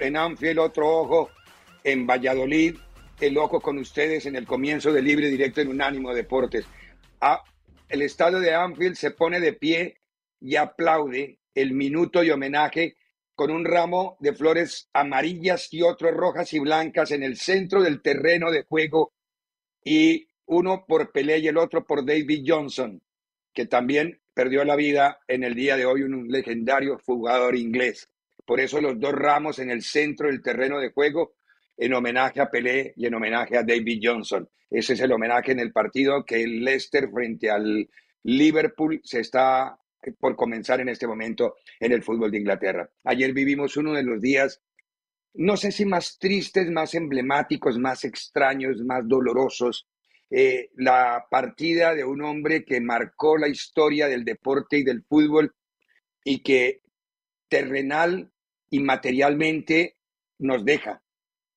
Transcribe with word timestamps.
en 0.00 0.16
Anfield, 0.16 0.58
otro 0.58 0.88
ojo 0.88 1.30
en 1.84 2.06
Valladolid, 2.06 2.76
el 3.20 3.38
ojo 3.38 3.60
con 3.60 3.78
ustedes 3.78 4.26
en 4.26 4.36
el 4.36 4.46
comienzo 4.46 4.92
de 4.92 5.02
Libre 5.02 5.28
Directo 5.28 5.60
en 5.60 5.68
Unánimo 5.68 6.12
Deportes. 6.14 6.66
Ah, 7.20 7.42
el 7.88 8.02
estadio 8.02 8.40
de 8.40 8.54
Anfield 8.54 8.96
se 8.96 9.12
pone 9.12 9.40
de 9.40 9.52
pie 9.52 10.00
y 10.40 10.56
aplaude 10.56 11.38
el 11.54 11.72
minuto 11.72 12.22
y 12.22 12.30
homenaje 12.30 12.96
con 13.34 13.50
un 13.50 13.64
ramo 13.64 14.16
de 14.20 14.34
flores 14.34 14.88
amarillas 14.92 15.72
y 15.72 15.82
otros 15.82 16.12
rojas 16.12 16.52
y 16.52 16.58
blancas 16.58 17.10
en 17.10 17.22
el 17.22 17.36
centro 17.36 17.82
del 17.82 18.02
terreno 18.02 18.50
de 18.50 18.64
juego 18.64 19.12
y 19.84 20.28
uno 20.46 20.84
por 20.86 21.12
Pelé 21.12 21.38
y 21.38 21.48
el 21.48 21.58
otro 21.58 21.86
por 21.86 22.04
David 22.04 22.44
Johnson, 22.46 23.02
que 23.52 23.66
también 23.66 24.20
perdió 24.34 24.64
la 24.64 24.76
vida 24.76 25.20
en 25.28 25.44
el 25.44 25.54
día 25.54 25.76
de 25.76 25.86
hoy, 25.86 26.02
un 26.02 26.28
legendario 26.28 26.98
jugador 27.04 27.56
inglés. 27.56 28.10
Por 28.46 28.60
eso 28.60 28.80
los 28.80 28.98
dos 28.98 29.12
ramos 29.12 29.58
en 29.58 29.70
el 29.70 29.82
centro 29.82 30.28
del 30.28 30.40
terreno 30.40 30.78
de 30.78 30.92
juego 30.92 31.34
en 31.76 31.92
homenaje 31.92 32.40
a 32.40 32.50
Pelé 32.50 32.94
y 32.96 33.06
en 33.06 33.14
homenaje 33.14 33.58
a 33.58 33.62
David 33.62 34.00
Johnson. 34.02 34.48
Ese 34.70 34.94
es 34.94 35.00
el 35.00 35.12
homenaje 35.12 35.52
en 35.52 35.60
el 35.60 35.72
partido 35.72 36.24
que 36.24 36.42
el 36.42 36.64
Leicester 36.64 37.10
frente 37.10 37.50
al 37.50 37.88
Liverpool 38.22 39.00
se 39.04 39.20
está 39.20 39.78
por 40.20 40.36
comenzar 40.36 40.80
en 40.80 40.88
este 40.88 41.06
momento 41.06 41.56
en 41.80 41.92
el 41.92 42.02
fútbol 42.02 42.30
de 42.30 42.38
Inglaterra. 42.38 42.88
Ayer 43.04 43.32
vivimos 43.32 43.76
uno 43.76 43.92
de 43.92 44.02
los 44.02 44.20
días, 44.20 44.62
no 45.34 45.56
sé 45.56 45.72
si 45.72 45.84
más 45.84 46.18
tristes, 46.18 46.70
más 46.70 46.94
emblemáticos, 46.94 47.78
más 47.78 48.04
extraños, 48.04 48.82
más 48.84 49.06
dolorosos. 49.06 49.88
Eh, 50.30 50.70
la 50.76 51.26
partida 51.30 51.94
de 51.94 52.04
un 52.04 52.22
hombre 52.22 52.64
que 52.64 52.80
marcó 52.80 53.36
la 53.36 53.48
historia 53.48 54.08
del 54.08 54.24
deporte 54.24 54.78
y 54.78 54.84
del 54.84 55.04
fútbol 55.04 55.54
y 56.24 56.42
que 56.42 56.80
terrenal 57.48 58.32
y 58.70 58.80
materialmente 58.80 59.96
nos 60.38 60.64
deja, 60.64 61.02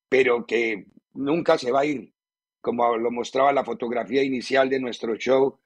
pero 0.10 0.46
que 0.46 0.86
nunca 1.14 1.58
se 1.58 1.72
va 1.72 1.82
a 1.82 1.86
ir, 1.86 2.14
como 2.62 2.98
lo 2.98 3.12
mostraba 3.12 3.54
la 3.54 3.66
fotografía 3.66 4.24
inicial 4.24 4.70
de 4.70 4.80
nuestro 4.80 5.16
show 5.16 5.60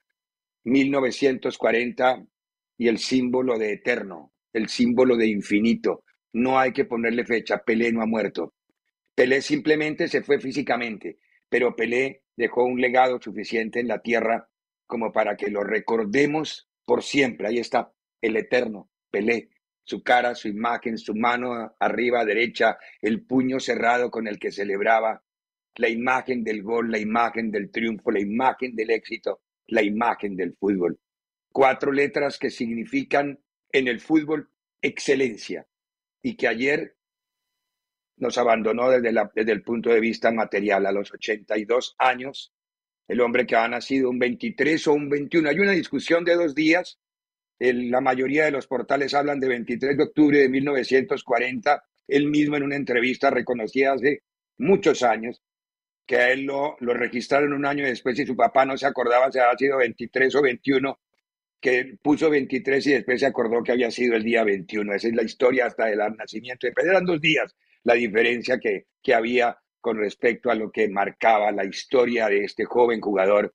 1940 0.63 2.25
y 2.77 2.87
el 2.87 2.97
símbolo 2.97 3.57
de 3.57 3.73
eterno, 3.73 4.33
el 4.53 4.69
símbolo 4.69 5.15
de 5.17 5.27
infinito. 5.27 6.03
No 6.33 6.59
hay 6.59 6.71
que 6.71 6.85
ponerle 6.85 7.25
fecha, 7.25 7.63
Pelé 7.63 7.91
no 7.91 8.01
ha 8.01 8.07
muerto. 8.07 8.53
Pelé 9.15 9.41
simplemente 9.41 10.07
se 10.07 10.23
fue 10.23 10.39
físicamente, 10.39 11.19
pero 11.49 11.75
Pelé 11.75 12.23
dejó 12.35 12.63
un 12.63 12.81
legado 12.81 13.19
suficiente 13.21 13.79
en 13.79 13.87
la 13.87 14.01
tierra 14.01 14.49
como 14.87 15.11
para 15.11 15.35
que 15.37 15.51
lo 15.51 15.63
recordemos 15.63 16.67
por 16.85 17.03
siempre. 17.03 17.47
Ahí 17.47 17.59
está, 17.59 17.93
el 18.21 18.37
eterno 18.37 18.89
Pelé, 19.11 19.49
su 19.83 20.01
cara, 20.01 20.33
su 20.35 20.47
imagen, 20.47 20.97
su 20.97 21.13
mano 21.13 21.75
arriba 21.79 22.25
derecha, 22.25 22.77
el 23.01 23.23
puño 23.23 23.59
cerrado 23.59 24.09
con 24.09 24.27
el 24.27 24.39
que 24.39 24.51
celebraba, 24.51 25.23
la 25.75 25.89
imagen 25.89 26.43
del 26.43 26.63
gol, 26.63 26.91
la 26.91 26.99
imagen 26.99 27.51
del 27.51 27.69
triunfo, 27.71 28.11
la 28.11 28.19
imagen 28.19 28.75
del 28.75 28.91
éxito, 28.91 29.41
la 29.67 29.81
imagen 29.81 30.35
del 30.35 30.55
fútbol. 30.55 30.99
Cuatro 31.51 31.91
letras 31.91 32.37
que 32.37 32.49
significan 32.49 33.39
en 33.71 33.87
el 33.87 33.99
fútbol 33.99 34.49
excelencia 34.81 35.67
y 36.21 36.35
que 36.35 36.47
ayer 36.47 36.95
nos 38.17 38.37
abandonó 38.37 38.89
desde, 38.89 39.11
desde 39.35 39.51
el 39.51 39.63
punto 39.63 39.89
de 39.89 39.99
vista 39.99 40.31
material 40.31 40.85
a 40.85 40.91
los 40.91 41.11
82 41.11 41.95
años, 41.97 42.53
el 43.07 43.19
hombre 43.21 43.45
que 43.45 43.55
ha 43.55 43.67
nacido 43.67 44.09
un 44.09 44.19
23 44.19 44.87
o 44.87 44.93
un 44.93 45.09
21. 45.09 45.49
Hay 45.49 45.59
una 45.59 45.71
discusión 45.71 46.23
de 46.23 46.35
dos 46.35 46.55
días 46.55 46.99
la 47.59 48.01
mayoría 48.01 48.45
de 48.45 48.51
los 48.51 48.67
portales 48.67 49.13
hablan 49.13 49.39
de 49.39 49.47
23 49.47 49.97
de 49.97 50.03
octubre 50.03 50.39
de 50.39 50.49
1940. 50.49 51.83
Él 52.07 52.27
mismo 52.27 52.57
en 52.57 52.63
una 52.63 52.75
entrevista 52.75 53.29
reconocía 53.29 53.93
hace 53.93 54.23
muchos 54.57 55.03
años 55.03 55.41
que 56.05 56.17
a 56.17 56.31
él 56.31 56.43
lo, 56.43 56.75
lo 56.79 56.93
registraron 56.93 57.53
un 57.53 57.65
año 57.65 57.85
después 57.85 58.19
y 58.19 58.25
su 58.25 58.35
papá 58.35 58.65
no 58.65 58.77
se 58.77 58.85
acordaba 58.85 59.31
si 59.31 59.39
había 59.39 59.57
sido 59.57 59.77
23 59.77 60.35
o 60.35 60.41
21, 60.41 60.99
que 61.61 61.97
puso 62.01 62.29
23 62.29 62.87
y 62.87 62.91
después 62.91 63.21
se 63.21 63.25
acordó 63.25 63.63
que 63.63 63.71
había 63.71 63.89
sido 63.89 64.15
el 64.15 64.23
día 64.23 64.43
21. 64.43 64.93
Esa 64.95 65.07
es 65.07 65.15
la 65.15 65.23
historia 65.23 65.67
hasta 65.67 65.89
el 65.89 65.99
nacimiento. 66.17 66.67
Después 66.67 66.85
eran 66.85 67.05
dos 67.05 67.21
días 67.21 67.55
la 67.83 67.93
diferencia 67.93 68.59
que, 68.59 68.87
que 69.01 69.13
había 69.13 69.57
con 69.79 69.97
respecto 69.97 70.49
a 70.49 70.55
lo 70.55 70.71
que 70.71 70.89
marcaba 70.89 71.51
la 71.51 71.65
historia 71.65 72.27
de 72.27 72.45
este 72.45 72.65
joven 72.65 73.01
jugador 73.01 73.53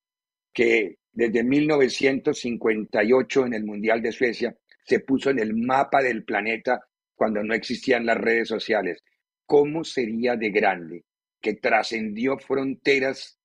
que 0.53 0.98
desde 1.11 1.43
1958 1.43 3.45
en 3.45 3.53
el 3.53 3.63
Mundial 3.63 4.01
de 4.01 4.11
Suecia 4.11 4.55
se 4.85 4.99
puso 4.99 5.29
en 5.29 5.39
el 5.39 5.55
mapa 5.55 6.01
del 6.01 6.23
planeta 6.23 6.81
cuando 7.15 7.43
no 7.43 7.53
existían 7.53 8.05
las 8.05 8.17
redes 8.17 8.47
sociales. 8.47 9.03
¿Cómo 9.45 9.83
sería 9.83 10.35
de 10.35 10.49
grande 10.49 11.05
que 11.41 11.55
trascendió 11.55 12.37
fronteras, 12.37 13.39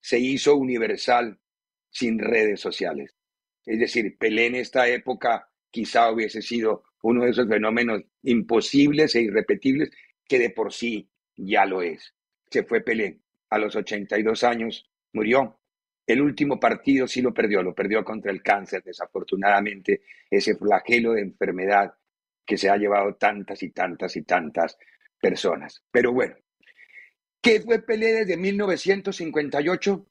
se 0.00 0.18
hizo 0.18 0.56
universal 0.56 1.38
sin 1.90 2.18
redes 2.18 2.60
sociales? 2.60 3.14
Es 3.64 3.78
decir, 3.78 4.16
Pelé 4.18 4.46
en 4.46 4.54
esta 4.54 4.88
época 4.88 5.50
quizá 5.70 6.10
hubiese 6.10 6.40
sido 6.40 6.84
uno 7.02 7.24
de 7.24 7.30
esos 7.30 7.48
fenómenos 7.48 8.02
imposibles 8.22 9.14
e 9.14 9.22
irrepetibles 9.22 9.90
que 10.26 10.38
de 10.38 10.50
por 10.50 10.72
sí 10.72 11.08
ya 11.36 11.66
lo 11.66 11.82
es. 11.82 12.14
Se 12.50 12.64
fue 12.64 12.80
Pelé 12.80 13.20
a 13.50 13.58
los 13.58 13.76
82 13.76 14.44
años, 14.44 14.90
murió 15.12 15.58
el 16.08 16.22
último 16.22 16.58
partido 16.58 17.06
sí 17.06 17.20
lo 17.20 17.34
perdió, 17.34 17.62
lo 17.62 17.74
perdió 17.74 18.02
contra 18.02 18.32
el 18.32 18.42
cáncer, 18.42 18.82
desafortunadamente, 18.82 20.00
ese 20.30 20.56
flagelo 20.56 21.12
de 21.12 21.20
enfermedad 21.20 21.92
que 22.46 22.56
se 22.56 22.70
ha 22.70 22.78
llevado 22.78 23.16
tantas 23.16 23.62
y 23.62 23.70
tantas 23.70 24.16
y 24.16 24.22
tantas 24.22 24.78
personas. 25.20 25.84
Pero 25.90 26.14
bueno, 26.14 26.34
¿qué 27.42 27.60
fue 27.60 27.82
Pelé 27.82 28.14
desde 28.14 28.38
1958? 28.38 29.92
Un 29.92 30.06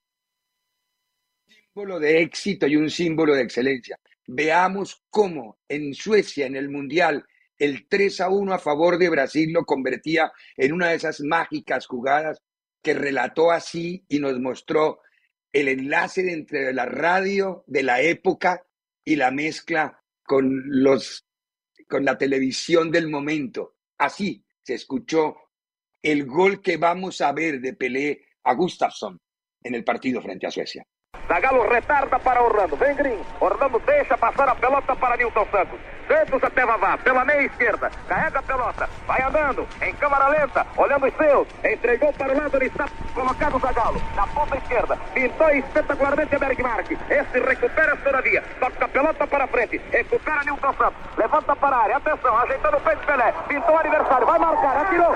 símbolo 1.48 2.00
de 2.00 2.22
éxito 2.22 2.68
y 2.68 2.76
un 2.76 2.92
símbolo 2.92 3.34
de 3.34 3.42
excelencia. 3.42 3.98
Veamos 4.28 5.04
cómo 5.10 5.58
en 5.68 5.96
Suecia, 5.96 6.46
en 6.46 6.58
el 6.58 6.70
Mundial, 6.70 7.26
el 7.58 7.88
3 7.88 8.22
a 8.22 8.30
1 8.30 8.54
a 8.54 8.60
favor 8.60 9.00
de 9.00 9.10
Brasil 9.10 9.52
lo 9.52 9.66
convertía 9.66 10.32
en 10.56 10.74
una 10.74 10.90
de 10.90 10.98
esas 10.98 11.22
mágicas 11.22 11.88
jugadas 11.88 12.40
que 12.84 12.94
relató 12.94 13.50
así 13.50 14.06
y 14.08 14.20
nos 14.20 14.40
mostró 14.40 15.02
el 15.52 15.68
enlace 15.68 16.32
entre 16.32 16.74
la 16.74 16.86
radio 16.86 17.64
de 17.68 17.84
la 17.84 18.02
época 18.02 18.66
y 19.04 19.16
la 19.16 19.32
mezcla 19.32 20.04
con 20.24 20.64
los 20.66 21.26
con 21.88 22.04
la 22.04 22.18
televisión 22.18 22.92
del 22.92 23.08
momento. 23.08 23.78
Así 23.98 24.44
se 24.62 24.74
escuchó 24.74 25.36
el 26.02 26.26
gol 26.26 26.62
que 26.62 26.78
vamos 26.78 27.22
a 27.22 27.32
ver 27.32 27.62
de 27.62 27.74
Pelé 27.74 28.26
a 28.44 28.54
Gustafsson 28.54 29.20
en 29.64 29.76
el 29.76 29.84
partido 29.84 30.22
frente 30.22 30.48
a 30.48 30.52
Suecia. 30.52 30.86
Zagallo 31.28 31.68
retarda 31.68 32.18
para 32.20 32.42
Orlando. 32.42 32.78
Vem 32.78 32.96
Green. 32.96 33.20
Orlando 33.40 33.80
deixa 33.80 34.18
passar 34.18 34.48
a 34.48 34.56
pelota 34.56 34.96
para 34.96 35.18
Nilton 35.18 35.46
Santos. 35.52 35.80
Santos 36.08 36.42
até 36.42 36.66
Vavá, 36.66 36.98
pela 36.98 37.26
meia 37.26 37.42
esquerda. 37.42 37.92
Carrega 38.08 38.40
a 38.40 38.42
pelota. 38.42 38.90
Vai 39.06 39.22
andando. 39.22 39.68
Em 39.82 39.94
câmara 39.96 40.30
lenta. 40.30 40.66
Olhando 40.78 41.06
os 41.06 41.14
seus. 41.16 41.48
Entregou 41.66 42.14
para 42.14 42.34
o 42.34 42.38
lado. 42.38 42.56
Ele 42.56 42.68
está 42.68 42.86
colocado 43.14 43.58
o 43.58 43.60
Zagallo. 43.60 44.02
Na 44.16 44.26
ponta 44.28 44.56
esquerda. 44.56 44.98
Pintou 45.14 45.50
espetacularmente 45.50 46.34
a 46.34 46.40
Bergmark. 46.40 46.92
Esse 47.10 47.40
recupera 47.40 47.92
a 47.92 48.22
via. 48.22 48.42
Toca 48.60 48.86
a 48.86 48.88
pelota 48.88 49.28
para 49.28 49.48
frente. 49.48 49.82
Recupera 49.92 50.44
Nilton 50.46 50.74
Santos. 50.74 51.18
Levanta 51.18 51.56
para 51.58 51.76
a 51.76 51.84
área. 51.84 51.98
Atenção. 51.98 52.38
Ajeitando 52.38 52.78
o 52.78 52.82
peito 52.82 53.06
Pelé. 53.06 53.34
Pintou 53.50 53.76
o 53.76 53.80
aniversário. 53.80 54.26
Vai 54.26 54.40
marcar. 54.40 54.78
Atirou. 54.78 55.14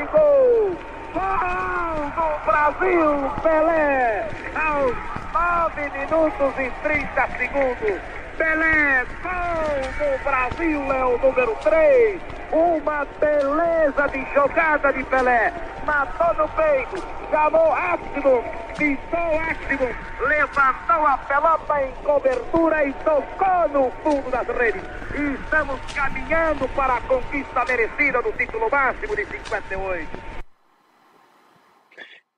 De 0.00 0.06
gol! 0.06 0.76
Gol 1.12 2.10
do 2.16 2.46
Brasil, 2.46 3.30
Pelé! 3.42 4.28
Aos 4.54 4.96
9 5.32 5.90
minutos 5.90 6.58
e 6.58 6.70
30 6.82 7.28
segundos. 7.36 8.00
Pelé, 8.38 9.04
gol 9.22 9.82
do 9.98 10.24
Brasil, 10.24 10.92
é 10.92 11.04
o 11.04 11.18
número 11.18 11.54
3. 11.62 12.39
Uma 12.52 13.04
beleza 13.20 14.08
de 14.08 14.34
jogada 14.34 14.92
de 14.92 15.04
Pelé. 15.04 15.52
Matou 15.86 16.34
no 16.34 16.48
peito, 16.56 16.96
chamou 17.30 17.72
Áximo, 17.72 18.42
pintou 18.76 19.38
Áximo, 19.38 19.88
levantou 20.26 21.06
a 21.06 21.18
pelota 21.18 21.84
em 21.84 21.92
cobertura 22.04 22.84
e 22.84 22.92
tocou 23.04 23.68
no 23.72 23.90
fundo 24.02 24.30
das 24.32 24.48
redes. 24.48 24.82
E 25.14 25.42
estamos 25.42 25.80
caminhando 25.94 26.68
para 26.70 26.96
a 26.96 27.00
conquista 27.02 27.64
merecida 27.64 28.20
do 28.20 28.32
título 28.32 28.68
máximo 28.68 29.14
de 29.14 29.24
58. 29.26 30.08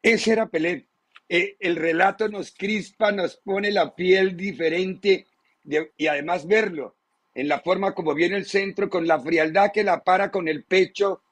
Ese 0.02 0.32
era 0.32 0.46
Pelé. 0.46 0.88
Eh, 1.28 1.56
el 1.58 1.76
relato 1.76 2.28
nos 2.28 2.52
crispa, 2.52 3.12
nos 3.12 3.36
pone 3.36 3.70
la 3.70 3.94
piel 3.94 4.36
diferente 4.36 5.26
y 5.96 6.06
además 6.06 6.46
verlo 6.46 6.96
en 7.34 7.48
la 7.48 7.60
forma 7.60 7.94
como 7.94 8.14
viene 8.14 8.36
el 8.36 8.46
centro, 8.46 8.88
con 8.90 9.06
la 9.06 9.20
frialdad 9.20 9.72
que 9.72 9.84
la 9.84 10.02
para 10.02 10.30
con 10.30 10.48
el 10.48 10.64
pecho, 10.64 11.22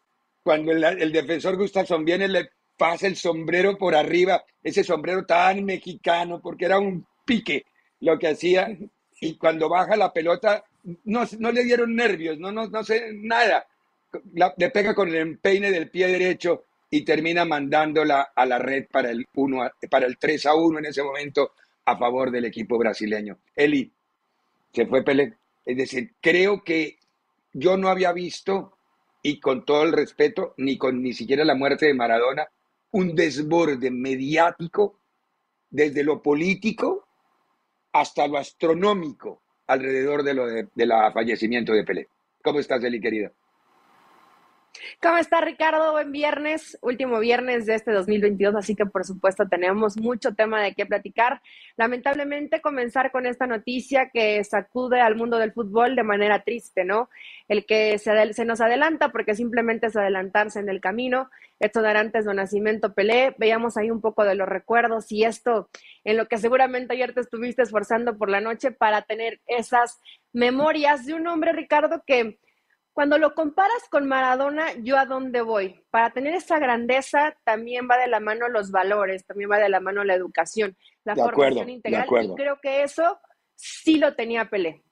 cuando 0.43 0.73
el, 0.73 1.13
defensor 1.13 1.57
Gustafsson 1.57 2.05
viene, 2.05 2.29
le 2.29 2.51
pasa 2.77 3.07
el 3.07 3.17
sombrero 3.17 3.77
por 3.77 3.95
arriba, 3.95 4.43
ese 4.63 4.83
sombrero 4.83 5.27
tan 5.27 5.65
mexicano, 5.65 6.41
porque 6.41 6.65
era 6.65 6.79
un 6.79 7.07
pique 7.25 7.67
lo 8.01 8.19
que 8.19 8.29
hacía, 8.29 8.77
y 9.21 9.37
cuando 9.37 9.69
baja 9.69 9.97
la 9.97 10.13
pelota, 10.13 10.65
no, 11.05 11.25
no 11.39 11.53
le 11.53 11.65
dieron 11.65 11.95
nervios, 11.95 12.39
no, 12.39 12.51
no, 12.51 12.67
no 12.69 12.83
sé 12.83 13.11
nada, 13.13 13.67
le 14.57 14.71
pega 14.71 14.95
con 14.95 15.09
el 15.09 15.17
empeine 15.17 15.71
del 15.71 15.91
pie 15.91 16.09
derecho 16.09 16.65
y 16.91 17.05
termina 17.05 17.45
mandándola 17.45 18.33
a 18.35 18.47
la 18.47 18.59
red 18.59 18.87
para 18.91 19.11
el, 19.11 19.27
uno, 19.35 19.71
para 19.89 20.07
el 20.07 20.19
3 20.19 20.47
a 20.47 20.55
1 20.55 20.79
en 20.79 20.87
ese 20.87 21.03
momento 21.03 21.53
a 21.85 21.97
favor 21.97 22.31
del 22.31 22.47
equipo 22.47 22.79
brasileño. 22.79 23.39
Eli, 23.55 23.91
se 24.73 24.87
fue 24.87 25.05
Pelé. 25.05 25.40
Es 25.65 25.77
decir, 25.77 26.15
creo 26.21 26.63
que 26.65 26.99
yo 27.53 27.77
no 27.77 27.89
había 27.89 28.13
visto, 28.13 28.77
y 29.23 29.41
con 29.41 29.65
todo 29.65 29.83
el 29.83 29.93
respeto, 29.93 30.55
ni 30.57 30.79
con 30.79 31.03
ni 31.03 31.13
siquiera 31.13 31.45
la 31.45 31.55
muerte 31.55 31.87
de 31.87 31.95
Maradona, 31.95 32.49
un 32.93 33.15
desborde 33.15 33.91
mediático 33.91 35.01
desde 35.69 36.03
lo 36.03 36.23
político 36.23 37.07
hasta 37.93 38.27
lo 38.27 38.39
astronómico 38.39 39.43
alrededor 39.67 40.23
de 40.23 40.35
lo 40.35 40.47
de, 40.47 40.69
la 40.75 41.13
fallecimiento 41.13 41.73
de 41.73 41.85
Pelé. 41.85 42.09
¿Cómo 42.43 42.59
estás, 42.59 42.83
Eli, 42.83 43.01
querida? 43.01 43.33
¿Cómo 45.03 45.19
está 45.19 45.41
Ricardo? 45.41 45.93
Buen 45.93 46.13
viernes, 46.13 46.79
último 46.81 47.19
viernes 47.19 47.67
de 47.67 47.75
este 47.75 47.91
2022, 47.93 48.55
así 48.55 48.77
que 48.77 48.87
por 48.87 49.05
supuesto 49.05 49.49
tenemos 49.49 49.97
mucho 49.99 50.35
tema 50.35 50.63
de 50.63 50.75
qué 50.75 50.87
platicar. 50.87 51.43
Lamentablemente 51.77 52.61
comenzar 52.61 53.11
con 53.11 53.27
esta 53.27 53.47
noticia 53.47 54.11
que 54.13 54.43
sacude 54.45 55.01
al 55.01 55.17
mundo 55.17 55.39
del 55.39 55.53
fútbol 55.53 55.97
de 55.97 56.05
manera 56.05 56.43
triste, 56.45 56.85
¿no? 56.85 57.11
El 57.49 57.67
que 57.67 57.99
se, 57.99 58.45
nos 58.45 58.61
adelanta 58.61 59.11
porque 59.11 59.35
simplemente 59.35 59.89
es 59.89 59.97
adelantarse 59.97 60.61
en 60.61 60.69
el 60.69 60.81
camino. 60.81 61.31
Esto 61.59 61.83
de 61.83 61.91
antes 61.91 62.25
de 62.25 62.35
nacimiento 62.35 62.95
Pelé, 62.95 63.35
veíamos 63.39 63.77
ahí 63.77 63.91
un 63.91 64.01
poco 64.01 64.25
de 64.25 64.35
los 64.35 64.49
recuerdos 64.49 65.11
y 65.11 65.25
esto 65.25 65.69
en 66.05 66.17
lo 66.17 66.27
que 66.29 66.39
seguramente 66.39 66.95
ayer 66.95 67.13
te 67.13 67.21
estuviste 67.21 67.63
esforzando 67.63 68.17
por 68.17 68.31
la 68.31 68.41
noche 68.41 68.71
para 68.71 69.03
tener 69.03 69.41
esas 69.47 70.01
memorias 70.33 71.07
de 71.07 71.15
un 71.15 71.27
hombre, 71.27 71.53
Ricardo, 71.53 72.03
que 72.07 72.39
cuando 72.93 73.19
lo 73.19 73.35
comparas 73.35 73.89
con 73.91 74.09
Maradona, 74.09 74.73
yo 74.79 74.99
a 74.99 75.07
dónde 75.07 75.43
voy? 75.43 75.85
Para 75.91 76.11
tener 76.11 76.35
esa 76.35 76.59
grandeza 76.59 77.37
también 77.45 77.89
va 77.91 77.97
de 77.97 78.09
la 78.09 78.21
mano 78.21 78.49
los 78.49 78.71
valores, 78.71 79.25
también 79.25 79.51
va 79.51 79.59
de 79.59 79.69
la 79.69 79.81
mano 79.81 80.05
la 80.05 80.15
educación, 80.15 80.77
la 81.05 81.15
formación 81.15 81.71
integral. 81.71 82.09
Y 82.23 82.35
creo 82.35 82.59
que 82.61 82.83
eso 82.83 83.19
sí 83.55 83.99
lo 83.99 84.15
tenía 84.15 84.51
Pelé. 84.51 84.83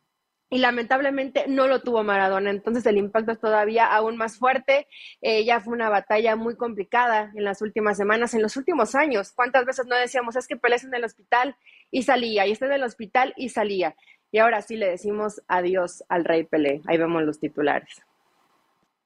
Y 0.51 0.59
lamentablemente 0.59 1.45
no 1.47 1.67
lo 1.67 1.83
tuvo 1.83 2.03
Maradona, 2.05 2.51
entonces 2.51 2.87
el 2.87 2.97
impacto 2.97 3.33
es 3.33 3.41
todavía 3.41 3.85
aún 3.85 4.17
más 4.17 4.39
fuerte. 4.39 4.87
Eh, 5.21 5.45
ya 5.45 5.61
fue 5.61 5.75
una 5.75 5.91
batalla 5.91 6.37
muy 6.37 6.57
complicada 6.57 7.31
en 7.35 7.45
las 7.45 7.61
últimas 7.61 7.99
semanas, 7.99 8.33
en 8.33 8.41
los 8.41 8.57
últimos 8.57 8.95
años. 8.95 9.33
¿Cuántas 9.33 9.67
veces 9.67 9.87
no 9.87 9.97
decíamos, 9.97 10.37
es 10.37 10.47
que 10.47 10.57
Pelé 10.57 10.77
está 10.77 10.89
en 10.89 10.95
el 10.95 11.05
hospital 11.05 11.57
y 11.91 12.05
salía, 12.05 12.47
y 12.47 12.53
está 12.53 12.65
en 12.65 12.73
el 12.73 12.85
hospital 12.85 13.35
y 13.37 13.51
salía? 13.51 13.95
Y 14.31 14.39
ahora 14.39 14.63
sí 14.63 14.77
le 14.77 14.91
decimos 14.91 15.43
adiós 15.49 16.05
al 16.09 16.25
Rey 16.25 16.45
Pelé. 16.45 16.83
Ahí 16.87 16.99
vemos 16.99 17.23
los 17.23 17.41
titulares. 17.41 18.03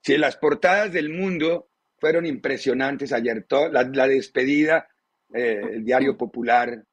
Sí, 0.00 0.16
las 0.16 0.36
portadas 0.36 0.92
del 0.92 1.10
mundo 1.10 1.68
fueron 1.98 2.26
impresionantes 2.26 3.12
ayer. 3.12 3.46
la, 3.70 4.08
despedida, 4.08 4.88
eh, 5.32 5.60
el 5.74 5.84
Diario 5.84 6.16
Popular, 6.16 6.84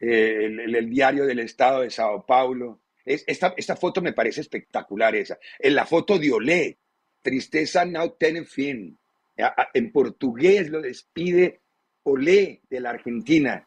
eh, 0.00 0.46
el, 0.46 0.90
Diario 0.90 1.26
del 1.26 1.38
Estado 1.38 1.82
de 1.82 1.90
Sao 1.90 2.26
Paulo. 2.26 2.80
esta, 3.04 3.54
esta 3.56 3.76
foto 3.76 4.02
me 4.02 4.12
parece 4.12 4.40
espectacular 4.40 5.14
esa. 5.14 5.38
En 5.58 5.76
la 5.76 5.86
foto 5.86 6.18
de 6.18 6.32
Olé, 6.32 6.78
Tristeza 7.22 7.84
no 7.84 8.12
tiene 8.12 8.44
fin. 8.44 8.98
En 9.74 9.92
portugués 9.92 10.70
lo 10.70 10.80
despide 10.80 11.60
Olé 12.02 12.62
de 12.68 12.80
la 12.80 12.90
Argentina. 12.90 13.66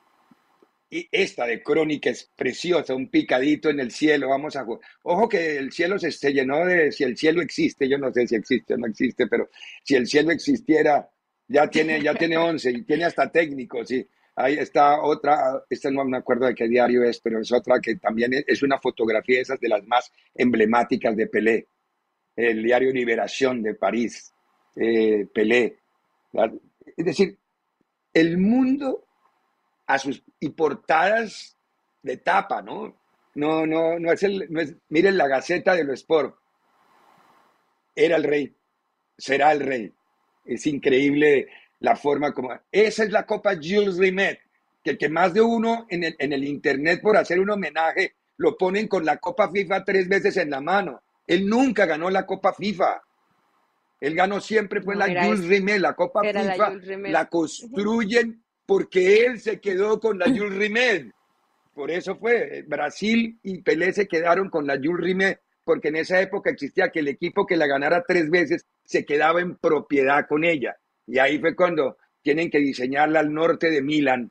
Y 0.91 1.07
esta 1.11 1.45
de 1.45 1.61
Crónica 1.61 2.09
es 2.09 2.31
preciosa, 2.35 2.95
un 2.95 3.09
picadito 3.09 3.69
en 3.69 3.79
el 3.79 3.91
cielo, 3.91 4.29
vamos 4.29 4.55
a... 4.55 4.65
Ojo 5.03 5.29
que 5.29 5.57
el 5.57 5.71
cielo 5.71 5.99
se, 5.99 6.11
se, 6.11 6.33
llenó 6.33 6.65
de... 6.65 6.91
Si 6.91 7.03
el 7.03 7.15
cielo 7.15 7.41
existe, 7.41 7.87
yo 7.87 7.99
no 7.99 8.11
sé 8.11 8.27
si 8.27 8.35
existe 8.35 8.73
o 8.73 8.77
no 8.77 8.87
existe, 8.87 9.27
pero 9.27 9.49
si 9.83 9.95
el 9.95 10.07
cielo 10.07 10.31
existiera, 10.31 11.07
ya 11.47 11.67
tiene, 11.67 12.01
ya 12.01 12.15
tiene 12.15 12.37
11 12.37 12.71
y 12.71 12.81
tiene 12.83 13.05
hasta 13.05 13.31
técnicos, 13.31 13.87
sí. 13.87 14.07
Ahí 14.35 14.53
está 14.53 15.01
otra, 15.01 15.63
esta 15.69 15.91
no 15.91 16.05
me 16.05 16.17
acuerdo 16.17 16.47
de 16.47 16.55
qué 16.55 16.67
diario 16.67 17.03
es, 17.03 17.19
pero 17.19 17.41
es 17.41 17.51
otra 17.51 17.79
que 17.81 17.97
también 17.97 18.31
es 18.47 18.63
una 18.63 18.79
fotografía 18.79 19.35
de 19.35 19.41
esas 19.41 19.59
de 19.59 19.67
las 19.67 19.85
más 19.85 20.11
emblemáticas 20.33 21.15
de 21.15 21.27
Pelé. 21.27 21.67
El 22.35 22.63
diario 22.63 22.91
Liberación 22.93 23.61
de 23.61 23.75
París, 23.75 24.33
eh, 24.75 25.27
Pelé. 25.33 25.79
Es 26.95 27.05
decir, 27.05 27.37
el 28.13 28.37
mundo 28.37 29.08
a 29.89 29.97
sus 29.97 30.23
y 30.39 30.49
portadas 30.49 31.57
de 32.03 32.17
tapa, 32.17 32.61
¿no? 32.61 32.95
No, 33.33 33.65
no, 33.65 33.97
no 33.97 34.11
es 34.11 34.21
el, 34.21 34.45
no 34.49 34.61
es, 34.61 34.75
miren 34.89 35.17
la 35.17 35.27
Gaceta 35.27 35.73
de 35.73 35.83
lo 35.83 35.93
Sport. 35.93 36.35
Era 37.95 38.17
el 38.17 38.23
rey, 38.23 38.55
será 39.17 39.51
el 39.51 39.61
rey. 39.61 39.91
Es 40.45 40.67
increíble 40.67 41.47
la 41.79 41.95
forma 41.95 42.33
como. 42.33 42.51
Esa 42.71 43.03
es 43.03 43.11
la 43.11 43.25
Copa 43.25 43.55
Jules 43.55 43.97
Rimet, 43.97 44.39
que, 44.83 44.95
que 44.95 45.09
más 45.09 45.33
de 45.33 45.41
uno 45.41 45.87
en 45.89 46.03
el, 46.03 46.15
en 46.19 46.33
el 46.33 46.43
internet 46.43 47.01
por 47.01 47.17
hacer 47.17 47.39
un 47.39 47.49
homenaje 47.49 48.13
lo 48.37 48.55
ponen 48.57 48.87
con 48.87 49.03
la 49.03 49.17
Copa 49.17 49.49
FIFA 49.49 49.83
tres 49.85 50.07
veces 50.07 50.37
en 50.37 50.51
la 50.51 50.61
mano. 50.61 51.01
Él 51.25 51.47
nunca 51.47 51.87
ganó 51.87 52.11
la 52.11 52.27
Copa 52.27 52.53
FIFA. 52.53 53.01
Él 54.01 54.13
ganó 54.13 54.39
siempre 54.39 54.83
fue 54.83 54.95
la 54.95 55.07
Jules 55.07 55.47
Rimet, 55.47 55.79
la 55.79 55.95
Copa 55.95 56.21
FIFA. 56.21 56.77
La, 57.09 57.25
construyen 57.27 58.43
porque 58.69 59.25
él 59.25 59.39
se 59.39 59.59
quedó 59.59 59.99
con 59.99 60.19
la 60.19 60.27
Jules 60.27 60.55
Rimet. 60.55 61.11
Por 61.73 61.89
eso 61.89 62.15
fue, 62.17 62.63
Brasil 62.67 63.39
y 63.41 63.63
Pelé 63.63 63.93
se 63.93 64.07
quedaron 64.07 64.51
con 64.51 64.67
la 64.67 64.75
Jules 64.75 65.03
Rimet, 65.03 65.41
porque 65.63 65.87
en 65.87 65.95
esa 65.95 66.21
época 66.21 66.51
existía 66.51 66.91
que 66.91 66.99
el 66.99 67.07
equipo 67.07 67.47
que 67.47 67.57
la 67.57 67.65
ganara 67.65 68.03
tres 68.07 68.29
veces 68.29 68.67
se 68.83 69.05
quedaba 69.05 69.41
en 69.41 69.55
propiedad 69.55 70.27
con 70.27 70.43
ella. 70.43 70.77
Y 71.07 71.17
ahí 71.17 71.39
fue 71.39 71.55
cuando 71.55 71.97
tienen 72.21 72.51
que 72.51 72.59
diseñarla 72.59 73.21
al 73.21 73.33
norte 73.33 73.71
de 73.71 73.81
Milán. 73.81 74.29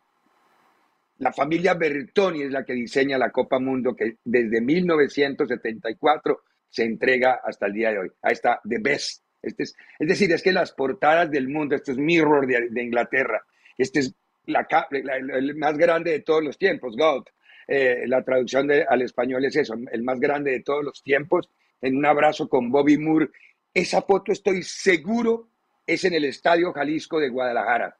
La 1.16 1.32
familia 1.32 1.74
Bertoni 1.74 2.42
es 2.42 2.52
la 2.52 2.64
que 2.64 2.74
diseña 2.74 3.18
la 3.18 3.32
Copa 3.32 3.58
Mundo, 3.58 3.96
que 3.96 4.18
desde 4.24 4.60
1974 4.60 6.42
se 6.68 6.84
entrega 6.84 7.40
hasta 7.42 7.66
el 7.66 7.72
día 7.72 7.90
de 7.90 7.98
hoy. 7.98 8.12
Ahí 8.22 8.34
está, 8.34 8.60
The 8.62 8.78
Best. 8.78 9.24
Este 9.42 9.64
es, 9.64 9.74
es 9.98 10.06
decir, 10.06 10.30
es 10.30 10.44
que 10.44 10.52
las 10.52 10.70
portadas 10.70 11.28
del 11.28 11.48
mundo, 11.48 11.74
esto 11.74 11.90
es 11.90 11.98
Mirror 11.98 12.46
de, 12.46 12.68
de 12.70 12.82
Inglaterra, 12.84 13.42
este 13.76 14.00
es 14.00 14.14
la, 14.48 14.66
el 14.90 15.54
más 15.56 15.76
grande 15.76 16.12
de 16.12 16.20
todos 16.20 16.42
los 16.42 16.58
tiempos, 16.58 16.96
God. 16.96 17.24
Eh, 17.66 18.04
la 18.06 18.22
traducción 18.24 18.66
de, 18.66 18.84
al 18.88 19.02
español 19.02 19.44
es 19.44 19.56
eso, 19.56 19.74
el 19.92 20.02
más 20.02 20.18
grande 20.18 20.52
de 20.52 20.62
todos 20.62 20.82
los 20.84 21.02
tiempos. 21.02 21.50
en 21.80 21.96
un 21.96 22.06
abrazo 22.06 22.48
con 22.48 22.70
Bobby 22.70 22.98
Moore. 22.98 23.28
Esa 23.72 24.02
foto 24.02 24.32
estoy 24.32 24.62
seguro 24.62 25.48
es 25.86 26.04
en 26.04 26.14
el 26.14 26.24
Estadio 26.24 26.72
Jalisco 26.72 27.20
de 27.20 27.28
Guadalajara, 27.28 27.96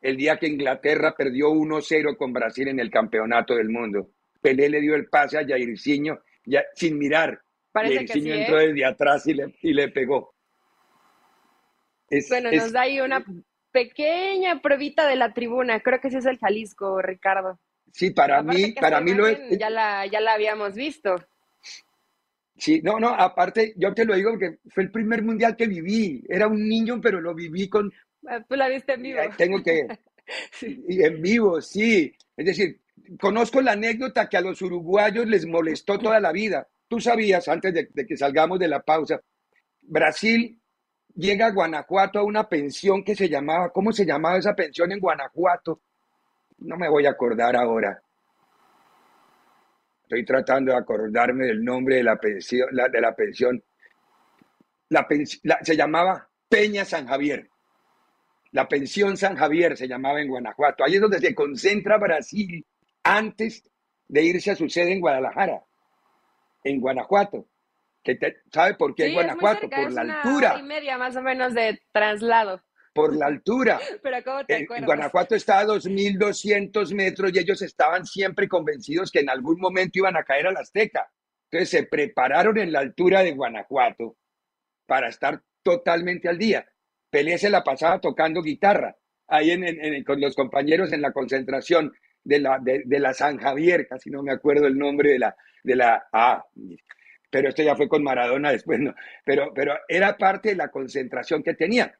el 0.00 0.16
día 0.16 0.36
que 0.36 0.48
Inglaterra 0.48 1.14
perdió 1.16 1.50
1-0 1.50 2.16
con 2.16 2.32
Brasil 2.32 2.68
en 2.68 2.80
el 2.80 2.90
Campeonato 2.90 3.54
del 3.54 3.68
Mundo. 3.68 4.10
Pelé 4.40 4.68
le 4.68 4.80
dio 4.80 4.94
el 4.94 5.06
pase 5.06 5.38
a 5.38 5.46
Jairzinho 5.46 6.20
ya, 6.44 6.64
sin 6.74 6.98
mirar. 6.98 7.40
Parece 7.72 8.04
que 8.04 8.18
entró 8.18 8.60
¿eh? 8.60 8.68
desde 8.68 8.84
atrás 8.84 9.26
y 9.26 9.34
le, 9.34 9.54
y 9.62 9.72
le 9.72 9.88
pegó. 9.88 10.34
bueno, 12.28 12.50
nos 12.52 12.72
da 12.72 12.82
ahí 12.82 13.00
una 13.00 13.24
pequeña 13.74 14.62
pruebita 14.62 15.08
de 15.08 15.16
la 15.16 15.34
tribuna. 15.34 15.80
Creo 15.80 16.00
que 16.00 16.06
ese 16.06 16.18
es 16.18 16.26
el 16.26 16.38
Jalisco, 16.38 17.02
Ricardo. 17.02 17.58
Sí, 17.92 18.10
para 18.10 18.40
mí, 18.40 18.72
para 18.72 19.00
mí 19.00 19.12
lo 19.12 19.26
es. 19.26 19.58
Ya 19.58 19.68
la, 19.68 20.06
ya 20.06 20.20
la 20.20 20.34
habíamos 20.34 20.74
visto. 20.74 21.16
Sí, 22.56 22.80
no, 22.84 23.00
no, 23.00 23.08
aparte, 23.08 23.74
yo 23.76 23.92
te 23.92 24.04
lo 24.04 24.14
digo 24.14 24.30
porque 24.30 24.58
fue 24.68 24.84
el 24.84 24.92
primer 24.92 25.24
mundial 25.24 25.56
que 25.56 25.66
viví. 25.66 26.22
Era 26.28 26.46
un 26.46 26.68
niño, 26.68 27.00
pero 27.00 27.20
lo 27.20 27.34
viví 27.34 27.68
con. 27.68 27.92
Ah, 28.28 28.40
tú 28.48 28.54
la 28.54 28.68
viste 28.68 28.92
en 28.92 29.02
vivo. 29.02 29.20
Tengo 29.36 29.62
que. 29.62 29.86
Y 30.88 31.02
en 31.02 31.20
vivo, 31.20 31.60
sí. 31.60 32.10
Es 32.34 32.46
decir, 32.46 32.80
conozco 33.20 33.60
la 33.60 33.72
anécdota 33.72 34.26
que 34.26 34.38
a 34.38 34.40
los 34.40 34.62
uruguayos 34.62 35.26
les 35.26 35.44
molestó 35.44 35.98
toda 35.98 36.18
la 36.18 36.32
vida. 36.32 36.66
Tú 36.88 36.98
sabías, 36.98 37.46
antes 37.48 37.74
de, 37.74 37.88
de 37.92 38.06
que 38.06 38.16
salgamos 38.16 38.58
de 38.58 38.68
la 38.68 38.80
pausa, 38.80 39.20
Brasil 39.82 40.58
llega 41.14 41.46
a 41.46 41.52
Guanajuato 41.52 42.18
a 42.18 42.24
una 42.24 42.48
pensión 42.48 43.04
que 43.04 43.14
se 43.14 43.28
llamaba, 43.28 43.70
¿cómo 43.70 43.92
se 43.92 44.04
llamaba 44.04 44.38
esa 44.38 44.54
pensión 44.54 44.92
en 44.92 45.00
Guanajuato? 45.00 45.80
No 46.58 46.76
me 46.76 46.88
voy 46.88 47.06
a 47.06 47.10
acordar 47.10 47.56
ahora. 47.56 48.00
Estoy 50.02 50.24
tratando 50.24 50.72
de 50.72 50.78
acordarme 50.78 51.46
del 51.46 51.64
nombre 51.64 51.96
de 51.96 52.04
la 52.04 52.16
pensión. 52.16 52.68
La, 52.72 52.88
de 52.88 53.00
la 53.00 53.14
pensión. 53.14 53.62
La, 54.90 55.06
se 55.62 55.76
llamaba 55.76 56.28
Peña 56.48 56.84
San 56.84 57.06
Javier. 57.06 57.48
La 58.52 58.68
pensión 58.68 59.16
San 59.16 59.34
Javier 59.36 59.76
se 59.76 59.88
llamaba 59.88 60.20
en 60.20 60.28
Guanajuato. 60.28 60.84
Ahí 60.84 60.94
es 60.94 61.00
donde 61.00 61.18
se 61.18 61.34
concentra 61.34 61.98
Brasil 61.98 62.64
antes 63.02 63.68
de 64.06 64.22
irse 64.22 64.52
a 64.52 64.56
su 64.56 64.68
sede 64.68 64.92
en 64.92 65.00
Guadalajara, 65.00 65.64
en 66.62 66.80
Guanajuato. 66.80 67.46
Que 68.04 68.18
¿Sabe 68.52 68.74
por 68.74 68.94
qué 68.94 69.06
en 69.06 69.14
Guanajuato? 69.14 69.68
por 69.68 69.92
la 69.92 70.02
altura. 70.02 70.52
Hora 70.52 70.60
y 70.60 70.62
media 70.62 70.98
más 70.98 71.16
o 71.16 71.22
menos 71.22 71.54
de 71.54 71.80
traslado 71.90 72.62
por 72.94 73.14
la 73.16 73.26
altura. 73.26 73.80
Pero 74.02 74.22
¿cómo 74.22 74.44
te 74.44 74.56
acuerdas? 74.56 74.86
Guanajuato 74.86 75.34
está 75.34 75.58
a 75.58 75.64
2.200 75.64 76.94
metros 76.94 77.32
y 77.34 77.38
ellos 77.38 77.60
estaban 77.62 78.06
siempre 78.06 78.48
convencidos 78.48 79.10
que 79.10 79.20
en 79.20 79.30
algún 79.30 79.58
momento 79.58 79.98
iban 79.98 80.16
a 80.16 80.22
caer 80.22 80.46
a 80.46 80.52
la 80.52 80.60
Azteca. 80.60 81.10
Entonces 81.50 81.70
se 81.70 81.86
prepararon 81.86 82.58
en 82.58 82.72
la 82.72 82.80
altura 82.80 83.22
de 83.22 83.32
Guanajuato 83.32 84.16
para 84.86 85.08
estar 85.08 85.42
totalmente 85.62 86.28
al 86.28 86.38
día. 86.38 86.66
Pelé 87.10 87.38
se 87.38 87.50
la 87.50 87.64
pasaba 87.64 88.00
tocando 88.00 88.42
guitarra 88.42 88.96
ahí 89.28 89.50
en, 89.50 90.04
con 90.04 90.20
los 90.20 90.34
compañeros 90.34 90.92
en 90.92 91.02
la 91.02 91.12
concentración 91.12 91.92
de 92.22 92.40
la, 92.40 92.58
de, 92.60 92.98
la 92.98 93.12
San 93.12 93.38
Javier, 93.38 93.86
casi 93.86 94.10
no 94.10 94.22
me 94.22 94.32
acuerdo 94.32 94.66
el 94.66 94.78
nombre 94.78 95.12
de 95.12 95.18
la, 95.18 95.36
de 95.62 95.76
la, 95.76 96.06
ah, 96.12 96.42
pero 97.30 97.48
esto 97.48 97.62
ya 97.62 97.76
fue 97.76 97.88
con 97.88 98.02
Maradona 98.02 98.52
después, 98.52 98.80
no, 98.80 98.94
pero, 99.24 99.52
pero 99.54 99.74
era 99.88 100.16
parte 100.16 100.50
de 100.50 100.56
la 100.56 100.70
concentración 100.70 101.42
que 101.42 101.54
tenían 101.54 101.92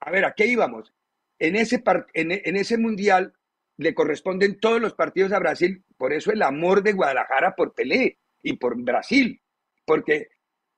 a 0.00 0.10
ver, 0.10 0.24
¿a 0.24 0.32
qué 0.32 0.46
íbamos? 0.46 0.92
En 1.38 1.56
ese, 1.56 1.82
en, 2.14 2.56
ese 2.56 2.78
mundial 2.78 3.34
le 3.76 3.94
corresponden 3.94 4.58
todos 4.58 4.80
los 4.80 4.94
partidos 4.94 5.32
a 5.32 5.38
Brasil, 5.38 5.84
por 5.96 6.12
eso 6.12 6.32
el 6.32 6.42
amor 6.42 6.82
de 6.82 6.92
Guadalajara 6.92 7.54
por 7.54 7.74
Pelé 7.74 8.18
y 8.42 8.54
por 8.56 8.80
Brasil, 8.80 9.40
porque 9.84 10.28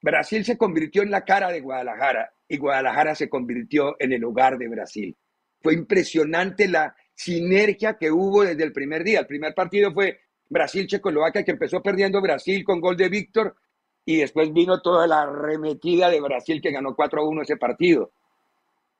Brasil 0.02 0.44
se 0.44 0.58
convirtió 0.58 1.02
en 1.02 1.10
la 1.10 1.24
cara 1.24 1.50
de 1.50 1.60
Guadalajara 1.60 2.32
y 2.48 2.58
Guadalajara 2.58 3.14
se 3.14 3.28
convirtió 3.28 3.96
en 3.98 4.12
el 4.12 4.24
hogar 4.24 4.58
de 4.58 4.68
Brasil. 4.68 5.16
Fue 5.62 5.74
impresionante 5.74 6.68
la 6.68 6.94
sinergia 7.14 7.98
que 7.98 8.10
hubo 8.10 8.44
desde 8.44 8.64
el 8.64 8.72
primer 8.72 9.04
día. 9.04 9.20
El 9.20 9.26
primer 9.26 9.54
partido 9.54 9.92
fue 9.92 10.20
Brasil-Checoslovaquia, 10.50 11.44
que 11.44 11.52
empezó 11.52 11.82
perdiendo 11.82 12.20
Brasil 12.20 12.62
con 12.64 12.80
gol 12.80 12.96
de 12.96 13.08
Víctor, 13.08 13.56
y 14.04 14.16
después 14.16 14.52
vino 14.52 14.80
toda 14.80 15.06
la 15.06 15.22
arremetida 15.22 16.10
de 16.10 16.20
Brasil 16.20 16.60
que 16.60 16.72
ganó 16.72 16.94
4 16.94 17.20
a 17.20 17.24
1 17.24 17.42
ese 17.42 17.56
partido. 17.56 18.12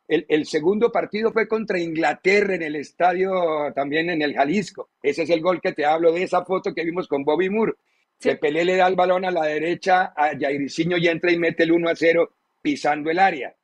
El, 0.09 0.45
segundo 0.45 0.90
partido 0.90 1.33
fue 1.33 1.47
contra 1.47 1.78
Inglaterra 1.78 2.57
en 2.57 2.62
el 2.62 2.75
estadio, 2.75 3.73
también 3.76 4.11
en 4.11 4.23
el 4.23 4.35
Jalisco. 4.35 4.90
Ese 5.00 5.23
es 5.23 5.30
el 5.30 5.40
gol 5.40 5.61
que 5.61 5.73
te 5.73 5.85
hablo 5.85 6.11
de 6.11 6.25
esa 6.25 6.45
foto 6.45 6.75
que 6.75 6.85
vimos 6.85 7.07
con 7.07 7.23
Bobby 7.23 7.49
Moore. 7.49 7.75
Que 8.19 8.35
Pelé 8.35 8.64
le 8.64 8.76
da 8.76 8.88
el 8.88 8.97
balón 8.97 9.25
a 9.25 9.30
la 9.30 9.45
derecha 9.45 10.12
a 10.16 10.37
Jairzinho 10.37 10.97
y 10.97 11.07
entra 11.07 11.30
y 11.30 11.38
mete 11.38 11.62
el 11.62 11.71
1 11.71 11.88
a 11.88 11.95
0 11.95 12.33
pisando 12.61 13.09
el 13.09 13.21
área. 13.21 13.54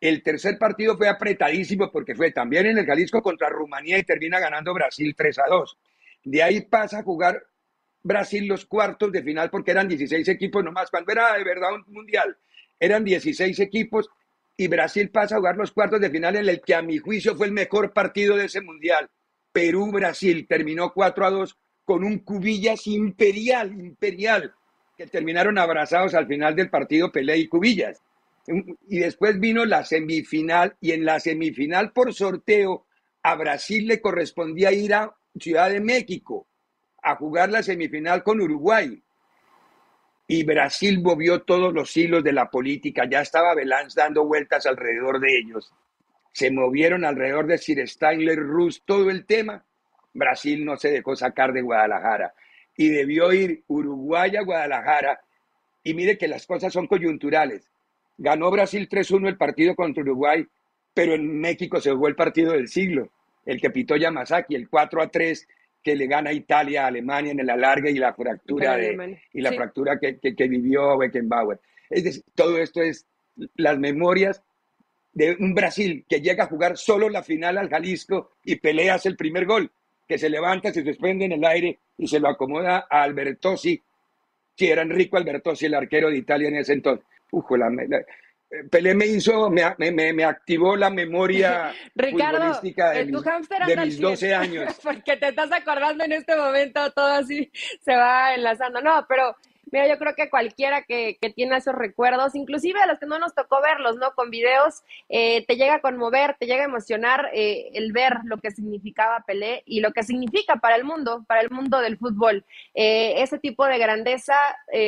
El 0.00 0.22
tercer 0.22 0.58
partido 0.58 0.96
fue 0.96 1.08
apretadísimo 1.08 1.90
porque 1.90 2.14
fue 2.14 2.30
también 2.30 2.66
en 2.66 2.78
el 2.78 2.86
Jalisco 2.86 3.20
contra 3.20 3.48
Rumanía 3.48 3.98
y 3.98 4.04
termina 4.04 4.38
ganando 4.38 4.72
Brasil 4.72 5.12
3 5.16 5.38
a 5.40 5.46
2. 5.48 5.78
De 6.26 6.42
ahí 6.42 6.60
pasa 6.62 6.98
a 6.98 7.02
jugar 7.04 7.40
Brasil 8.02 8.48
los 8.48 8.66
cuartos 8.66 9.12
de 9.12 9.22
final 9.22 9.48
porque 9.48 9.70
eran 9.70 9.86
16 9.86 10.26
equipos 10.26 10.64
nomás. 10.64 10.90
Cuando 10.90 11.12
era 11.12 11.34
de 11.34 11.44
verdad 11.44 11.72
un 11.72 11.84
mundial, 11.86 12.36
eran 12.80 13.04
16 13.04 13.60
equipos 13.60 14.08
y 14.56 14.66
Brasil 14.66 15.08
pasa 15.10 15.36
a 15.36 15.38
jugar 15.38 15.56
los 15.56 15.70
cuartos 15.70 16.00
de 16.00 16.10
final 16.10 16.34
en 16.34 16.48
el 16.48 16.60
que 16.62 16.74
a 16.74 16.82
mi 16.82 16.98
juicio 16.98 17.36
fue 17.36 17.46
el 17.46 17.52
mejor 17.52 17.92
partido 17.92 18.36
de 18.36 18.46
ese 18.46 18.60
mundial. 18.60 19.08
Perú-Brasil 19.52 20.48
terminó 20.48 20.92
4 20.92 21.26
a 21.26 21.30
2 21.30 21.58
con 21.84 22.02
un 22.02 22.18
Cubillas 22.18 22.88
imperial, 22.88 23.70
imperial, 23.70 24.52
que 24.98 25.06
terminaron 25.06 25.58
abrazados 25.58 26.14
al 26.14 26.26
final 26.26 26.56
del 26.56 26.70
partido 26.70 27.12
Pelé 27.12 27.38
y 27.38 27.46
Cubillas. 27.46 28.02
Y 28.88 28.98
después 28.98 29.38
vino 29.38 29.64
la 29.64 29.84
semifinal 29.84 30.76
y 30.80 30.90
en 30.90 31.04
la 31.04 31.20
semifinal 31.20 31.92
por 31.92 32.12
sorteo 32.12 32.84
a 33.22 33.36
Brasil 33.36 33.86
le 33.86 34.00
correspondía 34.00 34.72
ir 34.72 34.92
a 34.94 35.14
Ciudad 35.40 35.70
de 35.70 35.80
México 35.80 36.46
a 37.02 37.16
jugar 37.16 37.50
la 37.50 37.62
semifinal 37.62 38.22
con 38.22 38.40
Uruguay 38.40 39.02
y 40.28 40.44
Brasil 40.44 41.00
movió 41.00 41.42
todos 41.42 41.72
los 41.72 41.96
hilos 41.96 42.24
de 42.24 42.32
la 42.32 42.50
política, 42.50 43.04
ya 43.08 43.20
estaba 43.20 43.54
Belanz 43.54 43.94
dando 43.94 44.24
vueltas 44.24 44.66
alrededor 44.66 45.20
de 45.20 45.38
ellos. 45.38 45.72
Se 46.32 46.50
movieron 46.50 47.04
alrededor 47.04 47.46
de 47.46 47.58
Sir 47.58 47.86
Steinler, 47.88 48.38
Rus, 48.38 48.82
todo 48.84 49.08
el 49.10 49.24
tema. 49.24 49.64
Brasil 50.12 50.64
no 50.64 50.76
se 50.76 50.90
dejó 50.90 51.14
sacar 51.14 51.52
de 51.52 51.62
Guadalajara 51.62 52.34
y 52.76 52.88
debió 52.88 53.32
ir 53.32 53.62
Uruguay 53.68 54.36
a 54.36 54.42
Guadalajara. 54.42 55.20
Y 55.82 55.94
mire 55.94 56.18
que 56.18 56.28
las 56.28 56.46
cosas 56.46 56.72
son 56.72 56.88
coyunturales. 56.88 57.70
Ganó 58.18 58.50
Brasil 58.50 58.88
3-1 58.88 59.28
el 59.28 59.36
partido 59.36 59.76
contra 59.76 60.02
Uruguay, 60.02 60.46
pero 60.92 61.14
en 61.14 61.40
México 61.40 61.80
se 61.80 61.92
jugó 61.92 62.08
el 62.08 62.16
partido 62.16 62.52
del 62.52 62.68
siglo, 62.68 63.12
el 63.46 63.60
que 63.60 63.70
pitó 63.70 63.96
Yamazaki, 63.96 64.54
el 64.54 64.68
4-3 64.68 65.46
que 65.82 65.94
le 65.94 66.08
gana 66.08 66.32
Italia 66.32 66.84
a 66.84 66.86
Alemania 66.88 67.30
en 67.30 67.40
el 67.40 67.48
alargue 67.48 67.92
y 67.92 67.98
la 67.98 68.12
fractura, 68.12 68.76
de, 68.76 69.20
y 69.32 69.40
la 69.40 69.52
fractura 69.52 70.00
que, 70.00 70.18
que, 70.18 70.48
vivió 70.48 70.98
Beckenbauer. 70.98 71.60
Es 71.88 72.02
decir, 72.02 72.24
todo 72.34 72.58
esto 72.58 72.82
es 72.82 73.06
las 73.54 73.78
memorias 73.78 74.42
de 75.12 75.36
un 75.38 75.54
Brasil 75.54 76.04
que 76.08 76.20
llega 76.20 76.44
a 76.44 76.48
jugar 76.48 76.76
solo 76.76 77.08
la 77.08 77.22
final 77.22 77.56
al 77.56 77.70
Jalisco 77.70 78.32
y 78.44 78.56
peleas 78.56 79.06
el 79.06 79.16
primer 79.16 79.46
gol, 79.46 79.70
que 80.08 80.18
se 80.18 80.28
levanta, 80.28 80.72
se 80.72 80.84
suspende 80.84 81.24
en 81.24 81.32
el 81.32 81.44
aire 81.44 81.78
y 81.96 82.08
se 82.08 82.18
lo 82.18 82.28
acomoda 82.28 82.88
a 82.90 83.04
Albertosi, 83.04 83.80
que 84.56 84.72
era 84.72 84.82
Enrico 84.82 85.16
Albertosi, 85.16 85.66
el 85.66 85.74
arquero 85.74 86.10
de 86.10 86.18
Italia 86.18 86.48
en 86.48 86.56
ese 86.56 86.72
entonces. 86.72 87.06
Ujo, 87.30 87.56
la, 87.56 87.70
Pelé 88.70 88.94
me 88.94 89.06
hizo, 89.06 89.50
me, 89.50 89.74
me, 89.76 90.12
me 90.12 90.24
activó 90.24 90.76
la 90.76 90.88
memoria 90.88 91.74
futbolística 91.94 92.90
de, 92.90 93.06
mis, 93.06 93.24
de 93.66 93.76
mis 93.76 94.00
12 94.00 94.34
años. 94.34 94.74
Porque 94.82 95.16
te 95.16 95.28
estás 95.28 95.50
acordando 95.50 96.04
en 96.04 96.12
este 96.12 96.36
momento, 96.36 96.90
todo 96.92 97.06
así 97.06 97.50
se 97.84 97.96
va 97.96 98.34
enlazando. 98.34 98.80
No, 98.80 99.04
pero 99.08 99.34
Mira, 99.72 99.88
yo 99.88 99.98
creo 99.98 100.14
que 100.14 100.30
cualquiera 100.30 100.82
que, 100.82 101.18
que, 101.20 101.30
tiene 101.30 101.56
esos 101.56 101.74
recuerdos, 101.74 102.36
inclusive 102.36 102.80
a 102.80 102.86
los 102.86 103.00
que 103.00 103.06
no 103.06 103.18
nos 103.18 103.34
tocó 103.34 103.60
verlos, 103.60 103.96
¿no? 103.96 104.12
Con 104.14 104.30
videos, 104.30 104.84
eh, 105.08 105.44
te 105.46 105.56
llega 105.56 105.74
a 105.74 105.80
conmover, 105.80 106.36
te 106.38 106.46
llega 106.46 106.62
a 106.62 106.66
emocionar 106.66 107.30
eh, 107.34 107.70
el 107.74 107.90
ver 107.90 108.18
lo 108.24 108.38
que 108.38 108.52
significaba 108.52 109.24
Pelé 109.26 109.64
y 109.66 109.80
lo 109.80 109.92
que 109.92 110.04
significa 110.04 110.56
para 110.56 110.76
el 110.76 110.84
mundo, 110.84 111.24
para 111.26 111.40
el 111.40 111.50
mundo 111.50 111.80
del 111.80 111.98
fútbol. 111.98 112.44
Eh, 112.74 113.14
ese 113.22 113.38
tipo 113.38 113.66
de 113.66 113.78
grandeza 113.78 114.36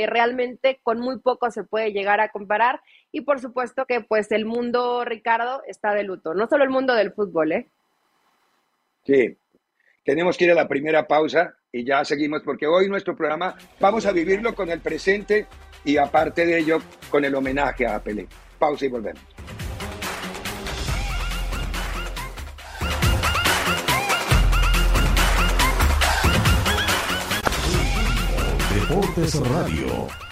realmente 0.07 0.79
con 0.83 1.01
muy 1.01 1.19
poco 1.19 1.51
se 1.51 1.65
puede 1.65 1.93
llegar 1.93 2.21
a 2.21 2.29
comparar 2.29 2.81
y 3.13 3.23
por 3.23 3.41
supuesto 3.41 3.87
que 3.87 4.01
pues 4.01 4.31
el 4.33 4.45
mundo, 4.45 5.05
Ricardo, 5.05 5.63
está 5.67 5.95
de 5.95 6.05
luto, 6.05 6.35
no 6.35 6.47
solo 6.47 6.65
el 6.65 6.71
mundo 6.71 6.95
del 6.95 7.13
fútbol, 7.13 7.53
¿eh? 7.53 7.69
Sí, 9.05 9.37
tenemos 10.05 10.37
que 10.37 10.45
ir 10.45 10.51
a 10.51 10.55
la 10.55 10.69
primera 10.69 11.07
pausa 11.07 11.55
y 11.73 11.85
ya 11.85 12.05
seguimos 12.05 12.43
porque 12.43 12.67
hoy 12.67 12.89
nuestro 12.89 13.17
programa 13.17 13.57
vamos 13.81 14.07
a 14.07 14.13
vivirlo 14.13 14.55
con 14.55 14.71
el 14.71 14.81
presente 14.81 15.47
y 15.85 15.97
aparte 15.97 16.45
de 16.45 16.59
ello 16.59 16.79
con 17.11 17.25
el 17.25 17.35
homenaje 17.35 17.87
a 17.87 18.03
Pelé. 18.03 18.27
Pausa 18.59 18.87
y 18.87 18.89
volvemos. 18.89 19.23
Deportes 28.75 29.41
Radio. 29.49 30.28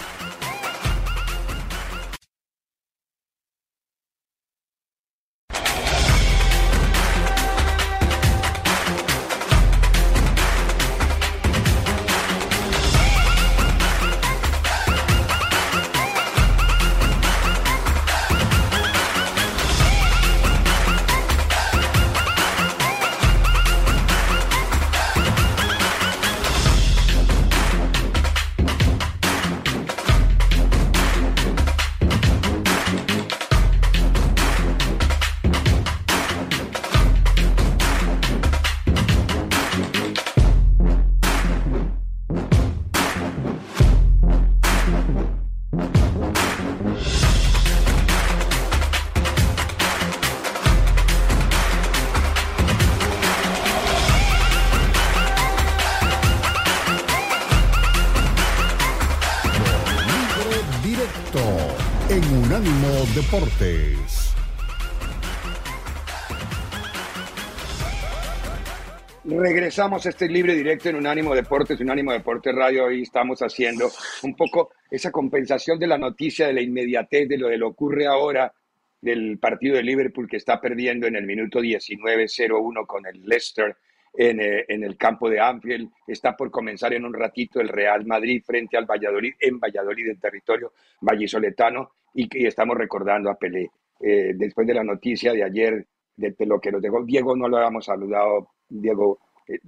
Regresamos 69.49 70.05
a 70.05 70.09
este 70.09 70.29
libre 70.29 70.57
directo 70.57 70.89
en 70.89 70.97
Unánimo 70.97 71.33
Deportes, 71.33 71.81
Unánimo 71.81 72.11
Deportes 72.11 72.53
Radio. 72.53 72.87
Hoy 72.87 73.03
estamos 73.03 73.39
haciendo 73.43 73.89
un 74.25 74.35
poco 74.35 74.73
esa 74.91 75.13
compensación 75.13 75.79
de 75.79 75.87
la 75.87 75.97
noticia, 75.97 76.49
de 76.49 76.53
la 76.53 76.63
inmediatez, 76.63 77.29
de 77.29 77.39
lo 77.39 77.49
que 77.49 77.63
ocurre 77.63 78.07
ahora 78.09 78.53
del 79.01 79.39
partido 79.39 79.77
de 79.77 79.85
Liverpool 79.85 80.29
que 80.29 80.39
está 80.39 80.61
perdiendo 80.61 81.07
en 81.07 81.15
el 81.15 81.27
minuto 81.27 81.61
19-0-1 81.61 82.87
con 82.89 83.07
el 83.07 83.25
Leicester 83.25 83.77
en, 84.15 84.41
eh, 84.41 84.65
en, 84.67 84.83
el 84.83 84.97
campo 84.97 85.31
de 85.31 85.39
Anfield. 85.39 85.93
Está 86.09 86.37
por 86.37 86.51
comenzar 86.51 86.93
en 86.95 87.05
un 87.05 87.15
ratito 87.15 87.61
el 87.61 87.69
Real 87.69 88.05
Madrid 88.05 88.43
frente 88.45 88.77
al 88.77 88.87
Valladolid, 88.87 89.35
en 89.39 89.61
Valladolid, 89.61 90.09
en 90.09 90.19
territorio 90.19 90.73
vallisoletano, 91.01 91.93
y, 92.15 92.29
y 92.37 92.49
estamos 92.49 92.77
recordando 92.77 93.31
a 93.31 93.39
Pelé. 93.39 93.71
Eh, 94.01 94.33
después 94.35 94.67
de 94.67 94.75
la 94.75 94.83
noticia 94.83 95.33
de 95.33 95.45
ayer, 95.45 95.87
de, 96.17 96.35
lo 96.47 96.61
que 96.61 96.73
nos 96.73 96.83
dejó 96.83 97.05
Diego, 97.05 97.37
no 97.37 97.49
lo 97.49 97.59
habíamos 97.59 97.85
saludado 97.85 98.49
Diego, 98.69 99.21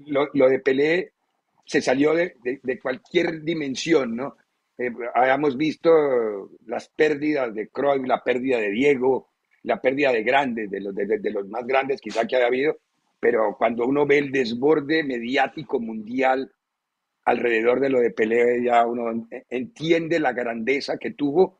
lo, 0.07 0.49
de 0.49 0.59
Pelé 0.61 1.13
se 1.65 1.81
salió 1.81 2.15
de, 2.15 2.79
cualquier 2.83 3.43
dimensión, 3.43 4.17
¿no? 4.17 4.37
Eh, 4.79 4.91
habíamos 5.15 5.57
visto 5.57 6.51
las 6.67 6.89
pérdidas 6.89 7.55
de 7.55 7.69
Cruyff, 7.69 8.07
la 8.07 8.23
pérdida 8.23 8.59
de 8.59 8.71
Diego, 8.71 9.31
la 9.63 9.81
pérdida 9.81 10.13
de 10.13 10.23
grandes, 10.23 10.71
de 10.71 10.81
los, 10.81 10.95
de, 10.95 11.31
los 11.31 11.49
más 11.49 11.67
grandes 11.67 12.01
quizá 12.01 12.27
que 12.27 12.37
haya 12.37 12.47
habido, 12.47 12.77
pero 13.21 13.57
cuando 13.59 13.85
uno 13.85 14.07
ve 14.07 14.19
el 14.19 14.31
desborde 14.31 15.03
mediático 15.03 15.81
mundial 15.81 16.53
alrededor 17.25 17.81
de 17.81 17.91
lo 17.91 18.01
de 18.01 18.13
Pelé, 18.13 18.63
ya 18.65 18.87
uno 18.87 19.29
entiende 19.51 20.21
la 20.21 20.33
grandeza 20.33 20.97
que 20.97 21.11
tuvo 21.11 21.59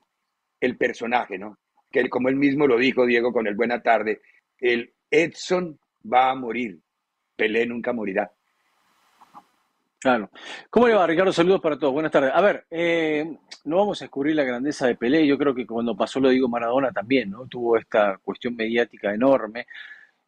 el 0.61 0.77
personaje, 0.77 1.39
¿no? 1.39 1.59
Que 1.91 2.09
como 2.09 2.29
él 2.29 2.37
mismo 2.37 2.67
lo 2.67 2.79
dijo, 2.79 3.05
Diego, 3.05 3.33
con 3.33 3.47
el 3.47 3.55
buena 3.55 3.83
tarde, 3.83 4.21
el 4.59 4.93
Edson 5.11 5.79
va 6.11 6.31
a 6.31 6.35
morir, 6.35 6.81
Pelé 7.39 7.65
nunca 7.65 7.93
morirá. 7.93 8.29
Claro. 10.01 10.31
¿Cómo 10.71 10.89
le 10.89 10.95
va, 10.95 11.07
Ricardo? 11.07 11.33
Saludos 11.33 11.61
para 11.61 11.79
todos. 11.79 11.93
Buenas 11.93 12.11
tardes. 12.11 12.33
A 12.35 12.41
ver, 12.41 12.67
eh, 12.69 13.37
no 13.65 13.77
vamos 13.77 14.03
a 14.03 14.05
descubrir 14.05 14.35
la 14.35 14.43
grandeza 14.43 14.89
de 14.89 14.97
Pelé. 14.97 15.25
Yo 15.25 15.39
creo 15.39 15.55
que 15.55 15.67
cuando 15.67 15.97
pasó 15.97 16.19
lo 16.19 16.31
digo 16.31 16.49
Maradona 16.49 16.91
también, 16.91 17.31
¿no? 17.31 17.47
Tuvo 17.47 17.77
esta 17.77 18.19
cuestión 18.19 18.57
mediática 18.57 19.15
enorme. 19.15 19.67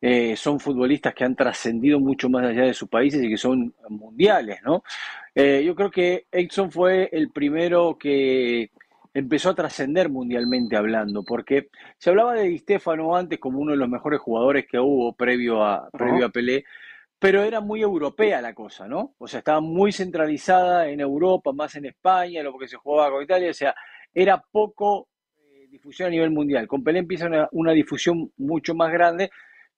Eh, 0.01 0.37
son 0.37 0.61
futbolistas 0.61 1.13
que 1.13 1.25
han 1.25 1.35
trascendido 1.35 1.99
mucho 1.99 2.31
más 2.31 2.47
allá 2.47 2.63
de 2.63 2.75
sus 2.75 2.89
países 2.89 3.23
y 3.23 3.29
que 3.29 3.37
son 3.37 3.75
mundiales, 3.89 4.61
¿no? 4.65 4.85
Eh, 5.35 5.63
yo 5.65 5.75
creo 5.75 5.91
que 5.91 6.27
Edson 6.31 6.71
fue 6.71 7.09
el 7.13 7.31
primero 7.31 7.99
que 7.99 8.71
empezó 9.13 9.51
a 9.51 9.55
trascender 9.55 10.09
mundialmente 10.09 10.77
hablando, 10.77 11.23
porque 11.25 11.69
se 11.99 12.11
hablaba 12.11 12.35
de 12.35 12.45
Di 12.45 12.59
Stefano 12.59 13.17
antes 13.17 13.39
como 13.39 13.59
uno 13.59 13.73
de 13.73 13.79
los 13.79 13.89
mejores 13.89 14.21
jugadores 14.21 14.67
que 14.67 14.79
hubo 14.79 15.13
previo 15.13 15.65
a, 15.65 15.89
previo 15.91 16.27
a 16.27 16.29
Pelé, 16.31 16.65
pero 17.21 17.45
era 17.45 17.61
muy 17.61 17.83
europea 17.83 18.41
la 18.41 18.55
cosa, 18.55 18.89
¿no? 18.89 19.15
O 19.19 19.29
sea, 19.29 19.41
estaba 19.41 19.61
muy 19.61 19.93
centralizada 19.93 20.89
en 20.89 21.01
Europa, 21.01 21.53
más 21.53 21.77
en 21.77 21.85
España, 21.85 22.43
lo 22.43 22.57
que 22.59 22.67
se 22.67 22.79
jugaba 22.79 23.11
con 23.11 23.23
Italia, 23.23 23.51
o 23.51 23.55
sea, 23.55 23.75
era 24.15 24.43
poco 24.51 25.09
eh, 25.37 25.69
difusión 25.71 26.09
a 26.09 26.11
nivel 26.11 26.31
mundial. 26.31 26.67
Con 26.67 26.83
Pelé 26.83 27.01
empieza 27.01 27.29
una, 27.53 27.73
difusión 27.73 28.33
mucho 28.39 28.75
más 28.75 28.91
grande 28.91 29.31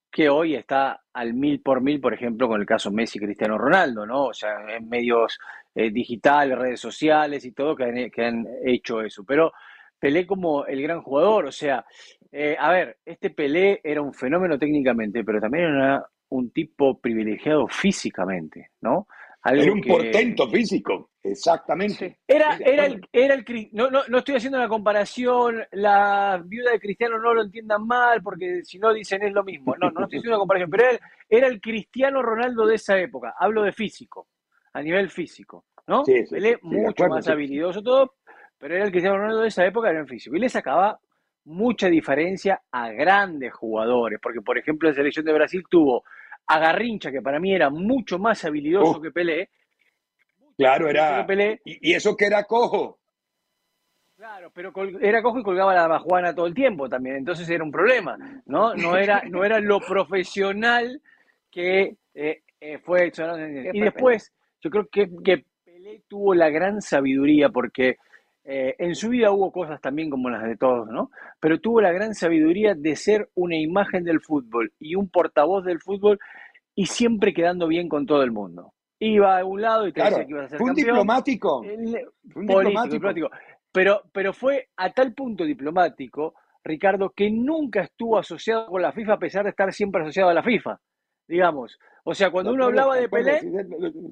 que 0.08 0.28
hoy 0.28 0.54
está 0.54 1.00
al 1.12 1.34
mil 1.34 1.60
por 1.62 1.82
mil, 1.82 2.00
por 2.00 2.14
ejemplo, 2.14 2.46
con 2.46 2.60
el 2.60 2.66
caso 2.66 2.92
Messi 2.92 3.18
Cristiano 3.18 3.58
Ronaldo, 3.58 4.06
¿no? 4.06 4.26
O 4.26 4.34
sea, 4.34 4.50
en 4.76 4.88
medios 4.88 5.36
eh, 5.74 5.90
digitales, 5.90 6.56
redes 6.56 6.80
sociales 6.80 7.44
y 7.44 7.52
todo 7.52 7.74
que 7.74 7.84
han, 7.84 8.10
que 8.10 8.24
han, 8.24 8.46
hecho 8.64 9.00
eso. 9.00 9.24
Pero 9.24 9.52
Pelé 9.98 10.26
como 10.28 10.64
el 10.66 10.80
gran 10.82 11.02
jugador, 11.02 11.46
o 11.46 11.52
sea, 11.52 11.84
eh, 12.30 12.56
a 12.58 12.70
ver, 12.70 12.98
este 13.04 13.30
Pelé 13.30 13.80
era 13.82 14.00
un 14.00 14.14
fenómeno 14.14 14.58
técnicamente, 14.58 15.24
pero 15.24 15.40
también 15.40 15.64
era 15.64 15.74
una 15.74 16.06
un 16.32 16.50
tipo 16.50 16.98
privilegiado 16.98 17.68
físicamente, 17.68 18.70
¿no? 18.80 19.06
Algo 19.42 19.62
era 19.62 19.72
un 19.72 19.80
que... 19.82 19.90
portento 19.90 20.48
físico, 20.48 21.10
exactamente. 21.22 22.20
Era, 22.26 22.56
era, 22.64 22.86
el, 22.86 23.06
era 23.12 23.34
el 23.34 23.44
no, 23.72 23.90
no, 23.90 24.02
no, 24.08 24.18
estoy 24.18 24.36
haciendo 24.36 24.56
una 24.56 24.68
comparación, 24.68 25.62
la 25.72 26.40
viuda 26.44 26.70
de 26.70 26.80
Cristiano 26.80 27.18
no 27.18 27.34
lo 27.34 27.42
entiendan 27.42 27.86
mal, 27.86 28.22
porque 28.22 28.62
si 28.62 28.78
no 28.78 28.94
dicen 28.94 29.22
es 29.24 29.32
lo 29.32 29.44
mismo. 29.44 29.74
No, 29.78 29.90
no 29.90 30.04
estoy 30.04 30.18
haciendo 30.18 30.30
una 30.30 30.38
comparación, 30.38 30.70
pero 30.70 30.84
era 30.84 30.92
el, 30.92 31.00
era 31.28 31.46
el 31.48 31.60
Cristiano 31.60 32.22
Ronaldo 32.22 32.66
de 32.66 32.76
esa 32.76 32.98
época. 32.98 33.34
Hablo 33.38 33.62
de 33.62 33.72
físico, 33.72 34.28
a 34.72 34.80
nivel 34.80 35.10
físico, 35.10 35.66
¿no? 35.86 36.04
Sí, 36.04 36.24
sí, 36.24 36.34
Pelé, 36.34 36.52
sí, 36.52 36.60
mucho 36.62 36.90
acuerdo, 36.90 37.14
más 37.16 37.28
habilidoso 37.28 37.82
todo, 37.82 38.14
pero 38.56 38.76
era 38.76 38.84
el 38.84 38.90
Cristiano 38.90 39.18
Ronaldo 39.18 39.42
de 39.42 39.48
esa 39.48 39.66
época, 39.66 39.90
era 39.90 39.98
en 39.98 40.06
físico. 40.06 40.36
Y 40.36 40.40
le 40.40 40.48
sacaba 40.48 40.98
mucha 41.44 41.88
diferencia 41.88 42.62
a 42.70 42.90
grandes 42.90 43.52
jugadores, 43.52 44.18
porque 44.22 44.40
por 44.40 44.56
ejemplo 44.56 44.88
la 44.88 44.94
selección 44.94 45.24
de 45.24 45.32
Brasil 45.32 45.64
tuvo 45.68 46.04
a 46.46 46.58
Garrincha, 46.58 47.10
que 47.10 47.22
para 47.22 47.38
mí 47.38 47.54
era 47.54 47.70
mucho 47.70 48.18
más 48.18 48.44
habilidoso 48.44 48.98
oh. 48.98 49.00
que 49.00 49.10
Pelé. 49.10 49.50
Claro, 50.56 50.88
era. 50.88 51.26
Pelé. 51.26 51.60
Y, 51.64 51.90
y, 51.90 51.94
eso 51.94 52.16
que 52.16 52.26
era 52.26 52.44
cojo. 52.44 52.98
Claro, 54.16 54.52
pero 54.54 54.72
era 55.00 55.20
cojo 55.20 55.40
y 55.40 55.42
colgaba 55.42 55.74
la 55.74 55.88
bajuana 55.88 56.32
todo 56.32 56.46
el 56.46 56.54
tiempo 56.54 56.88
también, 56.88 57.16
entonces 57.16 57.48
era 57.50 57.64
un 57.64 57.72
problema, 57.72 58.16
¿no? 58.46 58.72
No 58.72 58.96
era, 58.96 59.22
no 59.28 59.44
era 59.44 59.58
lo 59.58 59.80
profesional 59.80 61.02
que 61.50 61.96
eh, 62.14 62.42
eh, 62.60 62.78
fue 62.78 63.06
hecho. 63.06 63.26
¿no? 63.26 63.36
Y 63.36 63.80
después, 63.80 64.32
yo 64.60 64.70
creo 64.70 64.86
que, 64.92 65.10
que 65.24 65.44
Pelé 65.64 66.04
tuvo 66.06 66.34
la 66.34 66.50
gran 66.50 66.80
sabiduría 66.80 67.48
porque 67.48 67.96
eh, 68.44 68.74
en 68.78 68.94
su 68.94 69.10
vida 69.10 69.30
hubo 69.30 69.52
cosas 69.52 69.80
también 69.80 70.10
como 70.10 70.28
las 70.30 70.42
de 70.44 70.56
todos, 70.56 70.88
¿no? 70.88 71.10
Pero 71.40 71.60
tuvo 71.60 71.80
la 71.80 71.92
gran 71.92 72.14
sabiduría 72.14 72.74
de 72.74 72.96
ser 72.96 73.30
una 73.34 73.56
imagen 73.56 74.04
del 74.04 74.20
fútbol 74.20 74.72
y 74.80 74.94
un 74.96 75.08
portavoz 75.08 75.64
del 75.64 75.80
fútbol 75.80 76.18
y 76.74 76.86
siempre 76.86 77.32
quedando 77.34 77.68
bien 77.68 77.88
con 77.88 78.06
todo 78.06 78.22
el 78.22 78.32
mundo. 78.32 78.72
Iba 78.98 79.38
a 79.38 79.44
un 79.44 79.60
lado 79.60 79.86
y 79.86 79.92
te 79.92 80.00
claro, 80.00 80.16
decía 80.16 80.24
que 80.26 80.30
iba 80.32 80.44
a 80.44 80.48
ser 80.48 80.58
fue 80.58 80.70
un 80.70 80.76
campeón. 80.76 80.86
diplomático. 80.86 81.62
El, 81.64 82.08
Fue 82.30 82.42
un 82.42 82.46
político, 82.48 82.88
diplomático. 82.88 82.94
diplomático. 82.94 83.30
Pero, 83.72 84.02
pero 84.12 84.32
fue 84.32 84.68
a 84.76 84.90
tal 84.90 85.14
punto 85.14 85.44
diplomático, 85.44 86.34
Ricardo, 86.64 87.10
que 87.10 87.30
nunca 87.30 87.82
estuvo 87.82 88.18
asociado 88.18 88.66
con 88.66 88.82
la 88.82 88.92
FIFA 88.92 89.14
a 89.14 89.18
pesar 89.18 89.44
de 89.44 89.50
estar 89.50 89.72
siempre 89.72 90.02
asociado 90.02 90.30
a 90.30 90.34
la 90.34 90.42
FIFA. 90.42 90.78
Digamos, 91.26 91.78
o 92.04 92.14
sea, 92.14 92.30
cuando 92.30 92.52
uno 92.52 92.64
hablaba 92.64 92.96
de 92.96 93.08
Pelé, 93.08 93.40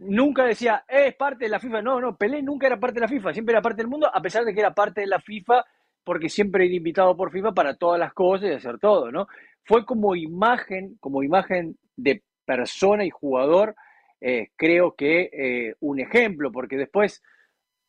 nunca 0.03 0.45
decía, 0.45 0.85
eh, 0.89 1.09
es 1.09 1.15
parte 1.17 1.45
de 1.45 1.51
la 1.51 1.59
FIFA. 1.59 1.83
No, 1.83 2.01
no, 2.01 2.17
Pelé 2.17 2.41
nunca 2.43 2.69
era 2.69 2.79
parte 2.79 2.95
de 2.95 3.01
la 3.01 3.09
FIFA, 3.09 3.33
siempre 3.33 3.53
era 3.53 3.63
parte 3.63 3.83
del 3.83 3.91
mundo, 3.91 4.09
a 4.13 4.23
pesar 4.23 4.45
de 4.45 4.55
que 4.55 4.61
era 4.61 4.73
parte 4.73 5.01
de 5.01 5.09
la 5.09 5.21
FIFA, 5.21 5.65
porque 6.05 6.29
siempre 6.29 6.67
era 6.67 6.75
invitado 6.75 7.17
por 7.17 7.33
FIFA 7.33 7.53
para 7.53 7.75
todas 7.75 7.99
las 7.99 8.13
cosas 8.13 8.49
y 8.49 8.55
hacer 8.55 8.79
todo, 8.79 9.11
¿no? 9.11 9.27
Fue 9.65 9.85
como 9.85 10.15
imagen, 10.15 10.97
como 11.01 11.23
imagen 11.23 11.77
de 11.97 12.23
persona 12.45 13.05
y 13.05 13.11
jugador, 13.11 13.75
eh, 14.21 14.51
creo 14.57 14.95
que 14.95 15.31
eh, 15.33 15.75
un 15.81 15.99
ejemplo, 15.99 16.53
porque 16.53 16.77
después 16.77 17.23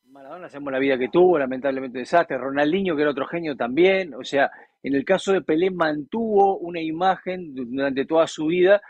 Maradona 0.06 0.48
hacemos 0.48 0.74
la 0.74 0.80
vida 0.80 0.98
que 0.98 1.10
tuvo, 1.10 1.38
lamentablemente 1.38 2.00
desastre, 2.00 2.38
Ronaldinho, 2.38 2.96
que 2.96 3.04
era 3.04 3.12
otro 3.12 3.28
genio 3.28 3.56
también, 3.56 4.14
o 4.16 4.24
sea, 4.24 4.52
en 4.84 4.96
el 4.96 5.06
caso 5.06 5.32
de 5.32 5.42
Pelé 5.42 5.70
mantuvo 5.70 6.58
una 6.58 6.82
imagen 6.82 7.54
durante 7.54 8.06
toda 8.06 8.28
su 8.28 8.48
vida 8.48 8.82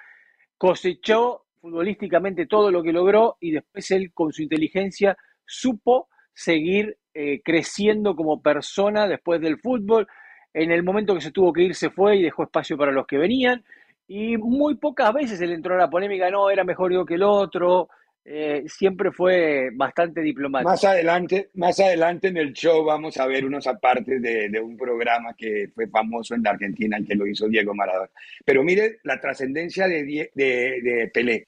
cosechó 0.61 1.45
futbolísticamente 1.59 2.45
todo 2.45 2.69
lo 2.69 2.83
que 2.83 2.91
logró 2.91 3.35
y 3.39 3.49
después 3.49 3.89
él 3.89 4.11
con 4.13 4.31
su 4.31 4.43
inteligencia 4.43 5.17
supo 5.43 6.07
seguir 6.35 6.99
eh, 7.15 7.41
creciendo 7.43 8.15
como 8.15 8.43
persona 8.43 9.07
después 9.07 9.41
del 9.41 9.59
fútbol. 9.59 10.07
En 10.53 10.69
el 10.69 10.83
momento 10.83 11.15
que 11.15 11.21
se 11.21 11.31
tuvo 11.31 11.51
que 11.51 11.63
ir 11.63 11.73
se 11.73 11.89
fue 11.89 12.17
y 12.17 12.21
dejó 12.21 12.43
espacio 12.43 12.77
para 12.77 12.91
los 12.91 13.07
que 13.07 13.17
venían 13.17 13.63
y 14.07 14.37
muy 14.37 14.75
pocas 14.75 15.11
veces 15.11 15.41
él 15.41 15.51
entró 15.51 15.73
a 15.73 15.79
la 15.79 15.89
polémica, 15.89 16.29
no, 16.29 16.51
era 16.51 16.63
mejor 16.63 16.93
yo 16.93 17.07
que 17.07 17.15
el 17.15 17.23
otro, 17.23 17.89
eh, 18.23 18.63
siempre 18.67 19.11
fue 19.11 19.69
bastante 19.73 20.21
diplomático. 20.21 20.69
Más 20.69 20.83
adelante, 20.83 21.49
más 21.55 21.79
adelante 21.79 22.27
en 22.27 22.37
el 22.37 22.53
show 22.53 22.83
vamos 22.83 23.17
a 23.17 23.25
ver 23.25 23.45
unos 23.45 23.65
apartes 23.65 24.21
de, 24.21 24.47
de, 24.49 24.59
un 24.59 24.77
programa 24.77 25.33
que 25.35 25.69
fue 25.73 25.87
famoso 25.87 26.35
en 26.35 26.43
la 26.43 26.51
Argentina, 26.51 26.99
que 27.05 27.15
lo 27.15 27.25
hizo 27.25 27.47
Diego 27.47 27.73
Maradona. 27.73 28.11
Pero 28.45 28.63
mire 28.63 28.99
la 29.03 29.19
trascendencia 29.19 29.87
de, 29.87 30.03
de, 30.35 30.81
de, 30.81 31.11
Pelé. 31.11 31.47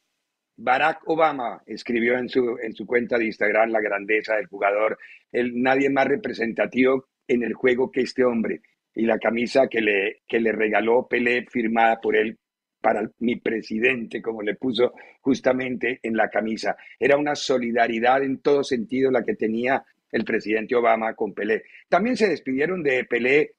Barack 0.56 1.08
Obama 1.08 1.62
escribió 1.66 2.18
en 2.18 2.30
su, 2.30 2.58
en 2.62 2.74
su 2.74 2.86
cuenta 2.86 3.18
de 3.18 3.26
Instagram 3.26 3.70
la 3.70 3.82
grandeza 3.82 4.36
del 4.36 4.48
jugador, 4.48 4.98
el, 5.32 5.62
nadie 5.62 5.90
más 5.90 6.08
representativo 6.08 7.08
en 7.28 7.44
el 7.44 7.54
juego 7.54 7.92
que 7.92 8.02
este 8.02 8.24
hombre. 8.24 8.62
Y 8.96 9.06
la 9.06 9.20
camisa 9.20 9.68
que 9.68 9.82
le, 9.82 10.22
que 10.28 10.40
le 10.40 10.52
regaló 10.52 11.08
Pelé, 11.08 11.46
firmada 11.50 12.00
por 12.02 12.16
él, 12.16 12.40
para 12.84 13.10
mi 13.20 13.38
presidente, 13.38 14.22
como 14.22 14.42
le 14.42 14.56
puso 14.56 14.92
justamente 15.22 16.02
en 16.04 16.18
la 16.18 16.30
camisa. 16.30 16.76
Era 17.00 17.16
una 17.16 17.34
solidaridad 17.34 18.22
en 18.24 18.40
todo 18.40 18.62
sentido 18.62 19.10
la 19.10 19.24
que 19.24 19.36
tenía 19.36 19.86
el 20.12 20.26
presidente 20.26 20.76
Obama 20.76 21.14
con 21.14 21.34
Pelé. 21.34 21.64
También 21.88 22.18
se 22.18 22.28
despidieron 22.28 22.84
de 22.84 23.06
Pelé, 23.06 23.54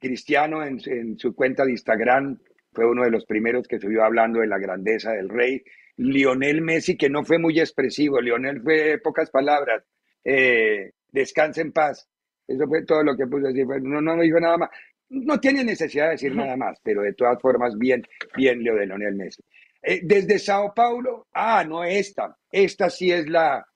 Cristiano 0.00 0.64
en, 0.64 1.18
su 1.18 1.34
cuenta 1.34 1.66
de 1.66 1.72
Instagram, 1.72 2.38
fue 2.72 2.86
uno 2.86 3.04
de 3.04 3.10
los 3.10 3.26
primeros 3.26 3.68
que 3.68 3.78
subió 3.78 4.02
hablando 4.02 4.40
de 4.40 4.46
la 4.46 4.58
grandeza 4.58 5.12
del 5.12 5.28
rey. 5.28 5.62
Lionel 5.98 6.62
Messi, 6.62 6.96
que 6.96 7.10
no 7.10 7.22
fue 7.22 7.38
muy 7.38 7.60
expresivo, 7.60 8.18
Lionel 8.18 8.62
fue 8.62 8.98
pocas 8.98 9.30
palabras, 9.30 9.84
eh, 10.24 10.92
descansa 11.12 11.60
en 11.60 11.72
paz. 11.72 12.08
Eso 12.48 12.66
fue 12.66 12.82
todo 12.86 13.02
lo 13.02 13.14
que 13.14 13.26
puso 13.26 13.48
decir, 13.48 13.66
no, 13.82 14.00
no 14.00 14.22
dijo 14.22 14.40
nada 14.40 14.56
más. 14.56 14.70
No 15.10 15.40
tiene 15.40 15.64
necesidad 15.64 16.06
de 16.06 16.12
decir 16.12 16.34
nada 16.34 16.56
más, 16.56 16.78
pero 16.82 17.02
de 17.02 17.12
todas 17.12 17.40
formas, 17.40 17.76
bien, 17.76 18.02
bien 18.36 18.62
Leo 18.62 18.76
de 18.76 18.86
Leonel 18.86 19.14
Messi. 19.14 19.42
Eh, 19.82 20.00
desde 20.02 20.38
Sao 20.38 20.72
Paulo, 20.74 21.28
ah, 21.32 21.64
no 21.64 21.84
esta, 21.84 22.36
esta 22.50 22.88
sí 22.90 23.10
es 23.10 23.28
la, 23.28 23.66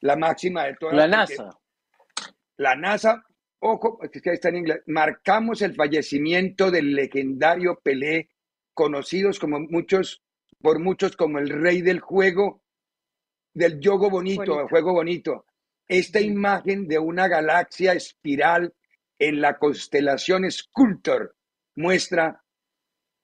la 0.00 0.16
máxima 0.16 0.64
de 0.64 0.74
todas. 0.74 0.94
La 0.94 1.08
NASA. 1.08 1.50
La 2.56 2.76
NASA, 2.76 3.24
ojo, 3.58 3.98
es 4.02 4.22
que 4.22 4.32
está 4.32 4.50
en 4.50 4.56
inglés, 4.56 4.82
marcamos 4.86 5.62
el 5.62 5.74
fallecimiento 5.74 6.70
del 6.70 6.94
legendario 6.94 7.80
Pelé, 7.82 8.30
conocidos 8.72 9.40
como 9.40 9.58
muchos, 9.60 10.22
por 10.60 10.78
muchos 10.78 11.16
como 11.16 11.38
el 11.38 11.48
rey 11.48 11.82
del 11.82 12.00
juego, 12.00 12.62
del 13.52 13.80
yogo 13.80 14.10
bonito, 14.10 14.60
el 14.60 14.68
juego 14.68 14.92
bonito. 14.92 15.46
Esta 15.88 16.20
imagen 16.20 16.86
de 16.86 16.98
una 16.98 17.26
galaxia 17.26 17.92
espiral 17.92 18.72
en 19.28 19.40
la 19.40 19.58
constelación 19.58 20.50
Sculptor 20.50 21.34
muestra 21.76 22.42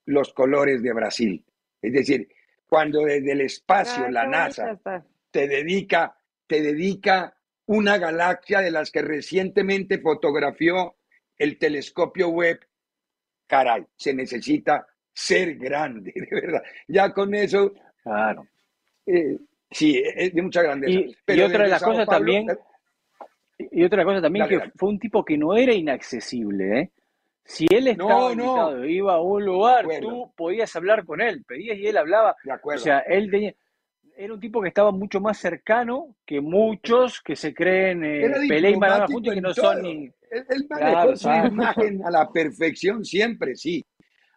los 0.07 0.33
colores 0.33 0.83
de 0.83 0.93
Brasil. 0.93 1.45
Es 1.81 1.93
decir, 1.93 2.29
cuando 2.67 3.05
desde 3.05 3.33
el 3.33 3.43
espacio 3.43 4.09
la 4.09 4.27
NASA 4.27 4.81
te 5.31 5.47
dedica, 5.47 6.17
te 6.47 6.63
dedica 6.63 7.37
una 7.67 7.99
galaxia 7.99 8.61
de 8.61 8.71
las 8.71 8.91
que 8.91 9.03
recientemente 9.03 9.99
fotografió 9.99 10.97
el 11.39 11.59
telescopio 11.59 12.29
web, 12.29 12.61
caray, 13.47 13.87
se 13.97 14.13
necesita 14.13 14.87
ser 15.13 15.57
grande, 15.57 16.13
de 16.31 16.41
verdad. 16.41 16.63
Ya 16.89 17.13
con 17.13 17.35
eso, 17.35 17.73
claro. 18.03 18.47
Eh, 19.07 19.39
sí, 19.71 20.03
es 20.17 20.35
de 20.35 20.43
mucha 20.43 20.63
grandeza. 20.63 20.93
Y, 20.93 21.17
Pero 21.25 21.47
otra 21.47 21.65
de 21.65 21.71
las 21.71 21.83
cosas 21.83 22.07
también, 22.07 22.47
y 23.71 23.85
otra 23.85 24.05
cosa 24.05 24.21
también 24.21 24.49
que 24.49 24.71
fue 24.77 24.89
un 24.89 24.99
tipo 24.99 25.25
que 25.25 25.37
no 25.37 25.57
era 25.57 25.73
inaccesible, 25.73 26.81
¿eh? 26.81 26.91
Si 27.45 27.67
él 27.69 27.89
estaba 27.89 28.33
invitado, 28.33 28.85
iba 28.85 29.15
a 29.15 29.21
un 29.21 29.45
lugar, 29.45 29.87
tú 30.01 30.33
podías 30.37 30.75
hablar 30.77 31.05
con 31.05 31.21
él, 31.21 31.43
pedías 31.45 31.79
y 31.79 31.87
él 31.87 31.97
hablaba. 31.97 32.37
O 32.63 32.79
sea, 32.79 33.01
él 33.01 33.29
tenía, 33.31 33.55
era 34.17 34.35
un 34.35 34.41
tipo 34.41 34.61
que 34.61 34.69
estaba 34.69 34.93
mucho 34.93 35.21
más 35.21 35.39
cercano 35.39 36.15
que 36.27 36.41
muchos 36.41 37.21
que 37.23 37.35
se 37.35 37.55
creen 37.55 38.05
eh, 38.05 38.31
Pelé 38.49 38.71
y 38.71 38.77
Maradona 38.77 39.07
juntos 39.07 39.35
que 39.35 39.41
no 39.41 39.55
son 39.55 39.83
ni... 39.83 40.13
Él, 40.31 40.67
manejó 40.69 41.17
su 41.17 41.29
imagen 41.29 42.05
a 42.05 42.11
la 42.11 42.31
perfección 42.31 43.05
siempre, 43.05 43.57
sí. 43.57 43.85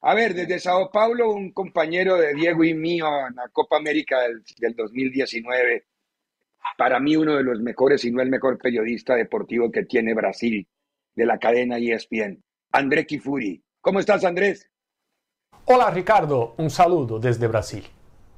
A 0.01 0.15
ver, 0.15 0.33
desde 0.33 0.59
Sao 0.59 0.89
Paulo, 0.89 1.31
un 1.31 1.51
compañero 1.51 2.17
de 2.17 2.33
Diego 2.33 2.63
y 2.63 2.73
mío 2.73 3.05
en 3.27 3.35
la 3.35 3.47
Copa 3.49 3.77
América 3.77 4.21
del, 4.21 4.41
del 4.57 4.75
2019, 4.75 5.85
para 6.77 6.99
mí 6.99 7.15
uno 7.15 7.35
de 7.35 7.43
los 7.43 7.59
mejores, 7.59 8.01
si 8.01 8.11
no 8.11 8.21
el 8.21 8.29
mejor 8.29 8.57
periodista 8.57 9.15
deportivo 9.15 9.71
que 9.71 9.85
tiene 9.85 10.13
Brasil, 10.13 10.67
de 11.15 11.25
la 11.25 11.37
cadena 11.37 11.77
ESPN. 11.77 12.43
André 12.71 13.05
Kifuri. 13.05 13.63
¿Cómo 13.81 13.99
estás, 13.99 14.23
Andrés? 14.25 14.69
Hola, 15.65 15.91
Ricardo. 15.91 16.55
Un 16.57 16.69
saludo 16.69 17.19
desde 17.19 17.47
Brasil. 17.47 17.85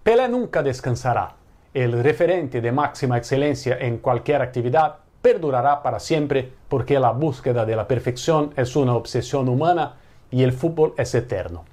Pelé 0.03 0.27
nunca 0.27 0.61
descansará. 0.61 1.35
El 1.73 2.03
referente 2.03 2.61
de 2.61 2.71
máxima 2.71 3.17
excelencia 3.17 3.77
en 3.79 3.97
cualquier 3.97 4.41
actividad 4.41 4.99
perdurará 5.21 5.81
para 5.81 5.99
siempre 5.99 6.51
porque 6.69 6.99
la 6.99 7.11
búsqueda 7.11 7.65
de 7.65 7.75
la 7.75 7.87
perfección 7.87 8.53
es 8.55 8.75
una 8.75 8.93
obsesión 8.93 9.49
humana 9.49 9.95
y 10.29 10.43
el 10.43 10.53
fútbol 10.53 10.93
es 10.97 11.15
eterno. 11.15 11.65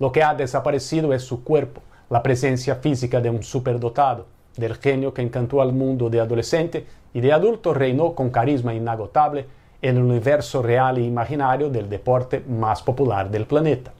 Lo 0.00 0.10
que 0.10 0.22
ha 0.22 0.34
desaparecido 0.34 1.14
es 1.14 1.22
su 1.22 1.44
cuerpo, 1.44 1.82
la 2.10 2.22
presencia 2.22 2.76
física 2.76 3.20
de 3.20 3.30
un 3.30 3.42
superdotado, 3.42 4.26
del 4.56 4.76
genio 4.76 5.14
que 5.14 5.22
encantó 5.22 5.60
al 5.60 5.72
mundo 5.72 6.10
de 6.10 6.20
adolescente 6.20 6.86
y 7.14 7.20
de 7.20 7.32
adulto 7.32 7.74
reinó 7.74 8.14
con 8.14 8.30
carisma 8.30 8.74
inagotable 8.74 9.46
en 9.82 9.96
el 9.96 10.02
universo 10.02 10.62
real 10.62 10.98
e 10.98 11.02
imaginario 11.02 11.70
del 11.70 11.88
deporte 11.88 12.42
más 12.48 12.82
popular 12.82 13.30
del 13.30 13.46
planeta. 13.46 13.92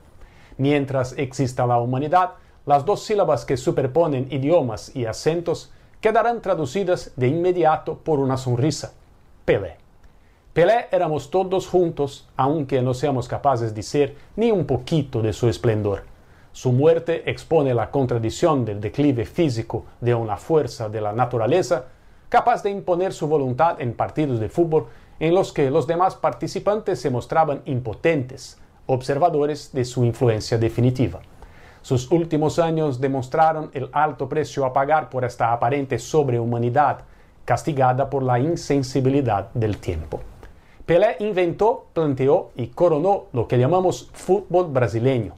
Mientras 0.58 1.14
exista 1.18 1.66
la 1.66 1.78
humanidad, 1.78 2.30
las 2.64 2.84
dos 2.84 3.04
sílabas 3.04 3.44
que 3.44 3.56
superponen 3.56 4.26
idiomas 4.30 4.94
y 4.96 5.04
acentos 5.04 5.70
quedarán 6.00 6.42
traducidas 6.42 7.12
de 7.16 7.28
inmediato 7.28 7.98
por 7.98 8.18
una 8.18 8.36
sonrisa. 8.36 8.92
Pelé. 9.44 9.76
Pelé 10.52 10.86
éramos 10.90 11.30
todos 11.30 11.68
juntos, 11.68 12.28
aunque 12.36 12.80
no 12.80 12.94
seamos 12.94 13.28
capaces 13.28 13.74
de 13.74 13.82
ser 13.82 14.16
ni 14.36 14.50
un 14.50 14.66
poquito 14.66 15.20
de 15.20 15.32
su 15.32 15.48
esplendor. 15.48 16.04
Su 16.56 16.72
muerte 16.72 17.30
expone 17.30 17.74
la 17.74 17.90
contradicción 17.90 18.64
del 18.64 18.80
declive 18.80 19.26
físico 19.26 19.84
de 20.00 20.14
una 20.14 20.38
fuerza 20.38 20.88
de 20.88 21.02
la 21.02 21.12
naturaleza 21.12 21.84
capaz 22.30 22.62
de 22.62 22.70
imponer 22.70 23.12
su 23.12 23.26
voluntad 23.26 23.78
en 23.78 23.92
partidos 23.92 24.40
de 24.40 24.48
fútbol 24.48 24.86
en 25.20 25.34
los 25.34 25.52
que 25.52 25.70
los 25.70 25.86
demás 25.86 26.14
participantes 26.14 26.98
se 26.98 27.10
mostraban 27.10 27.60
impotentes, 27.66 28.58
observadores 28.86 29.70
de 29.74 29.84
su 29.84 30.02
influencia 30.06 30.56
definitiva. 30.56 31.20
Sus 31.82 32.10
últimos 32.10 32.58
años 32.58 33.02
demostraron 33.02 33.70
el 33.74 33.90
alto 33.92 34.26
precio 34.26 34.64
a 34.64 34.72
pagar 34.72 35.10
por 35.10 35.26
esta 35.26 35.52
aparente 35.52 35.98
sobrehumanidad, 35.98 37.00
castigada 37.44 38.08
por 38.08 38.22
la 38.22 38.38
insensibilidad 38.38 39.50
del 39.52 39.76
tiempo. 39.76 40.20
Pelé 40.86 41.16
inventó, 41.18 41.84
planteó 41.92 42.52
y 42.56 42.68
coronó 42.68 43.24
lo 43.34 43.46
que 43.46 43.58
llamamos 43.58 44.08
fútbol 44.14 44.68
brasileño. 44.68 45.34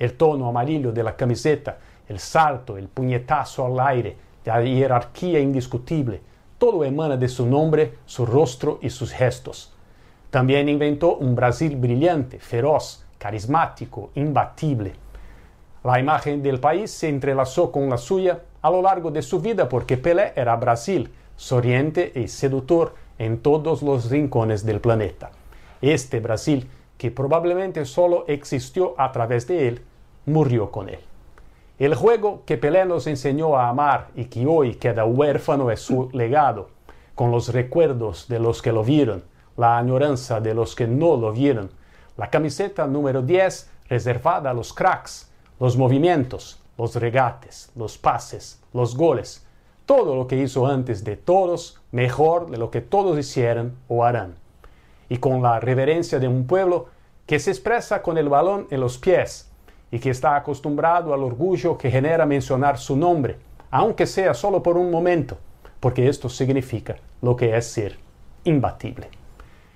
El 0.00 0.14
tono 0.14 0.48
amarillo 0.48 0.90
de 0.90 1.04
la 1.04 1.14
camiseta, 1.14 1.78
el 2.08 2.18
salto, 2.18 2.76
el 2.76 2.88
puñetazo 2.88 3.66
al 3.66 3.78
aire, 3.86 4.16
la 4.44 4.60
jerarquía 4.60 5.38
indiscutible, 5.38 6.20
todo 6.58 6.84
emana 6.84 7.16
de 7.16 7.28
su 7.28 7.46
nombre, 7.46 7.98
su 8.04 8.26
rostro 8.26 8.80
y 8.82 8.90
sus 8.90 9.12
gestos. 9.12 9.72
También 10.30 10.68
inventó 10.68 11.16
un 11.16 11.34
Brasil 11.34 11.76
brillante, 11.76 12.38
feroz, 12.38 13.04
carismático, 13.18 14.10
imbatible. 14.14 14.94
La 15.84 16.00
imagen 16.00 16.42
del 16.42 16.60
país 16.60 16.90
se 16.90 17.08
entrelazó 17.08 17.70
con 17.70 17.88
la 17.88 17.96
suya 17.96 18.40
a 18.62 18.70
lo 18.70 18.82
largo 18.82 19.10
de 19.10 19.22
su 19.22 19.40
vida 19.40 19.68
porque 19.68 19.96
Pelé 19.96 20.32
era 20.36 20.56
Brasil, 20.56 21.10
sonriente 21.36 22.12
y 22.14 22.28
seductor 22.28 22.94
en 23.18 23.38
todos 23.38 23.82
los 23.82 24.10
rincones 24.10 24.64
del 24.64 24.80
planeta. 24.80 25.30
Este 25.80 26.20
Brasil, 26.20 26.68
que 26.98 27.10
probablemente 27.10 27.84
solo 27.84 28.24
existió 28.28 28.94
a 28.98 29.10
través 29.12 29.46
de 29.46 29.68
él, 29.68 29.82
murió 30.26 30.70
con 30.70 30.88
él. 30.88 31.00
El 31.78 31.94
juego 31.94 32.42
que 32.44 32.58
Pelé 32.58 32.84
nos 32.84 33.06
enseñó 33.06 33.56
a 33.56 33.68
amar 33.68 34.08
y 34.14 34.26
que 34.26 34.46
hoy 34.46 34.74
queda 34.74 35.04
huérfano 35.04 35.70
es 35.70 35.80
su 35.80 36.10
legado, 36.12 36.68
con 37.14 37.30
los 37.30 37.52
recuerdos 37.52 38.28
de 38.28 38.38
los 38.38 38.62
que 38.62 38.72
lo 38.72 38.84
vieron, 38.84 39.24
la 39.56 39.78
añoranza 39.78 40.40
de 40.40 40.54
los 40.54 40.74
que 40.74 40.86
no 40.86 41.16
lo 41.16 41.32
vieron, 41.32 41.70
la 42.16 42.28
camiseta 42.28 42.86
número 42.86 43.22
10 43.22 43.70
reservada 43.88 44.50
a 44.50 44.54
los 44.54 44.72
cracks, 44.72 45.30
los 45.58 45.76
movimientos, 45.76 46.60
los 46.78 46.94
regates, 46.96 47.70
los 47.74 47.98
pases, 47.98 48.62
los 48.72 48.96
goles, 48.96 49.46
todo 49.84 50.14
lo 50.14 50.26
que 50.26 50.36
hizo 50.36 50.66
antes 50.66 51.02
de 51.02 51.16
todos, 51.16 51.80
mejor 51.92 52.50
de 52.50 52.56
lo 52.56 52.70
que 52.70 52.80
todos 52.80 53.18
hicieron 53.18 53.76
o 53.88 54.04
harán. 54.04 54.36
Y 55.08 55.16
con 55.16 55.42
la 55.42 55.60
reverencia 55.60 56.18
de 56.18 56.28
un 56.28 56.46
pueblo 56.46 56.86
que 57.26 57.38
se 57.38 57.50
expresa 57.50 58.00
con 58.00 58.16
el 58.16 58.28
balón 58.28 58.66
en 58.70 58.80
los 58.80 58.98
pies, 58.98 59.49
y 59.90 59.98
que 59.98 60.10
está 60.10 60.36
acostumbrado 60.36 61.12
al 61.12 61.22
orgullo 61.22 61.76
que 61.76 61.90
genera 61.90 62.26
mencionar 62.26 62.78
su 62.78 62.96
nombre, 62.96 63.36
aunque 63.70 64.06
sea 64.06 64.34
solo 64.34 64.62
por 64.62 64.76
un 64.76 64.90
momento, 64.90 65.38
porque 65.80 66.08
esto 66.08 66.28
significa 66.28 66.96
lo 67.22 67.36
que 67.36 67.56
es 67.56 67.66
ser 67.66 67.98
imbatible. 68.44 69.08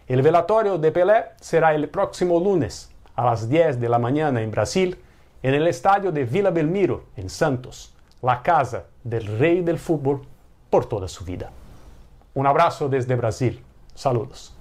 El 0.07 0.23
velatorio 0.23 0.79
de 0.79 0.93
Pelé 0.93 1.25
será 1.41 1.75
el 1.75 1.89
próximo 1.89 2.39
lunes 2.39 2.93
a 3.17 3.25
las 3.25 3.49
10 3.49 3.81
de 3.81 3.89
la 3.89 3.99
mañana 3.99 4.43
en 4.43 4.51
Brasil, 4.51 4.99
en 5.43 5.55
el 5.55 5.67
estadio 5.67 6.13
de 6.13 6.25
Vila 6.25 6.51
Belmiro, 6.51 7.05
en 7.17 7.29
Santos, 7.29 7.95
la 8.23 8.43
casa 8.43 8.87
del 9.03 9.39
rey 9.39 9.63
del 9.63 9.79
fútbol 9.79 10.23
por 10.71 10.87
toda 10.87 11.09
su 11.09 11.25
vida. 11.25 11.51
Un 12.35 12.47
abrazo 12.47 12.89
desde 12.89 13.15
Brasil. 13.15 13.63
Saludos. 13.95 14.57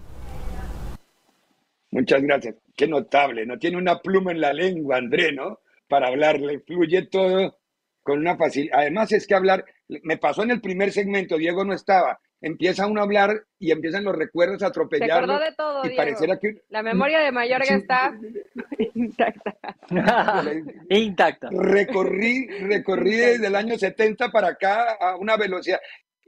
Muchas 1.91 2.21
gracias. 2.21 2.62
Qué 2.75 2.87
notable, 2.87 3.45
¿no? 3.45 3.59
Tiene 3.59 3.77
una 3.77 3.99
pluma 3.99 4.31
en 4.31 4.41
la 4.41 4.53
lengua, 4.53 4.97
André, 4.97 5.31
¿no? 5.31 5.59
Para 5.87 6.07
hablarle, 6.07 6.59
fluye 6.59 7.03
todo 7.07 7.57
con 8.01 8.19
una 8.19 8.35
facilidad. 8.35 8.79
Además 8.79 9.11
es 9.11 9.27
que 9.27 9.35
hablar, 9.35 9.65
me 9.87 10.17
pasó 10.17 10.43
en 10.43 10.51
el 10.51 10.61
primer 10.61 10.91
segmento, 10.91 11.37
Diego 11.37 11.63
no 11.63 11.73
estaba, 11.73 12.19
empieza 12.41 12.87
uno 12.87 12.99
a 12.99 13.03
hablar 13.05 13.45
y 13.57 13.71
empiezan 13.71 14.03
los 14.03 14.15
recuerdos 14.15 14.61
a 14.63 14.67
atropellar. 14.67 15.25
De 15.27 15.53
todo, 15.55 15.81
Diego. 15.83 16.39
que... 16.41 16.61
La 16.69 16.83
memoria 16.83 17.19
de 17.19 17.31
Mayorga 17.31 17.75
está 17.75 18.13
intacta. 18.95 19.55
intacta. 20.89 21.49
Recorrí, 21.51 22.47
recorrí 22.47 23.15
desde 23.15 23.47
el 23.47 23.55
año 23.55 23.77
70 23.77 24.29
para 24.29 24.49
acá 24.49 24.97
a 24.99 25.15
una 25.15 25.37
velocidad. 25.37 25.79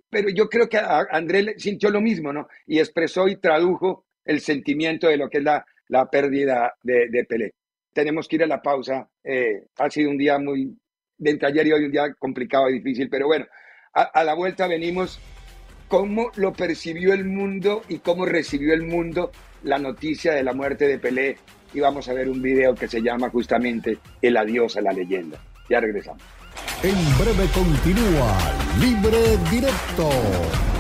Pero 0.10 0.30
yo 0.30 0.48
creo 0.48 0.70
que 0.70 0.78
André 0.78 1.56
sintió 1.58 1.90
lo 1.90 2.00
mismo, 2.00 2.32
¿no? 2.32 2.48
Y 2.66 2.80
expresó 2.80 3.28
y 3.28 3.36
tradujo 3.36 4.06
el 4.24 4.40
sentimiento 4.40 5.08
de 5.08 5.18
lo 5.18 5.30
que 5.30 5.40
es 5.40 5.44
la, 5.44 5.66
la 5.90 6.10
pérdida 6.10 6.74
de, 6.82 7.08
de, 7.10 7.26
Pelé. 7.26 7.54
Tenemos 7.94 8.28
que 8.28 8.38
ir 8.38 8.44
a 8.44 8.48
la 8.48 8.62
pausa. 8.62 9.08
Eh, 9.24 9.68
ha 9.78 9.90
sido 9.90 10.10
un 10.10 10.18
día 10.18 10.38
muy, 10.38 10.78
entre 11.20 11.48
ayer 11.48 11.68
y 11.68 11.72
hoy, 11.74 11.86
un 11.86 11.92
día 11.92 12.14
complicado 12.18 12.70
y 12.70 12.80
difícil, 12.80 13.10
pero 13.10 13.28
bueno, 13.28 13.46
a, 13.94 14.04
a 14.04 14.24
la 14.24 14.34
vuelta 14.34 14.68
venimos 14.68 15.20
cómo 15.88 16.32
lo 16.36 16.54
percibió 16.54 17.14
el 17.14 17.26
mundo 17.26 17.84
y 17.88 18.00
cómo 18.00 18.26
recibió 18.26 18.74
el 18.74 18.84
mundo 18.84 19.32
la 19.64 19.80
noticia 19.80 20.34
de 20.34 20.44
la 20.44 20.54
muerte 20.54 20.88
de 20.88 21.00
Pelé 21.00 21.38
y 21.74 21.80
vamos 21.80 22.08
a 22.08 22.14
ver 22.14 22.30
un 22.30 22.42
video 22.42 22.74
que 22.74 22.88
se 22.88 23.02
llama 23.02 23.30
justamente 23.30 23.98
El 24.22 24.38
adiós 24.38 24.78
a 24.78 24.82
la 24.82 24.92
leyenda. 24.92 25.40
Ya 25.70 25.80
regresamos. 25.80 26.24
En 26.84 26.96
breve 27.18 27.50
continúa 27.54 28.38
Libre 28.80 29.38
Directo 29.52 30.10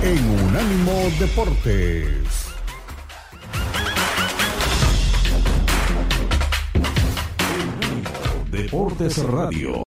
en 0.03 0.45
Unánimo 0.47 1.09
Deportes. 1.19 2.44
Deportes 8.65 9.19
Radio. 9.23 9.84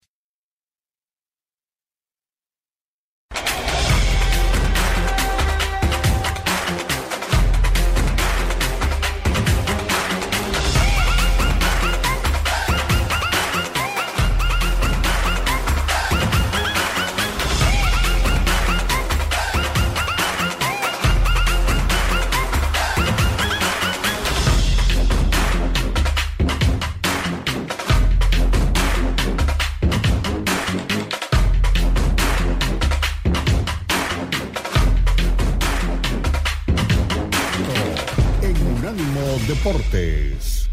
Deportes. 39.59 40.71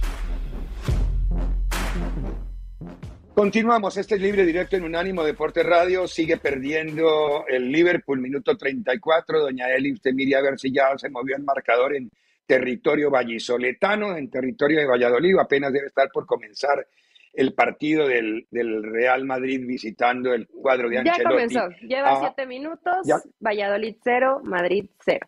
Continuamos, 3.33 3.97
este 3.97 4.13
es 4.13 4.21
libre 4.21 4.45
directo 4.45 4.75
en 4.75 4.83
Unánimo 4.83 5.23
Deportes 5.23 5.65
Radio, 5.65 6.07
sigue 6.07 6.37
perdiendo 6.37 7.45
el 7.47 7.71
Liverpool, 7.71 8.19
minuto 8.19 8.55
34, 8.55 9.39
doña 9.39 9.71
Eli, 9.73 9.91
usted 9.91 10.13
mire 10.13 10.35
a 10.35 10.41
ver 10.41 10.59
si 10.59 10.71
ya 10.71 10.95
se 10.97 11.09
movió 11.09 11.35
el 11.35 11.43
marcador 11.43 11.95
en 11.95 12.11
territorio 12.45 13.09
vallisoletano, 13.09 14.15
en 14.15 14.29
territorio 14.29 14.79
de 14.79 14.85
Valladolid, 14.85 15.35
apenas 15.39 15.73
debe 15.73 15.87
estar 15.87 16.11
por 16.13 16.27
comenzar 16.27 16.85
el 17.33 17.55
partido 17.55 18.07
del, 18.07 18.45
Real 18.51 19.25
Madrid 19.25 19.65
visitando 19.65 20.31
el 20.31 20.47
cuadro 20.47 20.89
de 20.89 20.99
Ancelotti. 20.99 21.23
Ya 21.23 21.29
comenzó, 21.29 21.69
lleva 21.87 22.11
ah, 22.11 22.19
siete 22.19 22.45
minutos, 22.45 23.07
Valladolid 23.39 23.95
cero, 24.03 24.41
Madrid 24.43 24.85
cero. 25.03 25.27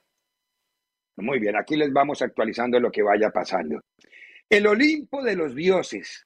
Muy 1.18 1.40
bien, 1.40 1.56
aquí 1.56 1.76
les 1.76 1.92
vamos 1.92 2.22
actualizando 2.22 2.80
lo 2.80 2.92
que 2.92 3.02
vaya 3.02 3.32
pasando. 3.32 3.82
El 4.50 4.68
Olimpo 4.68 5.24
de 5.24 5.36
los 5.36 5.56
dioses. 5.56 6.26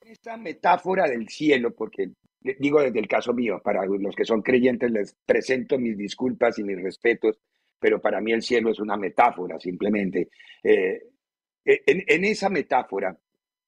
Esta 0.00 0.36
metáfora 0.36 1.08
del 1.08 1.28
cielo, 1.28 1.74
porque 1.74 2.12
digo 2.40 2.80
desde 2.80 3.00
el 3.00 3.08
caso 3.08 3.32
mío, 3.32 3.60
para 3.62 3.84
los 3.84 4.14
que 4.14 4.24
son 4.24 4.42
creyentes 4.42 4.90
les 4.90 5.16
presento 5.26 5.78
mis 5.78 5.96
disculpas 5.96 6.58
y 6.58 6.64
mis 6.64 6.80
respetos, 6.80 7.38
pero 7.78 8.00
para 8.00 8.20
mí 8.20 8.32
el 8.32 8.42
cielo 8.42 8.70
es 8.70 8.78
una 8.78 8.96
metáfora 8.96 9.58
simplemente. 9.58 10.28
Eh, 10.62 11.02
en, 11.64 12.24
esa 12.24 12.48
metáfora 12.48 13.16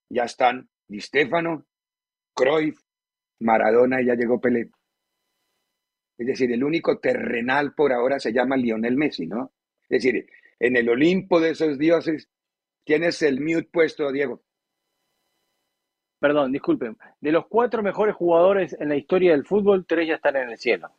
ya 0.09 0.25
están 0.25 0.69
Di 0.87 1.01
Stefano, 1.01 1.67
Cruyff, 2.35 2.81
Maradona 3.41 4.01
y 4.01 4.07
ya 4.07 4.15
llegó 4.15 4.41
Pelé. 4.41 4.71
Es 6.17 6.27
decir, 6.27 6.53
el 6.53 6.63
único 6.63 6.99
terrenal 6.99 7.75
por 7.75 7.93
ahora 7.93 8.21
se 8.21 8.33
llama 8.33 8.57
Lionel 8.57 8.97
Messi, 8.97 9.27
¿no? 9.27 9.53
Es 9.89 10.03
decir, 10.03 10.27
en 10.61 10.77
el 10.77 10.89
Olimpo 10.89 11.41
de 11.41 11.51
esos 11.51 11.79
dioses, 11.79 12.29
tienes 12.85 13.21
el 13.23 13.41
mute 13.41 13.69
puesto, 13.71 14.11
Diego. 14.13 14.43
Perdón, 16.21 16.53
disculpen. 16.53 16.97
De 17.21 17.33
los 17.33 17.47
cuatro 17.47 17.83
mejores 17.83 18.15
jugadores 18.15 18.77
en 18.79 18.89
la 18.89 18.97
historia 18.97 19.33
del 19.33 19.45
fútbol, 19.45 19.85
tres 19.87 20.09
ya 20.09 20.15
están 20.15 20.37
en 20.37 20.51
el 20.51 20.59
cielo. 20.59 20.91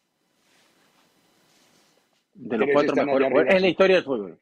De 2.33 2.57
los 2.57 2.69
cuatro 2.73 2.95
mejores 2.95 3.29
jugadores 3.29 3.55
en 3.55 3.61
la 3.61 3.67
historia 3.67 3.95
del 3.95 4.05
fútbol. 4.05 4.39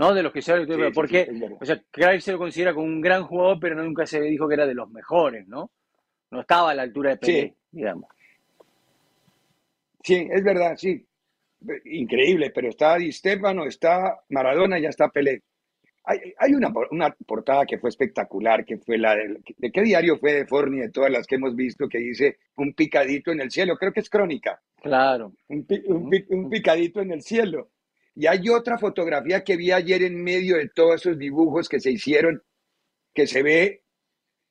¿no? 0.00 0.14
De 0.14 0.22
los 0.22 0.32
que 0.32 0.40
se 0.40 0.52
habla, 0.52 0.90
porque, 0.94 1.30
o 1.60 1.64
sea, 1.66 1.78
Craig 1.90 2.22
se 2.22 2.32
lo 2.32 2.38
considera 2.38 2.72
como 2.72 2.86
un 2.86 3.02
gran 3.02 3.24
jugador, 3.24 3.58
pero 3.60 3.74
nunca 3.74 4.06
se 4.06 4.22
dijo 4.22 4.48
que 4.48 4.54
era 4.54 4.66
de 4.66 4.72
los 4.72 4.90
mejores, 4.90 5.46
¿no? 5.46 5.70
No 6.30 6.40
estaba 6.40 6.70
a 6.70 6.74
la 6.74 6.82
altura 6.82 7.10
de 7.10 7.16
Pelé, 7.18 7.56
digamos. 7.70 8.08
Sí, 10.02 10.28
es 10.30 10.42
verdad, 10.42 10.76
sí. 10.76 11.06
Increíble, 11.84 12.50
pero 12.54 12.68
está 12.68 12.96
Di 12.96 13.12
Stefano, 13.12 13.66
está 13.66 14.20
Maradona, 14.30 14.78
ya 14.78 14.88
está 14.88 15.08
Pelé. 15.08 15.42
Hay, 16.02 16.54
una, 16.54 16.72
una, 16.90 17.14
portada 17.26 17.66
que 17.66 17.78
fue 17.78 17.90
espectacular, 17.90 18.64
que 18.64 18.78
fue 18.78 18.98
la 18.98 19.14
de, 19.14 19.38
de 19.58 19.70
qué 19.70 19.82
diario 19.82 20.18
fue 20.18 20.32
de 20.32 20.46
Forni, 20.46 20.78
de 20.78 20.90
todas 20.90 21.10
las 21.10 21.26
que 21.26 21.36
hemos 21.36 21.54
visto, 21.54 21.88
que 21.88 21.98
dice 21.98 22.38
un 22.56 22.72
picadito 22.72 23.30
en 23.30 23.40
el 23.40 23.50
cielo, 23.50 23.76
creo 23.76 23.92
que 23.92 24.00
es 24.00 24.10
crónica. 24.10 24.60
Claro. 24.82 25.34
Un, 25.48 25.66
un 26.30 26.50
picadito 26.50 27.00
en 27.00 27.12
el 27.12 27.22
cielo. 27.22 27.70
Y 28.14 28.26
hay 28.26 28.48
otra 28.48 28.78
fotografía 28.78 29.44
que 29.44 29.56
vi 29.56 29.70
ayer 29.70 30.02
en 30.02 30.22
medio 30.22 30.56
de 30.56 30.68
todos 30.68 30.96
esos 30.96 31.18
dibujos 31.18 31.68
que 31.68 31.80
se 31.80 31.92
hicieron, 31.92 32.42
que 33.14 33.26
se 33.26 33.42
ve 33.42 33.82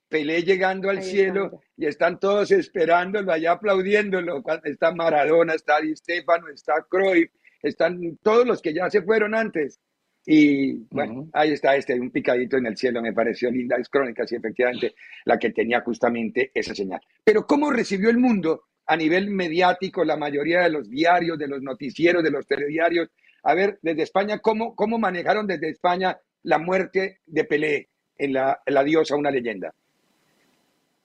Pelé 0.09 0.41
llegando 0.43 0.89
al 0.89 1.03
cielo 1.03 1.61
y 1.77 1.85
están 1.85 2.19
todos 2.19 2.49
esperándolo, 2.51 3.31
allá 3.31 3.51
aplaudiéndolo. 3.53 4.43
Está 4.63 4.91
Maradona, 4.91 5.53
está 5.53 5.79
Di 5.79 5.95
Stefano, 5.95 6.47
está 6.49 6.85
Cruyff, 6.89 7.31
están 7.61 8.17
todos 8.23 8.45
los 8.47 8.61
que 8.61 8.73
ya 8.73 8.89
se 8.89 9.03
fueron 9.03 9.35
antes. 9.35 9.79
Y 10.25 10.73
bueno, 10.89 11.29
ahí 11.33 11.51
está 11.51 11.75
este, 11.75 11.99
un 11.99 12.11
picadito 12.11 12.57
en 12.57 12.65
el 12.65 12.75
cielo, 12.75 13.01
me 13.01 13.13
pareció 13.13 13.51
linda. 13.51 13.77
Es 13.77 13.87
crónica, 13.87 14.25
sí, 14.25 14.35
efectivamente, 14.35 14.95
la 15.25 15.37
que 15.37 15.51
tenía 15.51 15.81
justamente 15.81 16.51
esa 16.53 16.73
señal. 16.73 17.01
Pero 17.23 17.45
¿cómo 17.45 17.71
recibió 17.71 18.09
el 18.09 18.17
mundo 18.17 18.63
a 18.87 18.97
nivel 18.97 19.29
mediático 19.29 20.03
la 20.03 20.17
mayoría 20.17 20.61
de 20.61 20.69
los 20.71 20.89
diarios, 20.89 21.37
de 21.37 21.47
los 21.47 21.61
noticieros, 21.61 22.23
de 22.23 22.31
los 22.31 22.47
telediarios? 22.47 23.09
A 23.43 23.53
ver, 23.53 23.79
desde 23.81 24.03
España, 24.03 24.39
¿cómo, 24.39 24.75
cómo 24.75 24.97
manejaron 24.97 25.47
desde 25.47 25.69
España 25.69 26.19
la 26.43 26.57
muerte 26.57 27.19
de 27.25 27.43
Pelé 27.43 27.89
en 28.17 28.33
la, 28.33 28.59
la 28.65 28.83
diosa, 28.83 29.15
una 29.15 29.31
leyenda? 29.31 29.73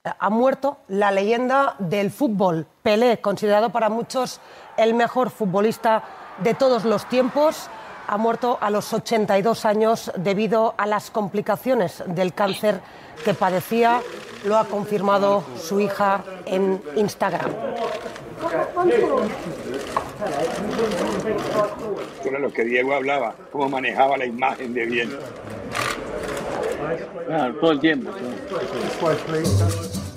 Ha 0.04 0.28
muerto 0.28 0.76
la 0.88 1.10
leyenda 1.10 1.76
del 1.78 2.10
fútbol, 2.10 2.66
Pelé, 2.82 3.18
considerado 3.20 3.70
para 3.70 3.88
muchos 3.88 4.40
el 4.76 4.92
mejor 4.92 5.30
futbolista 5.30 6.02
de 6.38 6.52
todos 6.52 6.84
los 6.84 7.08
tiempos. 7.08 7.68
Ha 8.06 8.18
muerto 8.18 8.58
a 8.60 8.68
los 8.68 8.92
82 8.92 9.64
años 9.64 10.12
debido 10.18 10.74
a 10.76 10.86
las 10.86 11.10
complicaciones 11.10 12.02
del 12.06 12.34
cáncer 12.34 12.80
que 13.24 13.32
padecía. 13.32 14.02
Lo 14.44 14.58
ha 14.58 14.66
confirmado 14.66 15.42
su 15.56 15.80
hija 15.80 16.22
en 16.44 16.82
Instagram. 16.96 17.50
Era 22.22 22.38
lo 22.38 22.52
que 22.52 22.64
Diego 22.64 22.92
hablaba, 22.92 23.34
cómo 23.50 23.70
manejaba 23.70 24.18
la 24.18 24.26
imagen 24.26 24.74
de 24.74 24.84
bien. 24.84 25.18
Todo 27.60 27.72
el 27.72 27.80
tiempo. 27.80 28.10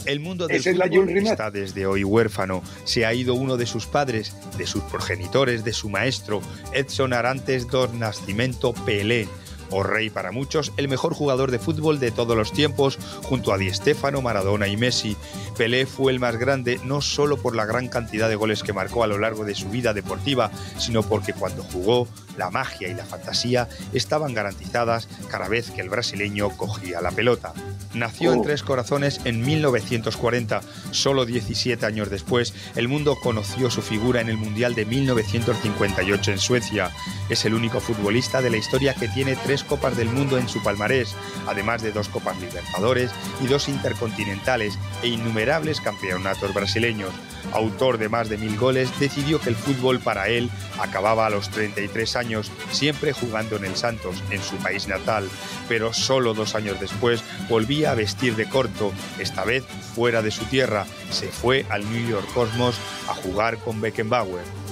El 0.06 0.20
mundo 0.20 0.48
del 0.48 0.64
fútbol 0.64 1.10
está 1.18 1.52
desde 1.52 1.86
hoy 1.86 2.04
huérfano. 2.04 2.64
Se 2.86 3.06
ha 3.06 3.14
ido 3.14 3.34
uno 3.34 3.58
de 3.58 3.66
sus 3.66 3.86
padres, 3.86 4.36
de 4.58 4.66
sus 4.66 4.84
progenitores, 4.84 5.64
de 5.64 5.74
su 5.74 5.90
maestro, 5.90 6.42
Edson 6.74 7.14
Arantes 7.14 7.68
dos 7.68 7.94
Nascimento 7.94 8.74
Pelé 8.74 9.28
o 9.70 9.84
rey 9.84 10.10
para 10.10 10.32
muchos, 10.32 10.72
el 10.78 10.88
mejor 10.88 11.14
jugador 11.14 11.52
de 11.52 11.60
fútbol 11.60 12.00
de 12.00 12.12
todos 12.12 12.36
los 12.36 12.52
tiempos, 12.52 12.98
junto 13.24 13.54
a 13.54 13.58
Di 13.58 13.74
Stéfano, 13.74 14.22
Maradona 14.22 14.68
y 14.68 14.78
Messi. 14.78 15.16
Pelé 15.58 15.86
fue 15.86 16.12
el 16.12 16.20
más 16.20 16.38
grande 16.38 16.80
no 16.84 17.02
solo 17.02 17.38
por 17.38 17.56
la 17.56 17.66
gran 17.66 17.88
cantidad 17.88 18.30
de 18.30 18.36
goles 18.36 18.64
que 18.64 18.74
marcó 18.74 19.04
a 19.04 19.08
lo 19.08 19.18
largo 19.18 19.46
de 19.46 19.56
su 19.56 19.70
vida 19.70 19.94
deportiva, 19.94 20.52
sino 20.78 21.04
porque 21.04 21.34
cuando 21.34 21.64
jugó, 21.64 22.08
la 22.38 22.52
magia 22.52 22.88
y 22.88 22.94
la 22.94 23.06
fantasía 23.06 23.68
estaban 23.94 24.34
garantizadas 24.34 25.08
cada 25.30 25.48
vez 25.48 25.72
que 25.72 25.82
el 25.82 25.90
brasileño 25.90 26.50
cogía 26.50 27.02
la 27.02 27.12
pelota. 27.12 27.54
Nació 27.94 28.34
en 28.34 28.40
oh. 28.40 28.44
Tres 28.44 28.64
Corazones 28.64 29.22
en 29.26 29.44
1940. 29.44 30.62
Solo 30.92 31.26
17 31.26 31.86
años 31.86 32.10
después, 32.10 32.54
el 32.76 32.88
mundo 32.88 33.18
conoció 33.22 33.72
su 33.72 33.82
figura 33.82 34.22
en 34.22 34.30
el 34.30 34.38
Mundial 34.38 34.76
de 34.76 34.86
1958 34.86 36.32
en 36.32 36.40
Suecia. 36.40 36.92
Es 37.30 37.46
el 37.46 37.54
único 37.54 37.80
futbolista 37.80 38.42
de 38.42 38.52
la 38.52 38.58
historia 38.58 38.94
que 38.94 39.08
tiene 39.08 39.36
tres 39.36 39.57
Copas 39.64 39.98
del 39.98 40.10
Mundo 40.10 40.38
en 40.38 40.50
su 40.50 40.64
palmarés, 40.64 41.16
además 41.48 41.82
de 41.82 41.92
dos 41.92 42.10
Copas 42.10 42.40
Libertadores 42.40 43.12
y 43.42 43.48
dos 43.48 43.70
Intercontinentales 43.70 44.78
e 45.04 45.08
innumerables 45.08 45.82
campeonatos 45.82 46.54
brasileños. 46.54 47.12
Autor 47.54 47.98
de 47.98 48.10
más 48.10 48.30
de 48.30 48.38
mil 48.38 48.58
goles, 48.58 48.90
decidió 49.00 49.40
que 49.40 49.50
el 49.50 49.56
fútbol 49.56 50.00
para 50.00 50.28
él 50.28 50.50
acababa 50.80 51.26
a 51.26 51.30
los 51.30 51.50
33 51.50 52.16
años, 52.16 52.52
siempre 52.72 53.14
jugando 53.14 53.56
en 53.56 53.66
el 53.66 53.76
Santos, 53.76 54.24
en 54.32 54.42
su 54.42 54.58
país 54.58 54.88
natal. 54.88 55.30
Pero 55.70 55.94
solo 55.94 56.34
dos 56.34 56.56
años 56.56 56.80
después 56.80 57.24
volvía 57.50 57.92
a 57.92 57.96
vestir 57.96 58.36
de 58.36 58.50
corto, 58.50 58.92
esta 59.20 59.44
vez 59.46 59.64
fuera 59.96 60.22
de 60.22 60.32
su 60.32 60.46
tierra. 60.46 60.86
Se 61.10 61.28
fue 61.28 61.66
al 61.70 61.90
New 61.92 62.08
York 62.08 62.28
Cosmos 62.34 62.76
a 63.10 63.14
jugar 63.14 63.58
con 63.58 63.82
Beckenbauer. 63.82 64.67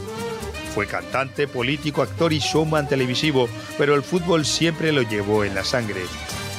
Fue 0.75 0.87
cantante, 0.87 1.47
político, 1.47 2.01
actor 2.01 2.33
y 2.33 2.39
showman 2.39 2.89
televisivo, 2.89 3.47
pero 3.77 3.95
el 3.95 4.03
fútbol 4.03 4.45
siempre 4.45 4.91
lo 4.91 5.03
llevó 5.03 5.45
en 5.45 5.55
la 5.55 5.63
sangre. 5.63 6.01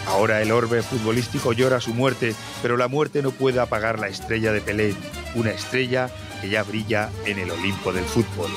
Ahora 0.07 0.40
el 0.40 0.52
orbe 0.52 0.81
futbolístico 0.83 1.52
llora 1.52 1.83
su 1.83 1.92
muerte, 1.92 2.35
pero 2.62 2.79
la 2.79 2.88
muerte 2.88 3.20
no 3.20 3.31
puede 3.31 3.61
apagar 3.61 3.98
la 3.98 4.09
estrella 4.09 4.52
de 4.52 4.62
Pelé, 4.62 4.94
una 5.35 5.50
estrella 5.50 6.09
que 6.40 6.48
ya 6.48 6.62
brilla 6.62 7.11
en 7.26 7.38
el 7.38 7.50
Olimpo 7.50 7.92
del 7.92 8.05
fútbol. 8.05 8.50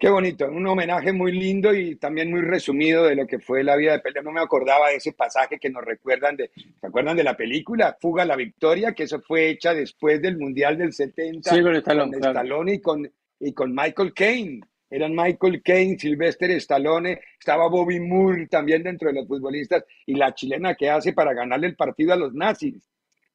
Qué 0.00 0.08
bonito, 0.08 0.48
un 0.48 0.66
homenaje 0.66 1.12
muy 1.12 1.30
lindo 1.30 1.74
y 1.74 1.96
también 1.96 2.30
muy 2.30 2.40
resumido 2.40 3.04
de 3.04 3.14
lo 3.14 3.26
que 3.26 3.38
fue 3.38 3.62
la 3.62 3.76
vida 3.76 3.92
de 3.92 3.98
Pelé. 3.98 4.22
No 4.22 4.32
me 4.32 4.40
acordaba 4.40 4.88
de 4.88 4.96
ese 4.96 5.12
pasaje 5.12 5.58
que 5.58 5.68
nos 5.68 5.84
recuerdan 5.84 6.38
de, 6.38 6.50
¿se 6.54 6.86
acuerdan 6.86 7.18
de 7.18 7.22
la 7.22 7.36
película 7.36 7.98
Fuga 8.00 8.22
a 8.22 8.26
la 8.26 8.34
Victoria? 8.34 8.94
Que 8.94 9.02
eso 9.02 9.20
fue 9.20 9.50
hecha 9.50 9.74
después 9.74 10.22
del 10.22 10.38
Mundial 10.38 10.78
del 10.78 10.94
70 10.94 11.50
sí, 11.50 11.60
con 11.60 11.76
Stallone, 11.76 12.12
con 12.12 12.24
Stallone 12.24 12.72
y, 12.72 12.80
con, 12.80 13.12
y 13.40 13.52
con 13.52 13.74
Michael 13.74 14.14
Caine. 14.14 14.60
Eran 14.88 15.14
Michael 15.14 15.62
Caine, 15.62 15.98
Sylvester 15.98 16.50
Stallone, 16.52 17.20
estaba 17.38 17.68
Bobby 17.68 18.00
Moore 18.00 18.46
también 18.46 18.82
dentro 18.82 19.10
de 19.10 19.16
los 19.16 19.28
futbolistas 19.28 19.84
y 20.06 20.14
la 20.14 20.34
chilena 20.34 20.76
que 20.76 20.88
hace 20.88 21.12
para 21.12 21.34
ganarle 21.34 21.66
el 21.66 21.76
partido 21.76 22.14
a 22.14 22.16
los 22.16 22.32
nazis. 22.32 22.88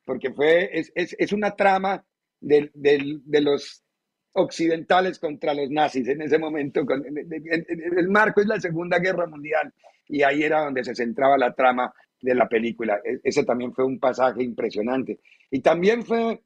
Porque 0.04 0.34
fue, 0.34 0.72
es, 0.74 0.92
es, 0.96 1.16
es 1.20 1.32
una 1.32 1.56
trama 1.56 2.04
de, 2.42 2.72
de, 2.74 3.20
de 3.24 3.42
los 3.42 3.85
occidentales 4.36 5.20
contra 5.20 5.54
los 5.54 5.70
nazis 5.70 6.08
en 6.08 6.22
ese 6.22 6.38
momento. 6.38 6.86
El 7.98 8.10
marco 8.10 8.42
es 8.42 8.48
la 8.48 8.60
Segunda 8.60 9.00
Guerra 9.00 9.28
Mundial 9.28 9.74
y 10.08 10.24
ahí 10.24 10.44
era 10.44 10.62
donde 10.62 10.84
se 10.84 10.94
centraba 10.94 11.38
la 11.38 11.54
trama 11.54 11.94
de 12.22 12.36
la 12.36 12.48
película. 12.48 13.00
E, 13.04 13.20
ese 13.24 13.44
también 13.44 13.74
fue 13.74 13.86
un 13.86 14.00
pasaje 14.00 14.44
impresionante. 14.44 15.20
Y 15.50 15.62
también 15.62 16.04
fue 16.04 16.42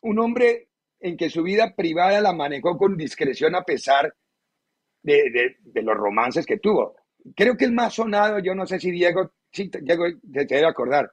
un 0.00 0.18
hombre 0.18 0.68
en 1.00 1.16
que 1.16 1.30
su 1.30 1.42
vida 1.44 1.74
privada 1.76 2.20
la 2.20 2.32
manejó 2.32 2.76
con 2.76 2.96
discreción 2.96 3.54
a 3.54 3.62
pesar 3.62 4.12
de, 5.02 5.56
los 5.74 5.96
romances 5.96 6.44
que 6.44 6.58
tuvo. 6.58 6.96
Creo 7.36 7.56
que 7.56 7.66
el 7.66 7.72
más 7.72 7.94
sonado, 7.94 8.40
yo 8.40 8.54
no 8.54 8.66
sé 8.66 8.80
si 8.80 8.90
Diego, 8.90 9.32
si 9.52 9.70
Diego 9.80 10.06
se 10.08 10.44
debe 10.44 10.66
acordar, 10.66 11.12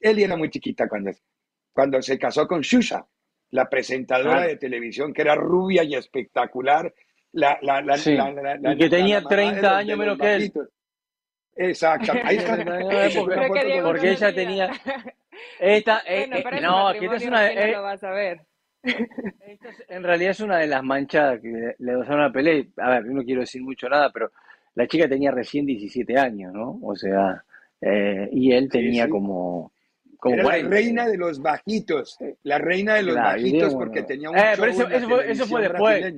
él 0.00 0.18
era 0.18 0.36
muy 0.36 0.48
chiquita 0.48 0.88
cuando, 0.88 1.10
cuando 1.72 2.00
se 2.00 2.18
casó 2.18 2.48
con 2.48 2.62
Shusha 2.62 3.06
la 3.50 3.68
presentadora 3.68 4.42
de 4.42 4.56
televisión 4.56 5.12
que 5.12 5.22
era 5.22 5.34
rubia 5.34 5.82
y 5.84 5.94
espectacular. 5.94 6.92
La, 7.32 7.58
la, 7.62 7.80
la, 7.80 7.96
sí. 7.96 8.16
y 8.16 8.76
que 8.76 8.88
tenía 8.88 9.22
30 9.22 9.78
años 9.78 9.98
menos 9.98 10.18
que 10.18 10.34
él. 10.34 10.52
Exacto. 11.56 12.12
Ahí 12.24 12.36
está. 12.36 12.56
porque, 12.56 13.80
porque 13.82 14.10
ella 14.10 14.34
tenía. 14.34 14.70
Esta, 15.58 16.02
bueno, 16.06 16.36
eh, 16.36 16.60
no, 16.60 16.92
que 16.92 17.04
esta 17.04 17.16
es 17.16 17.26
una. 17.26 17.50
Eh, 17.50 17.72
lo 17.72 17.82
vas 17.82 18.02
a 18.02 18.10
ver. 18.10 18.40
Esta 18.82 19.68
es, 19.68 19.84
en 19.88 20.02
realidad 20.02 20.30
es 20.30 20.40
una 20.40 20.58
de 20.58 20.66
las 20.66 20.82
manchadas 20.82 21.40
que 21.40 21.74
le 21.78 21.96
pasaron 21.98 22.24
a 22.24 22.32
Pelé. 22.32 22.68
A 22.78 22.90
ver, 22.90 23.04
no 23.06 23.22
quiero 23.22 23.40
decir 23.40 23.62
mucho 23.62 23.88
nada, 23.88 24.10
pero 24.12 24.32
la 24.74 24.86
chica 24.86 25.08
tenía 25.08 25.30
recién 25.30 25.66
17 25.66 26.18
años, 26.18 26.52
¿no? 26.52 26.78
O 26.82 26.96
sea, 26.96 27.44
eh, 27.80 28.28
y 28.32 28.52
él 28.52 28.68
tenía 28.68 29.04
sí, 29.04 29.08
sí. 29.08 29.10
como 29.10 29.72
como 30.20 30.34
Era 30.34 30.44
la 30.44 30.68
reina 30.68 31.08
de 31.08 31.16
los 31.16 31.40
bajitos, 31.40 32.18
la 32.42 32.58
reina 32.58 32.94
de 32.94 33.02
los 33.02 33.14
claro, 33.14 33.30
bajitos 33.30 33.74
porque 33.74 34.02
tenía 34.02 34.30
un 34.30 34.38
eh, 34.38 34.52
pero 34.56 34.70
eso, 34.70 34.88
eso, 34.88 35.08
fue, 35.08 35.30
eso 35.30 35.46
fue 35.46 35.62
después. 35.62 36.14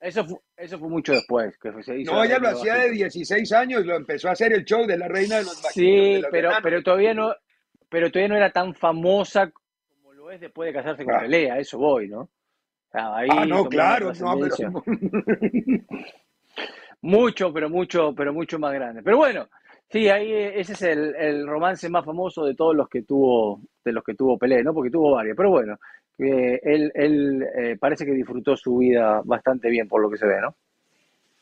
Eso 0.00 0.24
fue, 0.26 0.38
eso 0.56 0.78
fue 0.78 0.88
mucho 0.88 1.12
después. 1.12 1.56
Que 1.56 1.82
se 1.82 2.00
hizo 2.00 2.12
no, 2.12 2.22
ella 2.22 2.38
lo 2.38 2.48
hacía 2.48 2.74
de 2.74 2.90
16 2.90 3.52
años, 3.52 3.86
lo 3.86 3.96
empezó 3.96 4.28
a 4.28 4.32
hacer 4.32 4.52
el 4.52 4.64
show 4.64 4.86
de 4.86 4.98
la 4.98 5.08
reina 5.08 5.36
de 5.36 5.44
los 5.44 5.62
bajitos. 5.62 5.72
Sí, 5.72 6.22
pero, 6.30 6.50
pero, 6.62 6.82
todavía 6.82 7.14
no, 7.14 7.34
pero 7.88 8.10
todavía 8.10 8.28
no 8.28 8.36
era 8.36 8.50
tan 8.50 8.74
famosa 8.74 9.50
como 9.50 10.12
lo 10.12 10.30
es 10.30 10.40
después 10.40 10.66
de 10.66 10.74
casarse 10.74 11.04
con. 11.04 11.18
Pelea, 11.20 11.58
eso 11.58 11.78
voy, 11.78 12.08
¿no? 12.08 12.28
Ahí 12.92 13.28
ah, 13.30 13.44
no, 13.46 13.64
claro, 13.64 14.12
no, 14.12 14.38
pero... 14.38 14.84
mucho, 17.00 17.52
pero 17.52 17.68
mucho, 17.68 18.14
pero 18.14 18.32
mucho 18.32 18.58
más 18.58 18.72
grande. 18.72 19.02
Pero 19.02 19.16
bueno, 19.16 19.48
Sí, 19.94 20.08
ahí 20.08 20.32
eh, 20.32 20.58
ese 20.58 20.72
es 20.72 20.82
el, 20.82 21.14
el, 21.14 21.46
romance 21.46 21.88
más 21.88 22.04
famoso 22.04 22.44
de 22.44 22.56
todos 22.56 22.74
los 22.74 22.88
que 22.88 23.02
tuvo, 23.02 23.60
de 23.84 23.92
los 23.92 24.02
que 24.02 24.16
tuvo 24.16 24.36
Pelé, 24.36 24.60
¿no? 24.64 24.74
Porque 24.74 24.90
tuvo 24.90 25.12
varios. 25.12 25.36
Pero 25.36 25.50
bueno, 25.50 25.78
eh, 26.18 26.58
él, 26.64 26.90
él 26.96 27.46
eh, 27.56 27.76
parece 27.78 28.04
que 28.04 28.10
disfrutó 28.10 28.56
su 28.56 28.78
vida 28.78 29.22
bastante 29.24 29.70
bien 29.70 29.86
por 29.86 30.02
lo 30.02 30.10
que 30.10 30.16
se 30.16 30.26
ve, 30.26 30.40
¿no? 30.40 30.56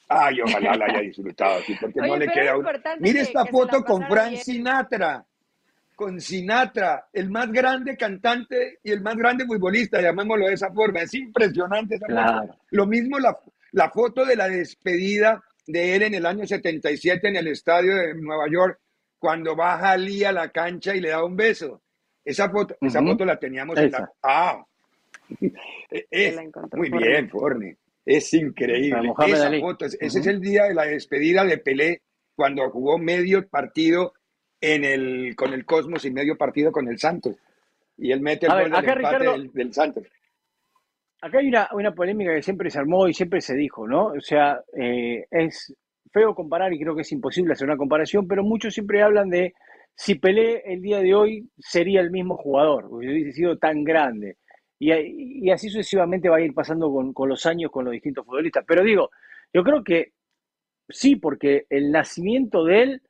Ay, 0.06 0.42
ojalá 0.42 0.76
la 0.76 0.84
haya 0.84 1.00
disfrutado, 1.00 1.62
sí, 1.62 1.74
porque 1.80 1.98
Oye, 2.02 2.10
no 2.10 2.16
le 2.18 2.28
queda 2.28 2.58
un... 2.58 2.66
Mire 3.00 3.20
esta 3.20 3.44
que 3.44 3.52
foto 3.52 3.82
con 3.82 4.06
Frank 4.06 4.32
bien. 4.32 4.42
Sinatra, 4.42 5.24
con 5.96 6.20
Sinatra, 6.20 7.06
el 7.10 7.30
más 7.30 7.50
grande 7.50 7.96
cantante 7.96 8.80
y 8.84 8.90
el 8.90 9.00
más 9.00 9.16
grande 9.16 9.46
futbolista, 9.46 9.98
llamémoslo 10.02 10.48
de 10.48 10.52
esa 10.52 10.70
forma. 10.70 11.00
Es 11.00 11.14
impresionante 11.14 11.94
esa 11.94 12.04
claro. 12.04 12.48
foto. 12.48 12.58
Lo 12.72 12.86
mismo 12.86 13.18
la, 13.18 13.34
la 13.70 13.88
foto 13.88 14.26
de 14.26 14.36
la 14.36 14.46
despedida 14.46 15.42
de 15.66 15.96
él 15.96 16.02
en 16.02 16.14
el 16.14 16.26
año 16.26 16.46
77 16.46 17.28
en 17.28 17.36
el 17.36 17.48
estadio 17.48 17.96
de 17.96 18.14
Nueva 18.14 18.46
York, 18.50 18.78
cuando 19.18 19.54
baja 19.54 19.92
Ali 19.92 20.24
a 20.24 20.32
la 20.32 20.50
cancha 20.50 20.94
y 20.94 21.00
le 21.00 21.10
da 21.10 21.24
un 21.24 21.36
beso. 21.36 21.82
Esa 22.24 22.50
foto, 22.50 22.74
uh 22.74 22.84
-huh. 22.84 22.88
esa 22.88 23.02
foto 23.02 23.24
la 23.24 23.38
teníamos 23.38 23.78
esa. 23.78 23.84
en 23.84 23.92
la... 23.92 24.12
Ah, 24.22 24.64
es, 26.10 26.36
muy 26.74 26.90
bien, 26.90 27.28
Forne. 27.30 27.76
Es 28.04 28.32
increíble. 28.34 29.12
Esa 29.26 29.50
foto, 29.60 29.86
ese 29.86 29.96
uh 29.96 30.08
-huh. 30.08 30.18
es 30.20 30.26
el 30.26 30.40
día 30.40 30.64
de 30.64 30.74
la 30.74 30.84
despedida 30.84 31.44
de 31.44 31.58
Pelé, 31.58 32.02
cuando 32.34 32.68
jugó 32.70 32.98
medio 32.98 33.46
partido 33.48 34.14
en 34.60 34.84
el, 34.84 35.36
con 35.36 35.52
el 35.52 35.64
Cosmos 35.64 36.04
y 36.04 36.10
medio 36.10 36.36
partido 36.36 36.72
con 36.72 36.88
el 36.88 36.98
Santos. 36.98 37.36
Y 37.98 38.10
él 38.10 38.20
mete 38.20 38.46
el 38.46 38.52
a 38.52 38.62
gol 38.62 38.70
ver, 38.70 38.70
del 38.70 38.78
empate 38.78 38.98
Ricardo, 38.98 39.32
del, 39.32 39.52
del 39.52 39.72
Santos 39.72 40.04
acá 41.22 41.38
hay 41.38 41.48
una, 41.48 41.68
una, 41.72 41.94
polémica 41.94 42.34
que 42.34 42.42
siempre 42.42 42.68
se 42.68 42.78
armó 42.78 43.08
y 43.08 43.14
siempre 43.14 43.40
se 43.40 43.54
dijo, 43.54 43.86
¿no? 43.86 44.06
O 44.08 44.20
sea, 44.20 44.60
eh, 44.76 45.24
es 45.30 45.74
feo 46.12 46.34
comparar 46.34 46.72
y 46.72 46.80
creo 46.80 46.94
que 46.94 47.02
es 47.02 47.12
imposible 47.12 47.52
hacer 47.52 47.66
una 47.66 47.76
comparación, 47.76 48.26
pero 48.26 48.42
muchos 48.42 48.74
siempre 48.74 49.02
hablan 49.02 49.30
de 49.30 49.54
si 49.94 50.16
Pelé 50.16 50.62
el 50.66 50.82
día 50.82 50.98
de 50.98 51.14
hoy 51.14 51.48
sería 51.58 52.00
el 52.00 52.10
mismo 52.10 52.36
jugador, 52.36 52.86
hubiese 52.90 53.32
sido 53.32 53.56
tan 53.56 53.84
grande. 53.84 54.36
Y, 54.78 54.92
y, 54.92 55.50
así 55.50 55.68
sucesivamente 55.68 56.28
va 56.28 56.38
a 56.38 56.40
ir 56.40 56.52
pasando 56.52 56.92
con, 56.92 57.12
con 57.12 57.28
los 57.28 57.46
años 57.46 57.70
con 57.70 57.84
los 57.84 57.92
distintos 57.92 58.26
futbolistas. 58.26 58.64
Pero 58.66 58.82
digo, 58.82 59.10
yo 59.52 59.62
creo 59.62 59.84
que 59.84 60.12
sí, 60.88 61.14
porque 61.14 61.66
el 61.70 61.92
nacimiento 61.92 62.64
de 62.64 62.82
él 62.82 63.02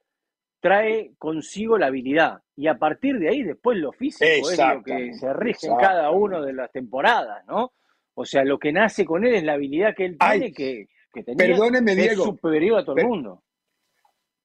trae 0.61 1.12
consigo 1.18 1.78
la 1.78 1.87
habilidad 1.87 2.43
y 2.57 2.66
a 2.66 2.78
partir 2.78 3.18
de 3.18 3.30
ahí 3.30 3.43
después 3.43 3.78
lo 3.78 3.91
físico 3.91 4.51
es 4.51 4.59
lo 4.59 4.82
que 4.82 5.14
se 5.14 5.32
rige 5.32 5.66
en 5.66 5.76
cada 5.76 6.11
una 6.11 6.43
de 6.43 6.53
las 6.53 6.70
temporadas, 6.70 7.45
¿no? 7.47 7.72
O 8.15 8.25
sea, 8.25 8.45
lo 8.45 8.59
que 8.59 8.73
nace 8.73 9.05
con 9.05 9.25
él 9.25 9.35
es 9.35 9.43
la 9.43 9.55
habilidad 9.55 9.95
que 9.97 10.05
él 10.07 10.19
tiene, 10.19 10.53
que, 10.53 10.89
que 11.13 11.23
tenía, 11.23 11.47
perdóneme, 11.47 11.95
que 11.95 12.03
Diego, 12.03 12.23
es 12.23 12.29
superior 12.29 12.81
a 12.81 12.85
todo 12.85 12.97
el 12.97 13.07
mundo. 13.07 13.43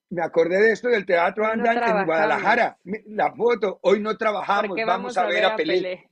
Me 0.10 0.24
acordé 0.24 0.62
de 0.62 0.72
esto 0.72 0.88
del 0.88 1.06
Teatro 1.06 1.44
no 1.56 1.66
en 1.66 2.06
Guadalajara. 2.06 2.78
La 3.08 3.34
foto, 3.34 3.80
hoy 3.82 4.00
no 4.00 4.16
trabajamos, 4.18 4.78
vamos, 4.78 4.86
vamos, 4.86 5.18
a, 5.18 5.26
ver 5.26 5.46
a 5.46 5.56
Pelé. 5.56 5.74
Pelé. 5.76 6.10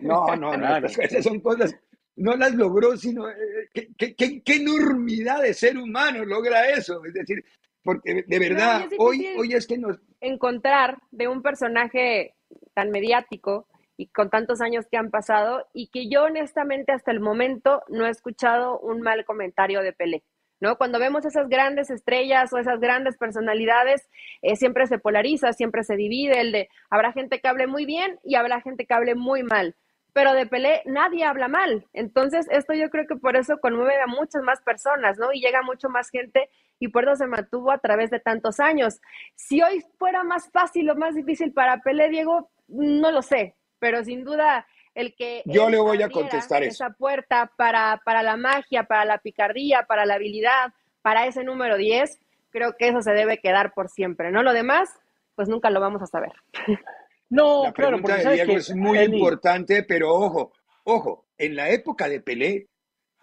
No, 0.00 0.34
no, 0.34 0.56
no, 0.56 0.76
esas 0.86 1.22
son 1.22 1.38
cosas, 1.38 1.76
no 2.16 2.36
las 2.36 2.54
logró, 2.54 2.96
sino 2.96 3.28
eh, 3.28 3.68
¿qué, 3.72 3.88
qué, 3.96 4.16
qué, 4.16 4.42
qué, 4.42 4.56
enormidad 4.56 5.40
de 5.42 5.54
ser 5.54 5.78
humano 5.78 6.24
logra 6.24 6.68
eso. 6.70 7.04
Es 7.04 7.14
decir, 7.14 7.44
porque 7.84 8.24
de 8.26 8.38
verdad, 8.38 8.86
no, 8.90 9.04
hoy, 9.04 9.26
hoy 9.38 9.54
es 9.54 9.66
que 9.66 9.78
nos... 9.78 9.98
Encontrar 10.20 10.98
de 11.12 11.28
un 11.28 11.42
personaje 11.42 12.34
tan 12.74 12.90
mediático 12.90 13.68
y 13.96 14.08
con 14.08 14.30
tantos 14.30 14.60
años 14.60 14.86
que 14.90 14.96
han 14.96 15.10
pasado 15.10 15.68
y 15.72 15.88
que 15.88 16.08
yo 16.08 16.24
honestamente 16.24 16.92
hasta 16.92 17.10
el 17.10 17.20
momento 17.20 17.82
no 17.88 18.06
he 18.06 18.10
escuchado 18.10 18.78
un 18.80 19.00
mal 19.00 19.24
comentario 19.24 19.82
de 19.82 19.92
Pelé. 19.92 20.22
¿No? 20.60 20.78
Cuando 20.78 21.00
vemos 21.00 21.24
esas 21.24 21.48
grandes 21.48 21.90
estrellas 21.90 22.52
o 22.52 22.58
esas 22.58 22.78
grandes 22.78 23.16
personalidades, 23.18 24.08
eh, 24.42 24.54
siempre 24.54 24.86
se 24.86 25.00
polariza, 25.00 25.52
siempre 25.52 25.82
se 25.82 25.96
divide, 25.96 26.40
el 26.40 26.52
de 26.52 26.68
habrá 26.88 27.12
gente 27.12 27.40
que 27.40 27.48
hable 27.48 27.66
muy 27.66 27.84
bien 27.84 28.20
y 28.22 28.36
habrá 28.36 28.60
gente 28.60 28.86
que 28.86 28.94
hable 28.94 29.16
muy 29.16 29.42
mal, 29.42 29.74
pero 30.12 30.34
de 30.34 30.46
Pelé 30.46 30.82
nadie 30.86 31.24
habla 31.24 31.48
mal. 31.48 31.88
Entonces, 31.92 32.46
esto 32.48 32.74
yo 32.74 32.90
creo 32.90 33.08
que 33.08 33.16
por 33.16 33.34
eso 33.34 33.58
conmueve 33.58 34.00
a 34.00 34.06
muchas 34.06 34.44
más 34.44 34.62
personas, 34.62 35.18
¿no? 35.18 35.32
Y 35.32 35.40
llega 35.40 35.62
mucho 35.62 35.88
más 35.88 36.10
gente 36.10 36.48
y 36.78 36.88
por 36.88 37.04
eso 37.04 37.16
se 37.16 37.26
mantuvo 37.26 37.72
a 37.72 37.78
través 37.78 38.10
de 38.10 38.20
tantos 38.20 38.60
años. 38.60 39.00
Si 39.34 39.62
hoy 39.62 39.84
fuera 39.98 40.22
más 40.22 40.48
fácil 40.52 40.88
o 40.90 40.94
más 40.94 41.16
difícil 41.16 41.52
para 41.52 41.78
Pelé, 41.78 42.08
Diego, 42.08 42.50
no 42.68 43.10
lo 43.10 43.22
sé, 43.22 43.56
pero 43.82 44.04
sin 44.04 44.22
duda 44.22 44.64
el 44.94 45.12
que 45.16 45.42
yo 45.44 45.68
le 45.68 45.80
voy 45.80 46.00
a 46.02 46.08
contestar 46.08 46.62
esa 46.62 46.86
eso. 46.86 46.96
puerta 46.96 47.50
para, 47.56 48.00
para 48.04 48.22
la 48.22 48.36
magia, 48.36 48.84
para 48.84 49.04
la 49.04 49.18
picardía, 49.18 49.86
para 49.88 50.06
la 50.06 50.14
habilidad, 50.14 50.72
para 51.02 51.26
ese 51.26 51.42
número 51.42 51.76
10, 51.76 52.20
creo 52.50 52.76
que 52.78 52.86
eso 52.86 53.02
se 53.02 53.10
debe 53.10 53.38
quedar 53.38 53.74
por 53.74 53.88
siempre, 53.88 54.30
¿no? 54.30 54.44
Lo 54.44 54.52
demás, 54.52 54.88
pues 55.34 55.48
nunca 55.48 55.68
lo 55.68 55.80
vamos 55.80 56.00
a 56.00 56.06
saber. 56.06 56.32
No, 57.28 57.64
la 57.64 57.72
claro, 57.72 57.98
porque 58.02 58.28
de 58.28 58.34
Diego 58.34 58.52
es 58.58 58.74
muy 58.74 58.98
Eli. 58.98 59.16
importante, 59.16 59.84
pero 59.84 60.12
ojo, 60.12 60.52
ojo, 60.84 61.28
en 61.38 61.56
la 61.56 61.70
época 61.70 62.06
de 62.06 62.20
Pelé, 62.20 62.68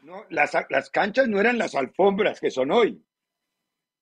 no, 0.02 0.26
las, 0.32 0.58
las 0.70 0.90
canchas 0.90 1.28
no 1.28 1.40
eran 1.40 1.60
las 1.60 1.76
alfombras 1.76 2.40
que 2.40 2.50
son 2.50 2.72
hoy. 2.72 3.06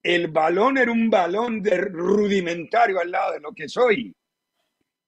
El 0.01 0.30
balón 0.30 0.78
era 0.78 0.93
un 0.93 1.10
balón 1.10 1.62
de 1.62 1.76
rudimentario 1.76 3.01
al 3.01 3.12
lado 3.12 3.34
de 3.34 3.41
lo 3.41 3.51
que 3.51 3.68
soy 3.68 4.16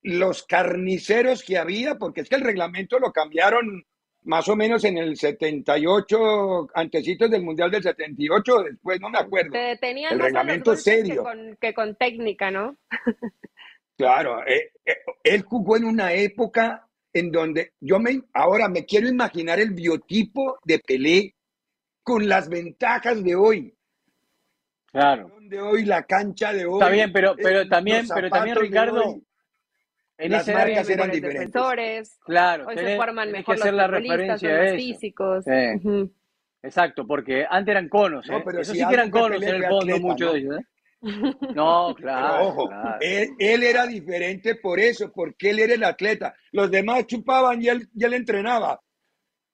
los 0.01 0.43
carniceros 0.43 1.43
que 1.43 1.57
había, 1.57 1.95
porque 1.95 2.21
es 2.21 2.29
que 2.29 2.35
el 2.35 2.41
reglamento 2.41 2.99
lo 2.99 3.11
cambiaron 3.11 3.85
más 4.23 4.47
o 4.47 4.55
menos 4.55 4.83
en 4.83 4.97
el 4.97 5.17
78, 5.17 6.69
antecitos 6.73 7.29
del 7.31 7.43
Mundial 7.43 7.71
del 7.71 7.83
78, 7.83 8.63
después 8.63 8.99
no 8.99 9.09
me 9.09 9.19
acuerdo. 9.19 9.51
Te 9.51 9.77
tenían 9.77 10.13
el 10.13 10.17
más 10.19 10.27
reglamento 10.27 10.71
a 10.71 10.73
los 10.73 10.83
serio. 10.83 11.15
Que 11.15 11.21
con, 11.21 11.57
que 11.59 11.73
con 11.73 11.95
técnica, 11.95 12.51
¿no? 12.51 12.77
Claro, 13.97 14.47
eh, 14.47 14.71
eh, 14.85 14.95
él 15.25 15.41
jugó 15.41 15.75
en 15.75 15.83
una 15.83 16.13
época 16.13 16.87
en 17.11 17.33
donde 17.33 17.73
yo 17.81 17.99
me, 17.99 18.21
ahora 18.33 18.69
me 18.69 18.85
quiero 18.85 19.09
imaginar 19.09 19.59
el 19.59 19.71
biotipo 19.71 20.57
de 20.63 20.79
Pelé 20.79 21.35
con 22.01 22.29
las 22.29 22.47
ventajas 22.47 23.21
de 23.21 23.35
hoy. 23.35 23.75
Claro. 24.85 25.33
De 25.41 25.59
hoy, 25.59 25.83
la 25.83 26.03
cancha 26.03 26.53
de 26.53 26.65
hoy. 26.65 26.79
Está 26.79 26.89
bien, 26.89 27.11
pero, 27.11 27.35
pero 27.35 27.61
eh, 27.61 27.67
también, 27.67 28.07
pero 28.07 28.29
también, 28.29 28.55
zapatos 28.55 28.63
de 28.63 28.67
Ricardo. 28.69 29.21
En 30.19 30.31
las 30.31 30.41
ese 30.43 30.53
marcas 30.53 30.69
área, 30.89 30.93
eran 30.95 31.11
diferentes. 31.11 31.21
defensores, 31.33 32.19
claro, 32.25 32.67
hoy 32.67 32.75
tenés- 32.75 32.85
se 32.91 32.97
forman 32.97 33.31
mejor 33.31 33.55
que 33.55 33.61
hacer 33.61 33.73
los 33.73 33.77
la 33.81 33.87
referencia 33.87 34.63
eso. 34.65 34.75
físicos. 34.75 35.45
Sí. 35.45 36.11
Exacto, 36.61 37.07
porque 37.07 37.45
antes 37.49 37.71
eran 37.71 37.87
conos, 37.89 38.27
No, 38.27 38.37
¿eh? 38.37 38.41
pero 38.45 38.59
Eso 38.61 38.73
si 38.73 38.79
sí 38.79 38.87
que 38.87 38.93
eran 38.93 39.09
conos 39.09 39.41
en 39.41 39.47
el 39.55 39.63
fondo, 39.63 39.77
atleta, 39.79 39.99
muchos 40.01 40.27
¿no? 40.27 40.33
de 40.33 40.39
ellos, 40.39 40.57
¿eh? 40.59 40.65
No, 41.55 41.93
Pero 41.95 42.07
claro. 42.07 42.47
ojo, 42.49 42.67
claro. 42.67 42.97
él, 42.99 43.29
él 43.39 43.63
era 43.63 43.87
diferente 43.87 44.55
por 44.55 44.79
eso, 44.79 45.09
porque 45.13 45.51
él 45.51 45.59
era 45.59 45.73
el 45.73 45.83
atleta. 45.85 46.35
Los 46.51 46.69
demás 46.69 47.07
chupaban 47.07 47.61
y 47.61 47.69
él, 47.69 47.87
y 47.95 48.03
él 48.03 48.13
entrenaba. 48.13 48.81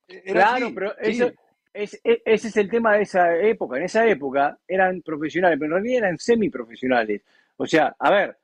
Era 0.07 0.33
Claro, 0.33 0.65
así, 0.65 0.73
pero 0.75 0.91
sí. 1.03 1.11
eso, 1.11 1.31
es, 1.73 2.01
e- 2.03 2.21
ese 2.25 2.47
es 2.47 2.57
el 2.57 2.69
tema 2.71 2.95
de 2.95 3.03
esa 3.03 3.35
época. 3.37 3.77
En 3.77 3.83
esa 3.83 4.07
época 4.07 4.57
eran 4.67 5.01
profesionales, 5.03 5.59
pero 5.59 5.77
en 5.77 5.83
realidad 5.83 6.05
eran 6.05 6.17
semiprofesionales. 6.17 7.21
O 7.57 7.67
sea, 7.67 7.95
a 7.99 8.09
ver, 8.11 8.37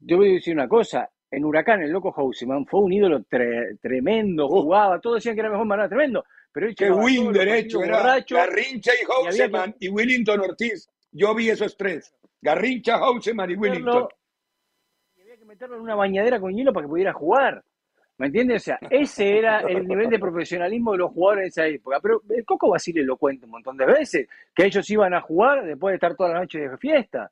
yo 0.00 0.18
voy 0.18 0.32
a 0.32 0.34
decir 0.34 0.52
una 0.52 0.68
cosa. 0.68 1.08
En 1.32 1.44
Huracán, 1.44 1.82
el 1.82 1.90
loco 1.90 2.12
Houseman 2.12 2.66
fue 2.66 2.80
un 2.80 2.92
ídolo 2.92 3.20
tre- 3.20 3.78
tremendo, 3.80 4.46
Oh. 4.46 4.62
jugaba, 4.62 5.00
todos 5.00 5.16
decían 5.16 5.34
que 5.34 5.40
era 5.40 5.50
mejor 5.50 5.64
Maradona, 5.66 5.88
tremendo. 5.88 6.24
Pero 6.52 6.66
él 6.68 6.74
Que 6.76 6.90
win 6.90 7.32
derecho 7.32 7.82
era 7.82 7.96
borracho, 7.98 8.36
Garrincha 8.36 8.92
y 8.92 9.02
y 9.02 9.26
había 9.26 9.30
que- 9.30 9.38
Houseman 9.52 9.74
y 9.80 9.88
Willington 9.88 10.40
Ortiz. 10.40 10.88
Yo 11.10 11.34
vi 11.34 11.48
esos 11.48 11.74
tres. 11.76 12.14
Garrincha, 12.40 12.98
Houseman 12.98 13.50
y 13.50 13.54
Willington. 13.56 14.08
y 15.16 15.20
había 15.22 15.36
que 15.38 15.44
meterlo 15.46 15.76
en 15.76 15.82
una 15.82 15.94
bañadera 15.94 16.38
con 16.38 16.52
hielo 16.54 16.72
para 16.72 16.84
que 16.84 16.90
pudiera 16.90 17.12
jugar. 17.14 17.62
¿Me 18.18 18.26
entiendes? 18.26 18.62
O 18.62 18.64
sea, 18.66 18.78
ese 18.90 19.38
era 19.38 19.60
el 19.60 19.88
nivel 19.88 20.10
de 20.10 20.18
profesionalismo 20.18 20.92
de 20.92 20.98
los 20.98 21.12
jugadores 21.12 21.44
de 21.44 21.48
esa 21.48 21.66
época. 21.66 21.98
Pero 22.00 22.20
el 22.28 22.44
Coco 22.44 22.68
Basile 22.70 23.02
lo 23.04 23.16
cuenta 23.16 23.46
un 23.46 23.52
montón 23.52 23.76
de 23.78 23.86
veces, 23.86 24.28
que 24.54 24.66
ellos 24.66 24.88
iban 24.90 25.14
a 25.14 25.20
jugar 25.22 25.64
después 25.64 25.92
de 25.92 25.96
estar 25.96 26.14
toda 26.14 26.34
la 26.34 26.40
noche 26.40 26.60
de 26.60 26.76
fiesta. 26.76 27.30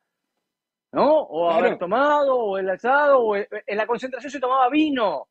¿No? 0.92 1.20
O 1.20 1.48
Claro. 1.48 1.64
haber 1.66 1.78
tomado, 1.78 2.36
o 2.36 2.58
el 2.58 2.68
asado, 2.70 3.20
o 3.20 3.36
el- 3.36 3.46
en 3.66 3.76
la 3.76 3.86
concentración 3.86 4.30
se 4.30 4.40
tomaba 4.40 4.68
vino. 4.68 5.28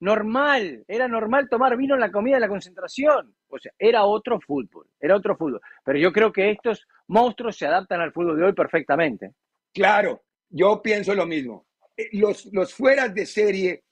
Normal, 0.00 0.84
era 0.88 1.08
normal 1.08 1.48
tomar 1.48 1.76
vino 1.76 1.94
en 1.94 2.00
la 2.00 2.12
comida 2.12 2.34
de 2.36 2.40
la 2.40 2.48
concentración. 2.48 3.34
O 3.48 3.58
sea, 3.58 3.72
era 3.78 4.04
otro 4.04 4.38
fútbol, 4.40 4.86
era 5.00 5.16
otro 5.16 5.36
fútbol. 5.36 5.60
Pero 5.84 5.98
yo 5.98 6.12
creo 6.12 6.32
que 6.32 6.50
estos 6.50 6.86
monstruos 7.06 7.56
se 7.56 7.66
adaptan 7.66 8.00
al 8.00 8.12
fútbol 8.12 8.36
de 8.38 8.44
hoy 8.46 8.52
perfectamente. 8.52 9.32
Claro, 9.72 10.22
yo 10.50 10.82
pienso 10.82 11.14
lo 11.14 11.24
mismo. 11.26 11.66
Eh, 11.96 12.08
Los, 12.12 12.46
los 12.52 12.74
fueras 12.74 13.14
de 13.14 13.24
serie 13.24 13.84